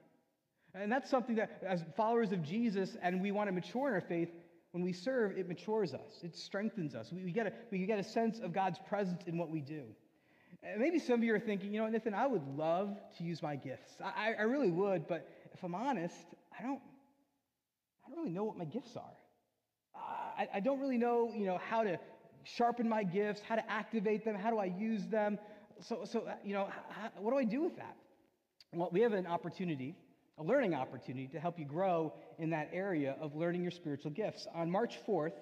And 0.74 0.90
that's 0.90 1.10
something 1.10 1.36
that, 1.36 1.62
as 1.66 1.84
followers 1.96 2.32
of 2.32 2.42
Jesus, 2.42 2.96
and 3.02 3.20
we 3.20 3.30
want 3.30 3.48
to 3.48 3.52
mature 3.52 3.88
in 3.88 3.94
our 3.94 4.00
faith, 4.00 4.30
when 4.70 4.82
we 4.82 4.94
serve, 4.94 5.36
it 5.36 5.46
matures 5.46 5.92
us, 5.92 6.22
it 6.22 6.34
strengthens 6.34 6.94
us. 6.94 7.12
We, 7.12 7.24
we, 7.24 7.32
get, 7.32 7.46
a, 7.46 7.52
we 7.70 7.84
get 7.84 7.98
a 7.98 8.04
sense 8.04 8.38
of 8.38 8.54
God's 8.54 8.78
presence 8.88 9.22
in 9.26 9.36
what 9.36 9.50
we 9.50 9.60
do. 9.60 9.82
And 10.62 10.80
maybe 10.80 10.98
some 10.98 11.16
of 11.16 11.24
you 11.24 11.34
are 11.34 11.40
thinking, 11.40 11.74
you 11.74 11.80
know, 11.80 11.88
Nathan, 11.88 12.14
I 12.14 12.26
would 12.26 12.46
love 12.56 12.96
to 13.18 13.24
use 13.24 13.42
my 13.42 13.56
gifts. 13.56 13.92
I, 14.02 14.32
I 14.38 14.42
really 14.42 14.70
would, 14.70 15.06
but 15.06 15.28
if 15.52 15.62
I'm 15.62 15.74
honest, 15.74 16.16
I 16.58 16.62
don't, 16.62 16.80
I 18.06 18.08
don't 18.08 18.18
really 18.18 18.30
know 18.30 18.44
what 18.44 18.56
my 18.56 18.64
gifts 18.64 18.96
are. 18.96 19.12
I, 20.38 20.48
I 20.54 20.60
don't 20.60 20.80
really 20.80 20.98
know, 20.98 21.30
you 21.34 21.46
know, 21.46 21.58
how 21.58 21.82
to 21.82 21.98
sharpen 22.44 22.88
my 22.88 23.04
gifts, 23.04 23.40
how 23.46 23.56
to 23.56 23.70
activate 23.70 24.24
them, 24.24 24.34
how 24.34 24.50
do 24.50 24.58
I 24.58 24.66
use 24.66 25.06
them. 25.06 25.38
So, 25.80 26.04
so 26.04 26.28
you 26.44 26.54
know, 26.54 26.68
how, 26.90 27.10
what 27.20 27.30
do 27.32 27.38
I 27.38 27.44
do 27.44 27.62
with 27.62 27.76
that? 27.76 27.96
Well, 28.72 28.88
we 28.92 29.00
have 29.02 29.12
an 29.12 29.26
opportunity 29.26 29.96
a 30.38 30.42
learning 30.42 30.74
opportunity 30.74 31.28
to 31.28 31.38
help 31.38 31.58
you 31.58 31.64
grow 31.64 32.12
in 32.38 32.50
that 32.50 32.70
area 32.72 33.16
of 33.20 33.34
learning 33.34 33.62
your 33.62 33.70
spiritual 33.70 34.10
gifts. 34.10 34.46
On 34.54 34.70
March 34.70 34.98
4th, 35.06 35.34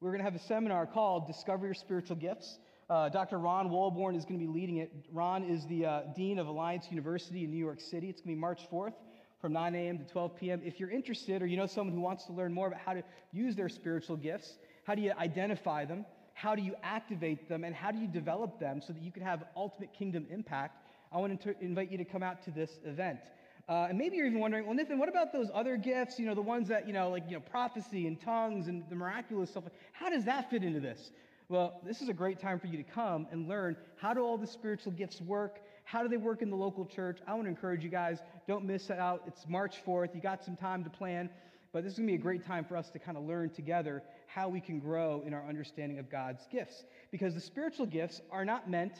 we're 0.00 0.10
going 0.10 0.18
to 0.18 0.24
have 0.24 0.34
a 0.34 0.44
seminar 0.44 0.86
called 0.86 1.26
Discover 1.26 1.66
Your 1.66 1.74
Spiritual 1.74 2.16
Gifts. 2.16 2.58
Uh, 2.90 3.08
Dr. 3.08 3.38
Ron 3.38 3.68
Walborn 3.68 4.16
is 4.16 4.24
going 4.24 4.38
to 4.38 4.46
be 4.46 4.52
leading 4.52 4.78
it. 4.78 4.92
Ron 5.12 5.44
is 5.44 5.66
the 5.66 5.86
uh, 5.86 6.00
Dean 6.14 6.38
of 6.38 6.46
Alliance 6.46 6.86
University 6.90 7.44
in 7.44 7.50
New 7.50 7.58
York 7.58 7.80
City. 7.80 8.08
It's 8.08 8.20
going 8.20 8.34
to 8.34 8.36
be 8.36 8.40
March 8.40 8.60
4th 8.70 8.92
from 9.40 9.52
9 9.52 9.74
a.m. 9.74 9.98
to 9.98 10.04
12 10.04 10.36
p.m. 10.36 10.60
If 10.64 10.80
you're 10.80 10.90
interested 10.90 11.42
or 11.42 11.46
you 11.46 11.56
know 11.56 11.66
someone 11.66 11.94
who 11.94 12.00
wants 12.00 12.24
to 12.24 12.32
learn 12.32 12.52
more 12.52 12.68
about 12.68 12.80
how 12.80 12.94
to 12.94 13.02
use 13.32 13.54
their 13.54 13.68
spiritual 13.68 14.16
gifts, 14.16 14.54
how 14.84 14.94
do 14.94 15.02
you 15.02 15.12
identify 15.18 15.84
them, 15.84 16.04
how 16.34 16.54
do 16.54 16.62
you 16.62 16.74
activate 16.82 17.48
them, 17.48 17.64
and 17.64 17.74
how 17.74 17.90
do 17.90 17.98
you 17.98 18.08
develop 18.08 18.58
them 18.58 18.80
so 18.80 18.92
that 18.92 19.02
you 19.02 19.12
can 19.12 19.22
have 19.22 19.44
ultimate 19.56 19.92
kingdom 19.92 20.26
impact, 20.30 20.82
I 21.12 21.18
want 21.18 21.40
to 21.40 21.54
invite 21.60 21.90
you 21.90 21.98
to 21.98 22.04
come 22.04 22.22
out 22.22 22.42
to 22.44 22.50
this 22.50 22.78
event. 22.84 23.20
Uh, 23.68 23.86
and 23.90 23.98
maybe 23.98 24.16
you're 24.16 24.26
even 24.26 24.40
wondering, 24.40 24.64
well, 24.64 24.74
Nathan, 24.74 24.98
what 24.98 25.10
about 25.10 25.32
those 25.32 25.48
other 25.52 25.76
gifts? 25.76 26.18
You 26.18 26.26
know, 26.26 26.34
the 26.34 26.40
ones 26.40 26.68
that, 26.68 26.86
you 26.86 26.92
know, 26.94 27.10
like, 27.10 27.24
you 27.28 27.34
know, 27.34 27.40
prophecy 27.40 28.06
and 28.06 28.18
tongues 28.20 28.66
and 28.66 28.82
the 28.88 28.96
miraculous 28.96 29.50
stuff. 29.50 29.64
How 29.92 30.08
does 30.08 30.24
that 30.24 30.48
fit 30.48 30.62
into 30.62 30.80
this? 30.80 31.10
Well, 31.50 31.80
this 31.84 32.00
is 32.00 32.08
a 32.08 32.14
great 32.14 32.38
time 32.38 32.58
for 32.58 32.66
you 32.66 32.76
to 32.78 32.82
come 32.82 33.26
and 33.30 33.48
learn 33.48 33.76
how 33.96 34.14
do 34.14 34.20
all 34.20 34.38
the 34.38 34.46
spiritual 34.46 34.92
gifts 34.92 35.20
work? 35.20 35.60
How 35.88 36.02
do 36.02 36.08
they 36.10 36.18
work 36.18 36.42
in 36.42 36.50
the 36.50 36.56
local 36.56 36.84
church? 36.84 37.18
I 37.26 37.32
want 37.32 37.44
to 37.44 37.48
encourage 37.48 37.82
you 37.82 37.88
guys, 37.88 38.18
don't 38.46 38.66
miss 38.66 38.90
out. 38.90 39.22
It's 39.26 39.46
March 39.48 39.76
4th. 39.86 40.14
You 40.14 40.20
got 40.20 40.44
some 40.44 40.54
time 40.54 40.84
to 40.84 40.90
plan, 40.90 41.30
but 41.72 41.82
this 41.82 41.94
is 41.94 41.98
going 41.98 42.08
to 42.08 42.12
be 42.12 42.18
a 42.18 42.22
great 42.22 42.44
time 42.44 42.66
for 42.66 42.76
us 42.76 42.90
to 42.90 42.98
kind 42.98 43.16
of 43.16 43.24
learn 43.24 43.48
together 43.48 44.02
how 44.26 44.50
we 44.50 44.60
can 44.60 44.80
grow 44.80 45.22
in 45.26 45.32
our 45.32 45.48
understanding 45.48 45.98
of 45.98 46.10
God's 46.10 46.46
gifts. 46.52 46.84
Because 47.10 47.34
the 47.34 47.40
spiritual 47.40 47.86
gifts 47.86 48.20
are 48.30 48.44
not 48.44 48.68
meant 48.68 48.92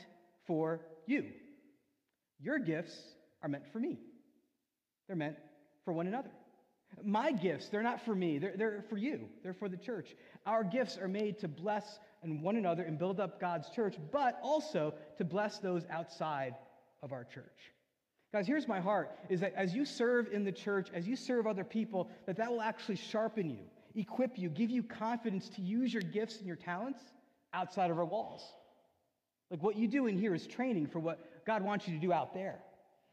for 0.47 0.81
you. 1.05 1.27
Your 2.41 2.59
gifts 2.59 2.99
are 3.43 3.51
meant 3.51 3.71
for 3.71 3.81
me. 3.81 3.99
They're 5.09 5.17
meant 5.17 5.37
for 5.85 5.93
one 5.93 6.07
another. 6.07 6.31
My 7.05 7.33
gifts, 7.33 7.69
they're 7.69 7.83
not 7.83 8.03
for 8.03 8.15
me, 8.15 8.39
they're, 8.39 8.55
they're 8.57 8.85
for 8.89 8.97
you, 8.97 9.29
they're 9.43 9.53
for 9.53 9.69
the 9.69 9.77
church. 9.77 10.17
Our 10.47 10.65
gifts 10.65 10.97
are 10.97 11.07
made 11.07 11.39
to 11.41 11.49
bless 11.49 11.99
and 12.23 12.43
one 12.43 12.57
another 12.57 12.83
and 12.83 12.99
build 12.99 13.21
up 13.21 13.39
God's 13.39 13.69
church, 13.69 13.97
but 14.11 14.41
also 14.43 14.95
to 15.19 15.25
bless 15.25 15.59
those 15.59 15.85
outside 15.91 16.55
of 17.03 17.13
our 17.13 17.25
church. 17.25 17.73
Guys, 18.33 18.47
here's 18.47 18.69
my 18.69 18.81
heart 18.81 19.11
is 19.31 19.41
that 19.41 19.55
as 19.55 19.75
you 19.75 19.85
serve 19.85 20.29
in 20.33 20.45
the 20.45 20.53
church, 20.53 20.89
as 20.93 21.07
you 21.07 21.17
serve 21.17 21.47
other 21.47 21.65
people, 21.65 22.11
that 22.27 22.37
that 22.37 22.51
will 22.51 22.61
actually 22.61 22.97
sharpen 22.97 23.49
you, 23.49 23.65
equip 23.95 24.39
you, 24.39 24.51
give 24.51 24.71
you 24.71 24.83
confidence 24.83 25.49
to 25.51 25.63
use 25.63 25.93
your 25.93 26.03
gifts 26.03 26.39
and 26.39 26.47
your 26.47 26.57
talents 26.57 27.01
outside 27.55 27.91
of 27.91 27.99
our 27.99 28.05
walls. 28.05 28.43
Like 29.51 29.63
what 29.63 29.77
you 29.77 29.89
do 29.89 30.07
in 30.07 30.19
here 30.19 30.35
is 30.35 30.47
training 30.47 30.89
for 30.89 30.99
what 30.99 31.47
God 31.47 31.63
wants 31.63 31.89
you 31.89 31.95
to 31.95 32.01
do 32.01 32.13
out 32.13 32.35
there. 32.35 32.59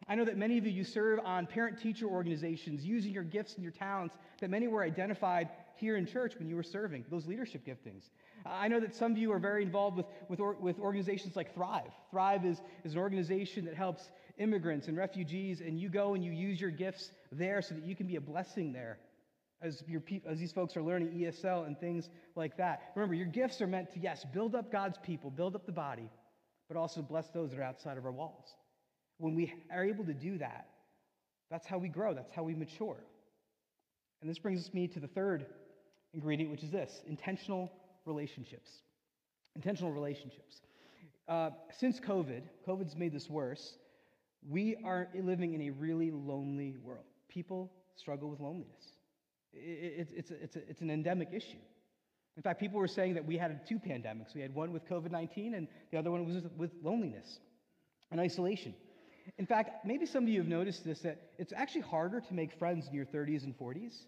I 0.07 0.15
know 0.15 0.25
that 0.25 0.37
many 0.37 0.57
of 0.57 0.65
you, 0.65 0.71
you 0.71 0.83
serve 0.83 1.19
on 1.23 1.47
parent 1.47 1.79
teacher 1.79 2.05
organizations 2.05 2.83
using 2.83 3.13
your 3.13 3.23
gifts 3.23 3.55
and 3.55 3.63
your 3.63 3.71
talents, 3.71 4.17
that 4.41 4.49
many 4.49 4.67
were 4.67 4.83
identified 4.83 5.49
here 5.77 5.97
in 5.97 6.05
church 6.05 6.33
when 6.37 6.49
you 6.49 6.55
were 6.55 6.63
serving, 6.63 7.05
those 7.09 7.25
leadership 7.25 7.65
giftings. 7.65 8.09
I 8.45 8.67
know 8.67 8.79
that 8.79 8.93
some 8.93 9.11
of 9.11 9.17
you 9.17 9.31
are 9.31 9.39
very 9.39 9.63
involved 9.63 9.97
with, 9.97 10.05
with, 10.29 10.39
with 10.59 10.79
organizations 10.79 11.35
like 11.35 11.53
Thrive. 11.53 11.91
Thrive 12.11 12.45
is, 12.45 12.61
is 12.83 12.93
an 12.93 12.99
organization 12.99 13.65
that 13.65 13.75
helps 13.75 14.09
immigrants 14.37 14.87
and 14.87 14.97
refugees, 14.97 15.61
and 15.61 15.79
you 15.79 15.89
go 15.89 16.13
and 16.13 16.23
you 16.23 16.31
use 16.31 16.59
your 16.59 16.71
gifts 16.71 17.11
there 17.31 17.61
so 17.61 17.73
that 17.75 17.83
you 17.85 17.95
can 17.95 18.07
be 18.07 18.17
a 18.17 18.21
blessing 18.21 18.71
there 18.73 18.99
as, 19.61 19.83
your, 19.87 20.03
as 20.27 20.39
these 20.39 20.51
folks 20.51 20.75
are 20.77 20.83
learning 20.83 21.09
ESL 21.09 21.65
and 21.65 21.79
things 21.79 22.09
like 22.35 22.57
that. 22.57 22.91
Remember, 22.95 23.15
your 23.15 23.27
gifts 23.27 23.61
are 23.61 23.67
meant 23.67 23.91
to, 23.93 23.99
yes, 23.99 24.25
build 24.33 24.55
up 24.55 24.71
God's 24.71 24.97
people, 25.03 25.31
build 25.31 25.55
up 25.55 25.65
the 25.65 25.71
body, 25.71 26.09
but 26.67 26.77
also 26.77 27.01
bless 27.01 27.29
those 27.29 27.51
that 27.51 27.59
are 27.59 27.63
outside 27.63 27.97
of 27.97 28.05
our 28.05 28.11
walls. 28.11 28.55
When 29.17 29.35
we 29.35 29.53
are 29.73 29.83
able 29.83 30.05
to 30.05 30.13
do 30.13 30.37
that, 30.37 30.67
that's 31.49 31.65
how 31.65 31.77
we 31.77 31.89
grow, 31.89 32.13
that's 32.13 32.33
how 32.33 32.43
we 32.43 32.53
mature. 32.53 32.97
And 34.21 34.29
this 34.29 34.39
brings 34.39 34.73
me 34.73 34.87
to 34.89 34.99
the 34.99 35.07
third 35.07 35.45
ingredient, 36.15 36.49
which 36.51 36.63
is 36.63 36.71
this 36.71 37.01
intentional 37.07 37.71
relationships. 38.05 38.71
Intentional 39.55 39.91
relationships. 39.91 40.61
Uh, 41.27 41.51
since 41.71 41.99
COVID, 41.99 42.41
COVID's 42.67 42.95
made 42.95 43.13
this 43.13 43.29
worse, 43.29 43.77
we 44.47 44.75
are 44.83 45.07
living 45.13 45.53
in 45.53 45.61
a 45.63 45.69
really 45.71 46.11
lonely 46.11 46.75
world. 46.83 47.05
People 47.29 47.71
struggle 47.95 48.29
with 48.29 48.39
loneliness. 48.39 48.93
It, 49.53 49.57
it, 49.57 50.09
it's, 50.15 50.31
it's, 50.31 50.55
it's 50.55 50.81
an 50.81 50.89
endemic 50.89 51.29
issue. 51.31 51.57
In 52.37 52.43
fact, 52.43 52.59
people 52.59 52.79
were 52.79 52.87
saying 52.87 53.13
that 53.13 53.25
we 53.25 53.37
had 53.37 53.65
two 53.65 53.79
pandemics. 53.79 54.35
We 54.35 54.41
had 54.41 54.53
one 54.53 54.73
with 54.73 54.85
COVID 54.87 55.11
19, 55.11 55.53
and 55.53 55.67
the 55.91 55.97
other 55.97 56.11
one 56.11 56.25
was 56.25 56.43
with 56.57 56.71
loneliness 56.83 57.39
and 58.11 58.19
isolation. 58.19 58.75
In 59.37 59.45
fact, 59.45 59.85
maybe 59.85 60.05
some 60.05 60.23
of 60.23 60.29
you 60.29 60.39
have 60.39 60.47
noticed 60.47 60.83
this 60.83 60.99
that 60.99 61.31
it's 61.39 61.53
actually 61.53 61.81
harder 61.81 62.19
to 62.19 62.33
make 62.33 62.53
friends 62.53 62.87
in 62.87 62.93
your 62.93 63.05
30s 63.05 63.45
and 63.45 63.57
40s. 63.57 64.03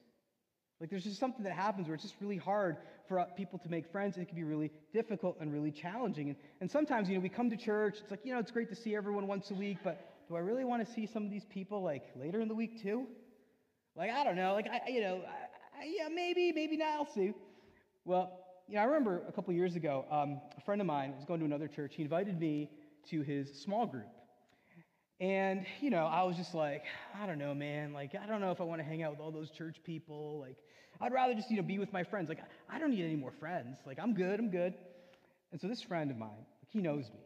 Like 0.79 0.89
there's 0.89 1.03
just 1.03 1.19
something 1.19 1.43
that 1.43 1.53
happens 1.53 1.87
where 1.87 1.95
it's 1.95 2.03
just 2.03 2.15
really 2.21 2.37
hard 2.37 2.77
for 3.07 3.19
uh, 3.19 3.25
people 3.35 3.57
to 3.59 3.69
make 3.69 3.91
friends, 3.91 4.15
and 4.15 4.23
it 4.23 4.27
can 4.27 4.35
be 4.35 4.43
really 4.43 4.71
difficult 4.93 5.37
and 5.39 5.51
really 5.51 5.71
challenging. 5.71 6.29
And, 6.29 6.37
and 6.61 6.69
sometimes, 6.69 7.09
you 7.09 7.15
know, 7.15 7.21
we 7.21 7.29
come 7.29 7.49
to 7.49 7.57
church, 7.57 7.97
it's 8.01 8.11
like, 8.11 8.19
you 8.23 8.33
know, 8.33 8.39
it's 8.39 8.51
great 8.51 8.69
to 8.69 8.75
see 8.75 8.95
everyone 8.95 9.27
once 9.27 9.49
a 9.49 9.55
week, 9.55 9.77
but 9.83 10.27
do 10.27 10.35
I 10.35 10.39
really 10.39 10.65
want 10.65 10.85
to 10.85 10.93
see 10.93 11.07
some 11.07 11.23
of 11.23 11.31
these 11.31 11.45
people 11.45 11.81
like 11.81 12.03
later 12.15 12.41
in 12.41 12.47
the 12.47 12.55
week 12.55 12.81
too? 12.83 13.07
Like, 13.95 14.11
I 14.11 14.23
don't 14.23 14.35
know, 14.35 14.53
like, 14.53 14.67
I, 14.67 14.89
you 14.89 15.01
know, 15.01 15.21
I, 15.79 15.85
yeah, 15.85 16.09
maybe, 16.09 16.51
maybe 16.51 16.77
not, 16.77 16.89
I'll 16.89 17.13
see. 17.13 17.33
Well, 18.05 18.43
you 18.67 18.75
know, 18.75 18.81
I 18.81 18.83
remember 18.83 19.23
a 19.27 19.31
couple 19.31 19.53
years 19.53 19.75
ago, 19.75 20.05
um, 20.11 20.41
a 20.55 20.61
friend 20.61 20.81
of 20.81 20.85
mine 20.85 21.13
was 21.15 21.25
going 21.25 21.39
to 21.39 21.45
another 21.45 21.67
church. 21.67 21.93
He 21.95 22.03
invited 22.03 22.39
me 22.39 22.69
to 23.09 23.21
his 23.21 23.51
small 23.61 23.87
group. 23.87 24.05
And, 25.19 25.65
you 25.81 25.89
know, 25.89 26.05
I 26.05 26.23
was 26.23 26.35
just 26.35 26.53
like, 26.53 26.83
I 27.19 27.25
don't 27.25 27.39
know, 27.39 27.55
man. 27.55 27.91
Like, 27.91 28.13
I 28.13 28.27
don't 28.27 28.39
know 28.39 28.51
if 28.51 28.61
I 28.61 28.65
want 28.65 28.81
to 28.81 28.85
hang 28.85 29.01
out 29.01 29.11
with 29.11 29.19
all 29.19 29.31
those 29.31 29.49
church 29.49 29.77
people. 29.83 30.39
Like, 30.39 30.57
I'd 30.99 31.13
rather 31.13 31.33
just, 31.33 31.49
you 31.49 31.57
know, 31.57 31.63
be 31.63 31.79
with 31.79 31.93
my 31.93 32.03
friends. 32.03 32.29
Like, 32.29 32.39
I 32.69 32.79
don't 32.79 32.91
need 32.91 33.03
any 33.03 33.15
more 33.15 33.31
friends. 33.31 33.77
Like, 33.85 33.99
I'm 33.99 34.13
good, 34.13 34.39
I'm 34.39 34.49
good. 34.49 34.73
And 35.51 35.61
so 35.61 35.67
this 35.67 35.81
friend 35.81 36.11
of 36.11 36.17
mine, 36.17 36.29
like, 36.29 36.69
he 36.69 36.81
knows 36.81 37.05
me. 37.09 37.19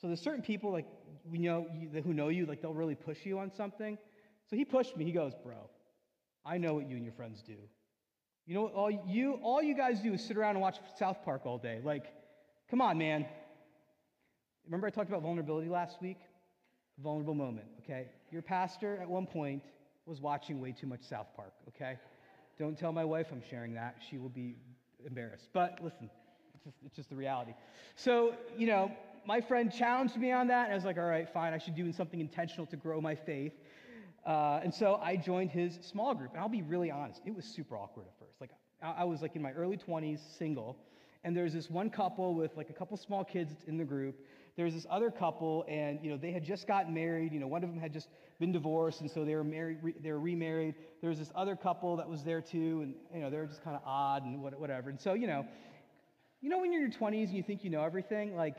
So 0.00 0.08
there's 0.08 0.20
certain 0.20 0.42
people, 0.42 0.72
like, 0.72 0.86
we 1.30 1.38
know, 1.38 1.66
who 2.04 2.12
know 2.12 2.28
you, 2.28 2.46
like, 2.46 2.60
they'll 2.60 2.74
really 2.74 2.94
push 2.94 3.24
you 3.24 3.38
on 3.38 3.50
something. 3.50 3.96
So 4.50 4.56
he 4.56 4.64
pushed 4.64 4.96
me. 4.96 5.04
He 5.04 5.12
goes, 5.12 5.32
bro, 5.42 5.70
I 6.44 6.58
know 6.58 6.74
what 6.74 6.88
you 6.88 6.96
and 6.96 7.04
your 7.04 7.14
friends 7.14 7.42
do. 7.42 7.56
You 8.46 8.54
know, 8.54 8.66
all 8.68 8.90
you, 8.90 9.38
all 9.42 9.62
you 9.62 9.74
guys 9.74 10.00
do 10.00 10.12
is 10.12 10.22
sit 10.22 10.36
around 10.36 10.56
and 10.56 10.60
watch 10.60 10.78
South 10.98 11.24
Park 11.24 11.46
all 11.46 11.56
day. 11.56 11.80
Like, 11.82 12.12
come 12.70 12.80
on, 12.82 12.98
man. 12.98 13.24
Remember 14.66 14.86
I 14.86 14.90
talked 14.90 15.08
about 15.08 15.22
vulnerability 15.22 15.68
last 15.68 16.02
week? 16.02 16.18
vulnerable 17.02 17.34
moment, 17.34 17.66
okay? 17.82 18.06
Your 18.30 18.42
pastor 18.42 18.98
at 19.00 19.08
one 19.08 19.26
point 19.26 19.62
was 20.06 20.20
watching 20.20 20.60
way 20.60 20.72
too 20.72 20.86
much 20.86 21.02
South 21.02 21.26
Park, 21.34 21.52
okay? 21.68 21.98
Don't 22.58 22.78
tell 22.78 22.92
my 22.92 23.04
wife 23.04 23.28
I'm 23.32 23.42
sharing 23.48 23.74
that. 23.74 23.96
She 24.08 24.18
will 24.18 24.28
be 24.28 24.56
embarrassed. 25.04 25.48
But 25.52 25.78
listen, 25.82 26.08
it's 26.54 26.64
just, 26.64 26.76
it's 26.84 26.96
just 26.96 27.10
the 27.10 27.16
reality. 27.16 27.52
So, 27.96 28.34
you 28.56 28.66
know, 28.66 28.92
my 29.26 29.40
friend 29.40 29.72
challenged 29.72 30.16
me 30.16 30.32
on 30.32 30.48
that, 30.48 30.64
and 30.64 30.72
I 30.72 30.74
was 30.76 30.84
like, 30.84 30.98
all 30.98 31.04
right, 31.04 31.28
fine, 31.28 31.52
I 31.52 31.58
should 31.58 31.74
do 31.74 31.90
something 31.92 32.20
intentional 32.20 32.66
to 32.66 32.76
grow 32.76 33.00
my 33.00 33.14
faith. 33.14 33.52
Uh, 34.26 34.60
and 34.62 34.72
so 34.72 35.00
I 35.02 35.16
joined 35.16 35.50
his 35.50 35.78
small 35.82 36.14
group. 36.14 36.32
And 36.32 36.40
I'll 36.40 36.48
be 36.48 36.62
really 36.62 36.90
honest, 36.90 37.20
it 37.26 37.34
was 37.34 37.44
super 37.44 37.76
awkward 37.76 38.06
at 38.06 38.18
first. 38.18 38.40
Like, 38.40 38.50
I, 38.82 39.02
I 39.02 39.04
was 39.04 39.22
like 39.22 39.36
in 39.36 39.42
my 39.42 39.52
early 39.52 39.76
20s, 39.76 40.20
single, 40.38 40.76
and 41.24 41.36
there's 41.36 41.52
this 41.52 41.70
one 41.70 41.90
couple 41.90 42.34
with 42.34 42.56
like 42.56 42.70
a 42.70 42.72
couple 42.72 42.96
small 42.96 43.24
kids 43.24 43.54
in 43.66 43.76
the 43.78 43.84
group 43.84 44.16
there 44.56 44.64
was 44.64 44.74
this 44.74 44.86
other 44.88 45.10
couple, 45.10 45.64
and 45.68 45.98
you 46.02 46.10
know 46.10 46.16
they 46.16 46.30
had 46.30 46.44
just 46.44 46.68
gotten 46.68 46.94
married. 46.94 47.32
You 47.32 47.40
know, 47.40 47.48
one 47.48 47.64
of 47.64 47.70
them 47.70 47.78
had 47.78 47.92
just 47.92 48.08
been 48.38 48.52
divorced, 48.52 49.00
and 49.00 49.10
so 49.10 49.24
they 49.24 49.34
were 49.34 49.42
married. 49.44 49.78
Re- 49.82 49.94
they 50.00 50.12
were 50.12 50.20
remarried. 50.20 50.76
There 51.00 51.10
was 51.10 51.18
this 51.18 51.32
other 51.34 51.56
couple 51.56 51.96
that 51.96 52.08
was 52.08 52.22
there 52.22 52.40
too, 52.40 52.82
and 52.82 52.94
you 53.12 53.20
know 53.20 53.30
they 53.30 53.38
were 53.38 53.46
just 53.46 53.64
kind 53.64 53.76
of 53.76 53.82
odd 53.84 54.24
and 54.24 54.40
whatever. 54.40 54.90
And 54.90 55.00
so 55.00 55.14
you 55.14 55.26
know, 55.26 55.44
you 56.40 56.48
know 56.48 56.58
when 56.58 56.72
you're 56.72 56.84
in 56.84 56.92
your 56.92 57.00
20s 57.00 57.26
and 57.26 57.36
you 57.36 57.42
think 57.42 57.64
you 57.64 57.70
know 57.70 57.82
everything, 57.82 58.36
like 58.36 58.56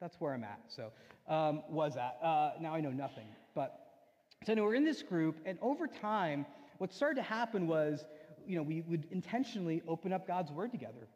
that's 0.00 0.16
where 0.18 0.32
I'm 0.32 0.44
at. 0.44 0.60
So 0.68 0.90
um, 1.28 1.62
was 1.68 1.96
at. 1.96 2.18
Uh, 2.22 2.52
now 2.60 2.74
I 2.74 2.80
know 2.80 2.90
nothing, 2.90 3.26
but 3.54 3.80
so 4.46 4.52
anyway, 4.52 4.66
we're 4.66 4.74
in 4.74 4.84
this 4.84 5.02
group, 5.02 5.36
and 5.44 5.58
over 5.60 5.86
time, 5.86 6.46
what 6.78 6.92
started 6.92 7.16
to 7.16 7.22
happen 7.22 7.66
was, 7.66 8.04
you 8.46 8.56
know, 8.56 8.62
we 8.62 8.82
would 8.82 9.06
intentionally 9.10 9.82
open 9.88 10.12
up 10.12 10.26
God's 10.26 10.52
word 10.52 10.70
together 10.70 11.08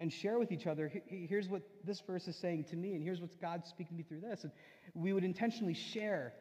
and 0.00 0.12
share 0.12 0.38
with 0.38 0.52
each 0.52 0.66
other 0.66 0.92
here's 1.06 1.48
what 1.48 1.62
this 1.84 2.00
verse 2.06 2.28
is 2.28 2.36
saying 2.36 2.64
to 2.64 2.76
me 2.76 2.94
and 2.94 3.02
here's 3.02 3.20
what 3.20 3.30
god's 3.40 3.68
speaking 3.68 3.96
to 3.96 4.02
me 4.02 4.02
through 4.02 4.20
this. 4.20 4.44
And 4.44 4.52
we 4.94 5.12
would 5.12 5.24
intentionally 5.24 5.74
share 5.74 6.34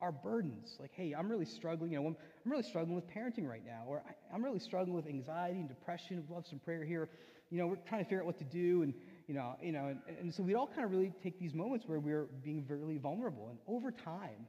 our 0.00 0.12
burdens. 0.12 0.76
Like 0.80 0.92
hey 0.94 1.14
i'm 1.16 1.30
really 1.30 1.44
struggling 1.44 1.92
you 1.92 2.00
know 2.00 2.06
i'm, 2.06 2.16
really 2.44 2.62
struggling 2.62 2.94
with 2.94 3.06
parenting 3.08 3.48
right 3.48 3.64
now 3.64 3.84
or 3.86 4.02
I, 4.08 4.34
am 4.34 4.44
really 4.44 4.58
struggling 4.58 4.94
with 4.94 5.06
anxiety 5.06 5.60
and 5.60 5.68
depression 5.68 6.16
we'd 6.16 6.30
love 6.34 6.46
some 6.48 6.58
prayer 6.58 6.84
here. 6.84 7.08
You 7.50 7.58
know 7.58 7.66
we're 7.66 7.76
trying 7.76 8.00
to 8.00 8.04
figure 8.04 8.20
out 8.20 8.26
what 8.26 8.38
to 8.38 8.44
do 8.44 8.82
and 8.82 8.94
you 9.26 9.34
know 9.34 9.54
you 9.62 9.72
know 9.72 9.86
and, 9.86 10.18
and 10.18 10.34
so 10.34 10.42
we'd 10.42 10.54
all 10.54 10.68
kind 10.68 10.84
of 10.84 10.90
really 10.90 11.12
take 11.22 11.38
these 11.38 11.54
moments 11.54 11.86
where 11.86 12.00
we're 12.00 12.26
being 12.44 12.64
really 12.68 12.98
vulnerable. 12.98 13.48
And 13.50 13.58
over 13.66 13.90
time 13.90 14.46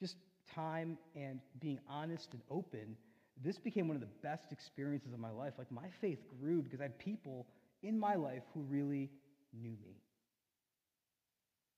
just 0.00 0.16
time 0.54 0.98
and 1.14 1.40
being 1.60 1.78
honest 1.88 2.28
and 2.32 2.42
open 2.50 2.96
this 3.44 3.58
became 3.58 3.88
one 3.88 3.96
of 3.96 4.00
the 4.00 4.14
best 4.22 4.52
experiences 4.52 5.12
of 5.12 5.18
my 5.18 5.30
life. 5.30 5.54
Like 5.58 5.70
my 5.70 5.88
faith 6.00 6.18
grew 6.40 6.62
because 6.62 6.80
I 6.80 6.84
had 6.84 6.98
people 6.98 7.46
in 7.82 7.98
my 7.98 8.14
life 8.14 8.42
who 8.54 8.60
really 8.62 9.10
knew 9.52 9.76
me. 9.82 9.96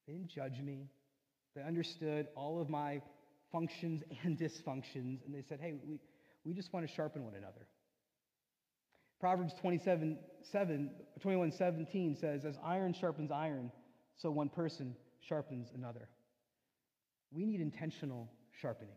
They 0.07 0.13
didn't 0.13 0.29
judge 0.29 0.61
me. 0.61 0.89
They 1.57 1.63
understood 1.63 2.29
all 2.37 2.61
of 2.61 2.69
my 2.69 3.01
functions 3.53 4.03
and 4.25 4.39
dysfunctions, 4.45 5.25
and 5.25 5.35
they 5.35 5.43
said, 5.49 5.61
hey, 5.61 5.75
we, 5.87 5.99
we 6.45 6.53
just 6.53 6.73
want 6.73 6.87
to 6.87 6.93
sharpen 6.93 7.25
one 7.25 7.35
another. 7.35 7.67
Proverbs 9.21 9.55
27, 9.61 10.19
7, 10.53 10.91
21 11.21 11.53
17 11.53 12.17
says, 12.17 12.45
As 12.45 12.59
iron 12.63 12.93
sharpens 12.93 13.31
iron, 13.31 13.71
so 14.17 14.31
one 14.31 14.51
person 14.51 14.95
sharpens 15.21 15.69
another. 15.75 16.09
We 17.33 17.47
need 17.47 17.61
intentional 17.61 18.31
sharpening. 18.61 18.97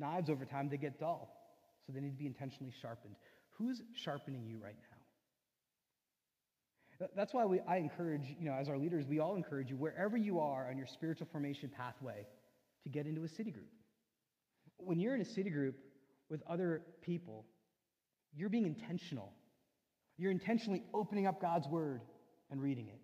Knives 0.00 0.30
over 0.30 0.44
time, 0.44 0.68
they 0.68 0.76
get 0.76 0.98
dull. 0.98 1.36
So 1.86 1.92
they 1.92 2.00
need 2.00 2.10
to 2.10 2.18
be 2.18 2.26
intentionally 2.26 2.72
sharpened. 2.80 3.14
Who's 3.58 3.82
sharpening 3.94 4.46
you 4.46 4.58
right 4.62 4.76
now? 4.76 4.86
That's 7.16 7.32
why 7.32 7.46
we, 7.46 7.60
I 7.60 7.76
encourage, 7.76 8.36
you 8.38 8.50
know, 8.50 8.54
as 8.54 8.68
our 8.68 8.76
leaders, 8.76 9.06
we 9.06 9.20
all 9.20 9.34
encourage 9.34 9.70
you, 9.70 9.76
wherever 9.76 10.18
you 10.18 10.38
are 10.38 10.68
on 10.68 10.76
your 10.76 10.86
spiritual 10.86 11.28
formation 11.32 11.70
pathway, 11.74 12.26
to 12.82 12.88
get 12.90 13.06
into 13.06 13.24
a 13.24 13.28
city 13.28 13.50
group. 13.50 13.68
When 14.76 15.00
you're 15.00 15.14
in 15.14 15.20
a 15.20 15.24
city 15.26 15.50
group 15.50 15.76
with 16.28 16.42
other 16.48 16.82
people, 17.02 17.46
you're 18.34 18.50
being 18.50 18.66
intentional. 18.66 19.32
You're 20.18 20.30
intentionally 20.30 20.82
opening 20.92 21.26
up 21.26 21.40
God's 21.40 21.68
word 21.68 22.02
and 22.50 22.60
reading 22.60 22.88
it. 22.88 23.00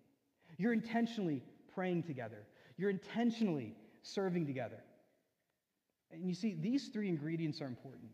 You're 0.57 0.73
intentionally 0.73 1.43
praying 1.73 2.03
together. 2.03 2.45
You're 2.77 2.91
intentionally 2.91 3.75
serving 4.03 4.45
together. 4.45 4.77
And 6.11 6.27
you 6.27 6.33
see, 6.33 6.55
these 6.59 6.87
three 6.87 7.09
ingredients 7.09 7.61
are 7.61 7.67
important 7.67 8.09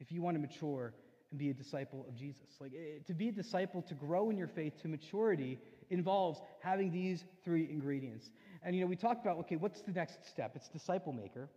if 0.00 0.10
you 0.12 0.22
want 0.22 0.34
to 0.36 0.40
mature 0.40 0.94
and 1.30 1.38
be 1.38 1.50
a 1.50 1.54
disciple 1.54 2.04
of 2.08 2.14
Jesus. 2.14 2.56
Like 2.60 2.72
eh, 2.74 2.98
to 3.06 3.14
be 3.14 3.28
a 3.28 3.32
disciple, 3.32 3.82
to 3.82 3.94
grow 3.94 4.30
in 4.30 4.36
your 4.36 4.48
faith 4.48 4.80
to 4.82 4.88
maturity 4.88 5.58
involves 5.90 6.40
having 6.60 6.90
these 6.90 7.24
three 7.44 7.68
ingredients. 7.70 8.30
And 8.62 8.74
you 8.74 8.82
know, 8.82 8.86
we 8.86 8.96
talked 8.96 9.24
about 9.24 9.38
okay, 9.40 9.56
what's 9.56 9.82
the 9.82 9.92
next 9.92 10.26
step? 10.28 10.52
It's 10.54 10.68
disciple 10.68 11.12
maker. 11.12 11.48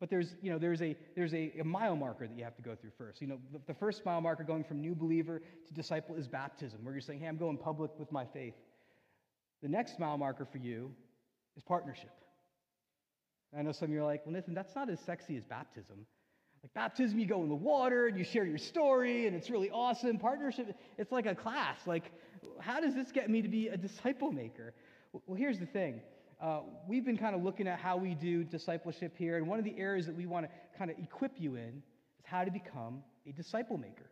But 0.00 0.10
there's, 0.10 0.36
you 0.40 0.52
know, 0.52 0.58
there's, 0.58 0.80
a, 0.80 0.96
there's 1.16 1.34
a, 1.34 1.52
a 1.60 1.64
mile 1.64 1.96
marker 1.96 2.26
that 2.28 2.36
you 2.36 2.44
have 2.44 2.54
to 2.56 2.62
go 2.62 2.76
through 2.76 2.92
first. 2.96 3.20
You 3.20 3.26
know, 3.26 3.38
the, 3.52 3.60
the 3.66 3.74
first 3.74 4.04
mile 4.04 4.20
marker 4.20 4.44
going 4.44 4.62
from 4.62 4.80
new 4.80 4.94
believer 4.94 5.40
to 5.66 5.74
disciple 5.74 6.14
is 6.14 6.28
baptism, 6.28 6.84
where 6.84 6.94
you're 6.94 7.00
saying, 7.00 7.20
hey, 7.20 7.26
I'm 7.26 7.36
going 7.36 7.58
public 7.58 7.90
with 7.98 8.12
my 8.12 8.24
faith. 8.24 8.54
The 9.60 9.68
next 9.68 9.98
mile 9.98 10.16
marker 10.16 10.44
for 10.44 10.58
you 10.58 10.92
is 11.56 11.64
partnership. 11.64 12.12
I 13.56 13.62
know 13.62 13.72
some 13.72 13.86
of 13.86 13.92
you 13.92 14.00
are 14.00 14.04
like, 14.04 14.26
well, 14.26 14.34
Nathan, 14.34 14.54
that's 14.54 14.74
not 14.74 14.90
as 14.90 15.00
sexy 15.00 15.36
as 15.36 15.44
baptism. 15.44 16.06
Like 16.62 16.74
baptism, 16.74 17.18
you 17.18 17.26
go 17.26 17.42
in 17.42 17.48
the 17.48 17.54
water 17.54 18.08
and 18.08 18.18
you 18.18 18.24
share 18.24 18.44
your 18.44 18.58
story, 18.58 19.26
and 19.26 19.36
it's 19.36 19.48
really 19.48 19.70
awesome. 19.70 20.18
Partnership, 20.18 20.76
it's 20.98 21.12
like 21.12 21.26
a 21.26 21.34
class. 21.34 21.78
Like, 21.86 22.12
how 22.60 22.80
does 22.80 22.94
this 22.94 23.12
get 23.12 23.30
me 23.30 23.42
to 23.42 23.48
be 23.48 23.68
a 23.68 23.76
disciple 23.76 24.32
maker? 24.32 24.74
Well, 25.12 25.36
here's 25.36 25.58
the 25.58 25.66
thing. 25.66 26.00
Uh, 26.40 26.60
we've 26.86 27.04
been 27.04 27.16
kind 27.16 27.34
of 27.34 27.42
looking 27.42 27.66
at 27.66 27.78
how 27.78 27.96
we 27.96 28.14
do 28.14 28.44
discipleship 28.44 29.16
here, 29.16 29.36
and 29.36 29.46
one 29.46 29.58
of 29.58 29.64
the 29.64 29.76
areas 29.78 30.06
that 30.06 30.16
we 30.16 30.26
want 30.26 30.46
to 30.46 30.78
kind 30.78 30.90
of 30.90 30.98
equip 30.98 31.32
you 31.38 31.56
in 31.56 31.82
is 32.18 32.24
how 32.24 32.44
to 32.44 32.50
become 32.50 33.02
a 33.26 33.32
disciple 33.32 33.76
maker. 33.76 34.10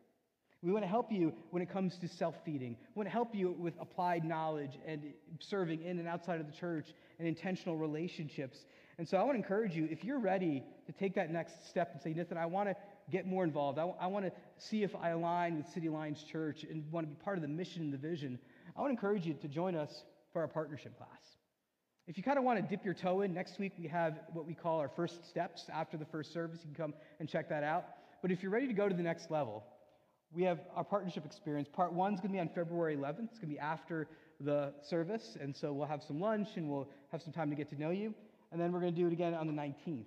We 0.67 0.73
want 0.73 0.83
to 0.83 0.89
help 0.89 1.13
you 1.13 1.33
when 1.51 1.63
it 1.63 1.71
comes 1.73 1.97
to 1.99 2.09
self 2.09 2.35
feeding. 2.45 2.77
We 2.95 2.99
want 2.99 3.07
to 3.07 3.13
help 3.13 3.37
you 3.37 3.55
with 3.57 3.75
applied 3.81 4.25
knowledge 4.25 4.73
and 4.85 5.01
serving 5.39 5.83
in 5.83 6.01
and 6.01 6.09
outside 6.09 6.41
of 6.41 6.47
the 6.47 6.53
church 6.53 6.89
and 7.21 7.29
intentional 7.29 7.77
relationships. 7.77 8.65
And 8.99 9.09
so 9.09 9.17
I 9.17 9.23
want 9.23 9.35
to 9.35 9.43
encourage 9.43 9.77
you, 9.77 9.87
if 9.89 10.03
you're 10.03 10.19
ready 10.19 10.65
to 10.87 10.93
take 10.93 11.15
that 11.15 11.31
next 11.31 11.69
step 11.71 11.91
and 11.93 12.03
say, 12.03 12.13
Nathan, 12.13 12.37
I 12.37 12.47
want 12.47 12.69
to 12.69 12.75
get 13.13 13.29
more 13.29 13.45
involved, 13.45 13.79
I, 13.79 13.83
w- 13.83 13.97
I 14.01 14.09
want 14.09 14.25
to 14.25 14.33
see 14.59 14.83
if 14.83 14.97
I 14.97 15.11
align 15.11 15.57
with 15.59 15.69
City 15.69 15.87
Alliance 15.87 16.25
Church 16.25 16.65
and 16.69 16.91
want 16.91 17.07
to 17.07 17.15
be 17.15 17.23
part 17.23 17.37
of 17.39 17.43
the 17.43 17.49
mission 17.49 17.83
and 17.83 17.93
the 17.93 17.99
vision, 17.99 18.37
I 18.77 18.81
want 18.81 18.91
to 18.91 18.95
encourage 18.95 19.25
you 19.25 19.35
to 19.35 19.49
join 19.49 19.77
us 19.77 20.03
for 20.33 20.41
our 20.43 20.49
partnership 20.49 20.99
class. 20.99 21.09
If 22.09 22.17
you 22.17 22.25
kind 22.25 22.39
of 22.39 22.45
want 22.45 22.61
to 22.61 22.67
dip 22.69 22.85
your 22.85 22.95
toe 22.95 23.21
in, 23.21 23.33
next 23.33 23.61
week 23.61 23.75
we 23.79 23.87
have 23.87 24.19
what 24.33 24.47
we 24.47 24.55
call 24.55 24.81
our 24.81 24.89
first 24.89 25.29
steps 25.29 25.67
after 25.73 25.97
the 25.97 26.07
first 26.07 26.33
service. 26.33 26.59
You 26.65 26.75
can 26.75 26.87
come 26.87 26.95
and 27.21 27.29
check 27.29 27.51
that 27.51 27.63
out. 27.63 27.85
But 28.21 28.33
if 28.33 28.43
you're 28.43 28.51
ready 28.51 28.67
to 28.67 28.73
go 28.73 28.89
to 28.89 28.95
the 28.95 29.03
next 29.05 29.31
level, 29.31 29.63
we 30.37 30.45
have 30.45 30.61
our 30.77 30.85
partnership 30.85 31.25
experience. 31.25 31.69
Part 31.73 31.93
one 31.93 32.13
is 32.15 32.21
going 32.21 32.29
to 32.29 32.35
be 32.35 32.41
on 32.41 32.51
February 32.55 32.97
11th. 32.97 33.31
It's 33.31 33.39
going 33.39 33.49
to 33.49 33.55
be 33.55 33.59
after 33.59 34.07
the 34.39 34.75
service. 34.83 35.37
And 35.41 35.57
so 35.57 35.73
we'll 35.73 35.89
have 35.89 36.03
some 36.03 36.21
lunch 36.21 36.49
and 36.57 36.69
we'll 36.69 36.89
have 37.11 37.23
some 37.23 37.33
time 37.33 37.49
to 37.49 37.57
get 37.57 37.71
to 37.71 37.81
know 37.81 37.91
you 37.91 38.15
and 38.53 38.61
then 38.61 38.73
we're 38.73 38.81
going 38.81 38.95
to 38.95 39.01
do 39.01 39.07
it 39.07 39.13
again 39.13 39.35
on 39.35 39.47
the 39.47 39.53
19th. 39.53 40.07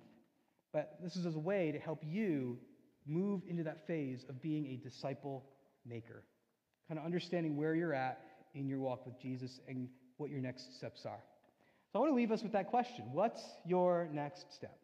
But 0.72 0.98
this 1.02 1.16
is 1.16 1.26
as 1.26 1.34
a 1.34 1.40
way 1.40 1.72
to 1.72 1.78
help 1.78 2.02
you 2.04 2.58
move 3.06 3.42
into 3.48 3.64
that 3.64 3.86
phase 3.86 4.24
of 4.28 4.40
being 4.40 4.66
a 4.66 4.76
disciple 4.76 5.44
maker, 5.84 6.22
kind 6.88 6.98
of 6.98 7.04
understanding 7.04 7.56
where 7.56 7.74
you're 7.74 7.94
at 7.94 8.20
in 8.54 8.68
your 8.68 8.78
walk 8.78 9.04
with 9.06 9.20
Jesus 9.20 9.60
and 9.68 9.88
what 10.16 10.30
your 10.30 10.40
next 10.40 10.76
steps 10.76 11.04
are. 11.06 11.22
So 11.92 11.98
I 11.98 11.98
want 11.98 12.12
to 12.12 12.16
leave 12.16 12.30
us 12.30 12.42
with 12.42 12.52
that 12.52 12.68
question 12.68 13.06
What's 13.12 13.42
your 13.66 14.08
next 14.12 14.52
step? 14.54 14.78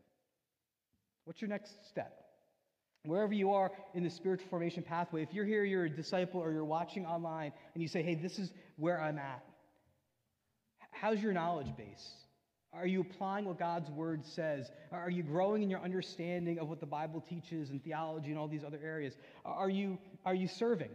What's 1.24 1.40
your 1.40 1.48
next 1.48 1.88
step? 1.88 2.25
Wherever 3.06 3.32
you 3.32 3.52
are 3.52 3.72
in 3.94 4.04
the 4.04 4.10
spiritual 4.10 4.48
formation 4.48 4.82
pathway, 4.82 5.22
if 5.22 5.32
you're 5.32 5.44
here, 5.44 5.64
you're 5.64 5.84
a 5.84 5.90
disciple, 5.90 6.40
or 6.40 6.52
you're 6.52 6.64
watching 6.64 7.06
online, 7.06 7.52
and 7.74 7.82
you 7.82 7.88
say, 7.88 8.02
hey, 8.02 8.14
this 8.14 8.38
is 8.38 8.52
where 8.76 9.00
I'm 9.00 9.18
at, 9.18 9.44
how's 10.90 11.22
your 11.22 11.32
knowledge 11.32 11.74
base? 11.76 12.12
Are 12.72 12.86
you 12.86 13.00
applying 13.00 13.46
what 13.46 13.58
God's 13.58 13.90
word 13.90 14.24
says? 14.24 14.70
Are 14.92 15.08
you 15.08 15.22
growing 15.22 15.62
in 15.62 15.70
your 15.70 15.80
understanding 15.80 16.58
of 16.58 16.68
what 16.68 16.80
the 16.80 16.86
Bible 16.86 17.24
teaches 17.26 17.70
and 17.70 17.82
theology 17.82 18.28
and 18.28 18.38
all 18.38 18.48
these 18.48 18.64
other 18.64 18.78
areas? 18.84 19.14
Are 19.46 19.70
you, 19.70 19.98
are 20.26 20.34
you 20.34 20.46
serving? 20.46 20.90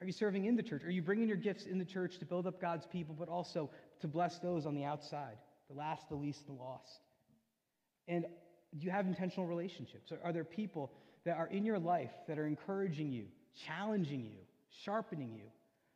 Are 0.00 0.06
you 0.06 0.12
serving 0.12 0.44
in 0.44 0.56
the 0.56 0.62
church? 0.62 0.84
Are 0.84 0.90
you 0.90 1.02
bringing 1.02 1.26
your 1.26 1.36
gifts 1.36 1.64
in 1.64 1.78
the 1.78 1.84
church 1.84 2.18
to 2.18 2.26
build 2.26 2.46
up 2.46 2.60
God's 2.60 2.86
people, 2.86 3.16
but 3.18 3.28
also 3.28 3.70
to 4.00 4.06
bless 4.06 4.38
those 4.38 4.66
on 4.66 4.74
the 4.74 4.84
outside, 4.84 5.36
the 5.68 5.76
last, 5.76 6.08
the 6.08 6.14
least, 6.14 6.46
the 6.46 6.52
lost? 6.52 7.00
And 8.06 8.26
do 8.78 8.84
you 8.84 8.90
have 8.90 9.06
intentional 9.06 9.46
relationships? 9.46 10.12
Are, 10.12 10.18
are 10.24 10.32
there 10.32 10.44
people 10.44 10.92
that 11.24 11.36
are 11.36 11.48
in 11.48 11.64
your 11.64 11.78
life 11.78 12.12
that 12.28 12.38
are 12.38 12.46
encouraging 12.46 13.12
you, 13.12 13.26
challenging 13.66 14.24
you, 14.24 14.38
sharpening 14.84 15.34
you, 15.34 15.44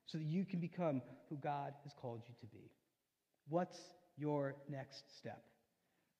so 0.07 0.19
that 0.19 0.25
you 0.25 0.45
can 0.45 0.61
become 0.61 1.03
who 1.29 1.37
God 1.37 1.73
has 1.85 1.93
called 2.01 2.23
you 2.27 2.35
to 2.41 2.47
be? 2.47 2.71
What's 3.49 3.79
your 4.21 4.55
next 4.69 5.17
step. 5.17 5.43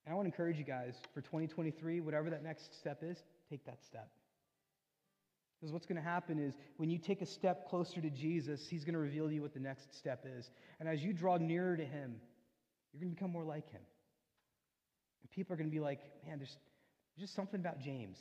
And 0.05 0.11
I 0.11 0.15
want 0.15 0.25
to 0.25 0.31
encourage 0.31 0.57
you 0.57 0.63
guys 0.63 0.95
for 1.13 1.21
2023, 1.21 2.01
whatever 2.01 2.29
that 2.31 2.43
next 2.43 2.75
step 2.77 3.03
is, 3.03 3.23
take 3.49 3.63
that 3.65 3.83
step. 3.85 4.09
Because 5.59 5.71
what's 5.71 5.85
going 5.85 5.97
to 5.97 6.01
happen 6.01 6.39
is 6.39 6.55
when 6.77 6.89
you 6.89 6.97
take 6.97 7.21
a 7.21 7.25
step 7.25 7.69
closer 7.69 8.01
to 8.01 8.09
Jesus, 8.09 8.67
He's 8.67 8.83
going 8.83 8.95
to 8.95 8.99
reveal 8.99 9.27
to 9.27 9.33
you 9.33 9.43
what 9.43 9.53
the 9.53 9.59
next 9.59 9.95
step 9.95 10.25
is. 10.25 10.49
And 10.79 10.89
as 10.89 11.03
you 11.03 11.13
draw 11.13 11.37
nearer 11.37 11.77
to 11.77 11.85
Him, 11.85 12.15
you're 12.91 12.99
going 12.99 13.11
to 13.11 13.15
become 13.15 13.31
more 13.31 13.43
like 13.43 13.69
Him. 13.69 13.81
And 15.21 15.31
people 15.31 15.53
are 15.53 15.57
going 15.57 15.69
to 15.69 15.75
be 15.75 15.79
like, 15.79 15.99
man, 16.25 16.37
there's, 16.37 16.55
just 17.19 17.35
something 17.35 17.59
about 17.59 17.79
James. 17.79 18.17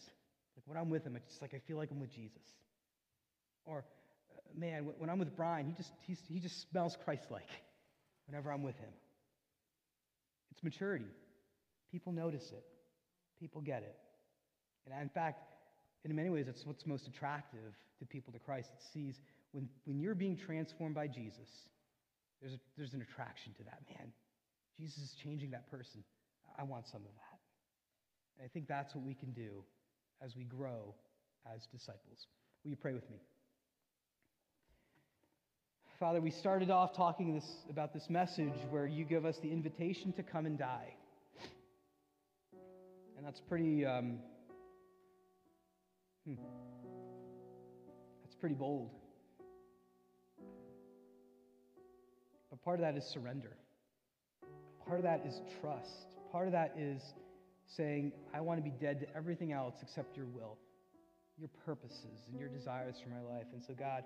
Like 0.57 0.65
when 0.67 0.77
I'm 0.77 0.91
with 0.91 1.05
him, 1.05 1.17
it's 1.17 1.27
just 1.27 1.41
like 1.41 1.55
I 1.55 1.61
feel 1.67 1.79
like 1.79 1.91
I'm 1.91 2.01
with 2.01 2.13
Jesus. 2.13 2.43
Or, 3.65 3.85
uh, 4.31 4.41
man, 4.59 4.87
when 4.99 5.09
I'm 5.09 5.19
with 5.19 5.35
Brian, 5.37 5.67
he 5.67 5.73
just, 5.73 5.93
he 6.29 6.41
just 6.41 6.69
smells 6.71 6.97
Christ 7.05 7.25
like 7.31 7.49
whenever 8.27 8.53
I'm 8.53 8.63
with 8.63 8.77
him. 8.77 8.91
It's 10.51 10.63
maturity. 10.63 11.07
People 11.91 12.13
notice 12.13 12.51
it, 12.53 12.65
people 13.39 13.61
get 13.61 13.83
it. 13.83 13.97
And 14.87 15.01
in 15.01 15.09
fact, 15.09 15.45
in 16.05 16.15
many 16.15 16.31
ways, 16.31 16.47
it's 16.49 16.65
what's 16.65 16.87
most 16.87 17.07
attractive 17.07 17.75
to 17.99 18.07
people 18.07 18.33
to 18.33 18.39
Christ. 18.39 18.71
It 18.75 18.83
sees 18.93 19.21
when, 19.53 19.69
when 19.85 19.99
you're 20.01 20.15
being 20.15 20.37
transformed 20.37 20.95
by 20.95 21.07
Jesus, 21.07 21.49
there's, 22.41 22.55
a, 22.55 22.59
there's 22.77 22.95
an 22.95 23.03
attraction 23.03 23.53
to 23.59 23.65
that. 23.65 23.81
Man, 23.89 24.13
Jesus 24.79 24.99
is 24.99 25.15
changing 25.23 25.51
that 25.51 25.71
person. 25.71 26.03
I 26.61 26.65
want 26.65 26.87
some 26.87 27.01
of 27.01 27.09
that. 27.09 27.39
And 28.39 28.45
I 28.45 28.49
think 28.49 28.69
that's 28.69 28.95
what 28.95 29.05
we 29.05 29.15
can 29.15 29.33
do 29.33 29.65
as 30.23 30.37
we 30.37 30.45
grow 30.45 30.95
as 31.55 31.67
disciples. 31.73 32.27
Will 32.63 32.71
you 32.71 32.77
pray 32.77 32.93
with 32.93 33.09
me? 33.11 33.17
Father, 35.99 36.21
we 36.21 36.31
started 36.31 36.71
off 36.71 36.95
talking 36.97 37.35
this, 37.35 37.51
about 37.69 37.93
this 37.93 38.09
message 38.09 38.55
where 38.71 38.87
you 38.87 39.05
give 39.05 39.25
us 39.25 39.37
the 39.43 39.51
invitation 39.51 40.13
to 40.15 40.23
come 40.23 40.47
and 40.47 40.59
die. 40.59 40.95
And 43.17 43.27
that's 43.27 43.41
pretty, 43.49 43.85
um, 43.85 44.19
Hmm. 46.27 46.35
That's 48.23 48.35
pretty 48.37 48.55
bold. 48.55 48.91
But 52.51 52.63
part 52.63 52.79
of 52.79 52.83
that 52.83 52.97
is 52.97 53.05
surrender. 53.05 53.57
Part 54.87 54.99
of 54.99 55.05
that 55.05 55.25
is 55.27 55.41
trust. 55.61 56.20
Part 56.33 56.47
of 56.47 56.53
that 56.53 56.75
is 56.79 57.03
saying, 57.77 58.13
I 58.35 58.41
want 58.41 58.59
to 58.59 58.63
be 58.63 58.75
dead 58.81 59.01
to 59.01 59.17
everything 59.17 59.53
else 59.53 59.75
except 59.83 60.17
your 60.17 60.27
will, 60.27 60.59
your 61.39 61.51
purposes, 61.65 62.29
and 62.31 62.39
your 62.39 62.49
desires 62.49 62.97
for 63.03 63.11
my 63.11 63.21
life. 63.21 63.47
And 63.53 63.63
so, 63.63 63.75
God, 63.75 64.05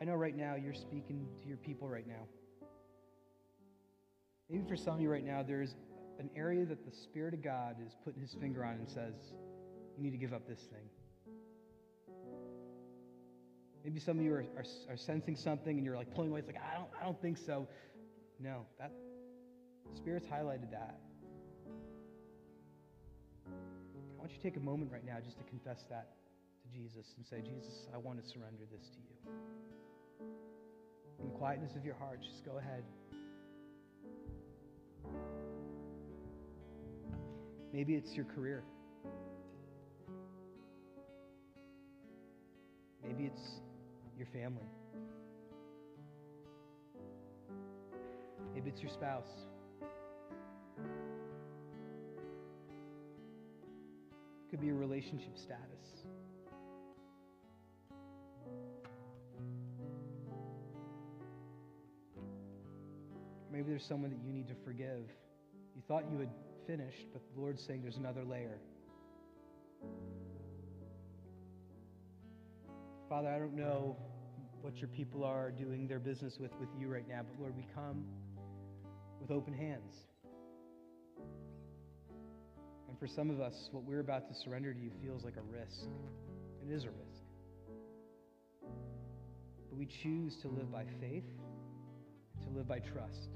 I 0.00 0.04
know 0.04 0.14
right 0.14 0.36
now 0.36 0.54
you're 0.54 0.74
speaking 0.74 1.26
to 1.42 1.48
your 1.48 1.56
people 1.56 1.88
right 1.88 2.06
now. 2.06 2.26
Maybe 4.50 4.64
for 4.68 4.76
some 4.76 4.94
of 4.94 5.00
you 5.00 5.10
right 5.10 5.24
now, 5.24 5.42
there's 5.42 5.74
an 6.20 6.30
area 6.36 6.64
that 6.64 6.84
the 6.84 6.92
Spirit 6.92 7.34
of 7.34 7.42
God 7.42 7.76
is 7.84 7.92
putting 8.04 8.20
his 8.20 8.34
finger 8.40 8.64
on 8.64 8.74
and 8.74 8.88
says, 8.88 9.14
You 9.96 10.02
need 10.04 10.12
to 10.12 10.18
give 10.18 10.32
up 10.32 10.46
this 10.46 10.60
thing. 10.60 10.88
Maybe 13.84 14.00
some 14.00 14.18
of 14.18 14.24
you 14.24 14.32
are, 14.32 14.44
are, 14.56 14.64
are 14.90 14.96
sensing 14.96 15.36
something 15.36 15.76
and 15.76 15.84
you're 15.84 15.96
like 15.96 16.12
pulling 16.14 16.30
away. 16.30 16.40
It's 16.40 16.48
like, 16.48 16.60
I 16.60 16.76
don't, 16.76 16.88
I 17.00 17.04
don't 17.04 17.20
think 17.20 17.38
so. 17.38 17.68
No, 18.40 18.66
that 18.78 18.92
Spirit's 19.94 20.26
highlighted 20.26 20.70
that. 20.72 20.98
Want 24.26 24.42
you 24.42 24.50
take 24.50 24.56
a 24.56 24.64
moment 24.64 24.90
right 24.90 25.06
now 25.06 25.18
just 25.24 25.38
to 25.38 25.44
confess 25.44 25.84
that 25.88 26.08
to 26.64 26.76
Jesus 26.76 27.14
and 27.16 27.24
say, 27.24 27.48
Jesus, 27.48 27.86
I 27.94 27.96
want 27.96 28.20
to 28.20 28.28
surrender 28.28 28.64
this 28.72 28.88
to 28.88 28.98
you. 28.98 30.26
In 31.20 31.28
the 31.28 31.38
quietness 31.38 31.76
of 31.76 31.84
your 31.84 31.94
heart, 31.94 32.18
just 32.20 32.44
go 32.44 32.58
ahead. 32.58 32.82
Maybe 37.72 37.94
it's 37.94 38.14
your 38.16 38.24
career. 38.24 38.64
Maybe 43.06 43.26
it's 43.26 43.60
your 44.18 44.26
family. 44.32 44.66
Maybe 48.56 48.70
it's 48.70 48.80
your 48.80 48.90
spouse. 48.90 49.45
Could 54.50 54.60
be 54.60 54.68
a 54.68 54.74
relationship 54.74 55.36
status. 55.36 56.04
Maybe 63.50 63.70
there's 63.70 63.84
someone 63.84 64.10
that 64.10 64.20
you 64.24 64.32
need 64.32 64.48
to 64.48 64.54
forgive. 64.64 65.08
You 65.74 65.82
thought 65.88 66.04
you 66.10 66.18
had 66.18 66.30
finished, 66.66 67.06
but 67.12 67.22
the 67.34 67.40
Lord's 67.40 67.62
saying 67.64 67.82
there's 67.82 67.96
another 67.96 68.24
layer. 68.24 68.58
Father, 73.08 73.28
I 73.28 73.38
don't 73.38 73.54
know 73.54 73.96
what 74.62 74.76
your 74.78 74.88
people 74.88 75.24
are 75.24 75.50
doing 75.50 75.86
their 75.86 76.00
business 76.00 76.38
with 76.40 76.50
with 76.58 76.68
you 76.78 76.88
right 76.88 77.08
now, 77.08 77.22
but 77.22 77.40
Lord, 77.40 77.56
we 77.56 77.64
come 77.74 78.04
with 79.20 79.30
open 79.30 79.54
hands. 79.54 80.06
And 82.96 83.10
for 83.10 83.14
some 83.14 83.28
of 83.28 83.42
us, 83.42 83.52
what 83.72 83.84
we're 83.84 84.00
about 84.00 84.26
to 84.26 84.34
surrender 84.42 84.72
to 84.72 84.80
you 84.80 84.90
feels 85.02 85.22
like 85.22 85.34
a 85.36 85.42
risk. 85.52 85.86
It 86.66 86.72
is 86.72 86.84
a 86.84 86.88
risk. 86.88 87.22
But 89.68 89.76
we 89.78 89.86
choose 90.02 90.34
to 90.40 90.48
live 90.48 90.72
by 90.72 90.84
faith, 90.98 91.24
to 92.42 92.48
live 92.56 92.66
by 92.66 92.78
trust. 92.78 93.28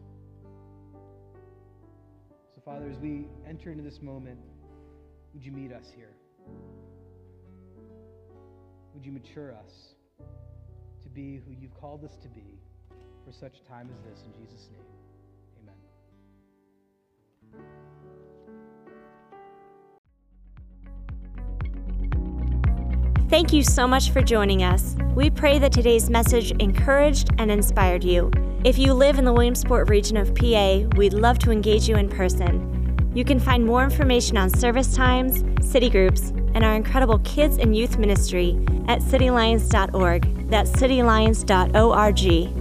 So, 2.55 2.63
Father, 2.65 2.89
as 2.91 2.97
we 3.01 3.29
enter 3.47 3.71
into 3.71 3.85
this 3.85 4.01
moment, 4.01 4.39
would 5.35 5.45
you 5.45 5.53
meet 5.53 5.73
us 5.73 5.85
here? 5.95 6.15
Would 8.95 9.05
you 9.05 9.13
mature 9.13 9.53
us 9.53 9.73
to 11.03 11.09
be 11.11 11.43
who 11.45 11.53
you've 11.53 11.79
called 11.79 12.03
us 12.03 12.13
to 12.23 12.29
be 12.29 12.63
for 13.27 13.33
such 13.33 13.53
a 13.63 13.69
time 13.69 13.91
as 13.93 14.11
this? 14.11 14.25
In 14.25 14.33
Jesus' 14.43 14.69
name, 14.73 15.00
Thank 23.31 23.53
you 23.53 23.63
so 23.63 23.87
much 23.87 24.11
for 24.11 24.21
joining 24.23 24.65
us. 24.65 24.97
We 25.15 25.31
pray 25.31 25.61
that 25.61 25.71
today's 25.71 26.11
message 26.11 26.51
encouraged 26.59 27.31
and 27.39 27.49
inspired 27.49 28.03
you. 28.03 28.29
If 28.65 28.77
you 28.77 28.93
live 28.93 29.21
in 29.21 29.25
the 29.25 29.33
Williamsport 29.33 29.89
region 29.89 30.17
of 30.17 30.35
PA, 30.35 30.79
we'd 30.97 31.13
love 31.13 31.39
to 31.41 31.53
engage 31.53 31.89
you 31.89 31.95
in 31.95 32.09
person. 32.09 33.13
You 33.15 33.25
can 33.25 33.39
find 33.39 33.65
more 33.65 33.85
information 33.85 34.37
on 34.37 34.51
service 34.51 34.97
times, 34.97 35.45
city 35.65 35.89
groups, 35.89 36.31
and 36.55 36.65
our 36.65 36.75
incredible 36.75 37.21
kids 37.21 37.59
and 37.59 37.77
youth 37.77 37.99
ministry 37.99 38.59
at 38.89 38.99
cityalliance.org. 38.99 40.51
That's 40.51 40.73
cityalliance.org. 40.73 42.60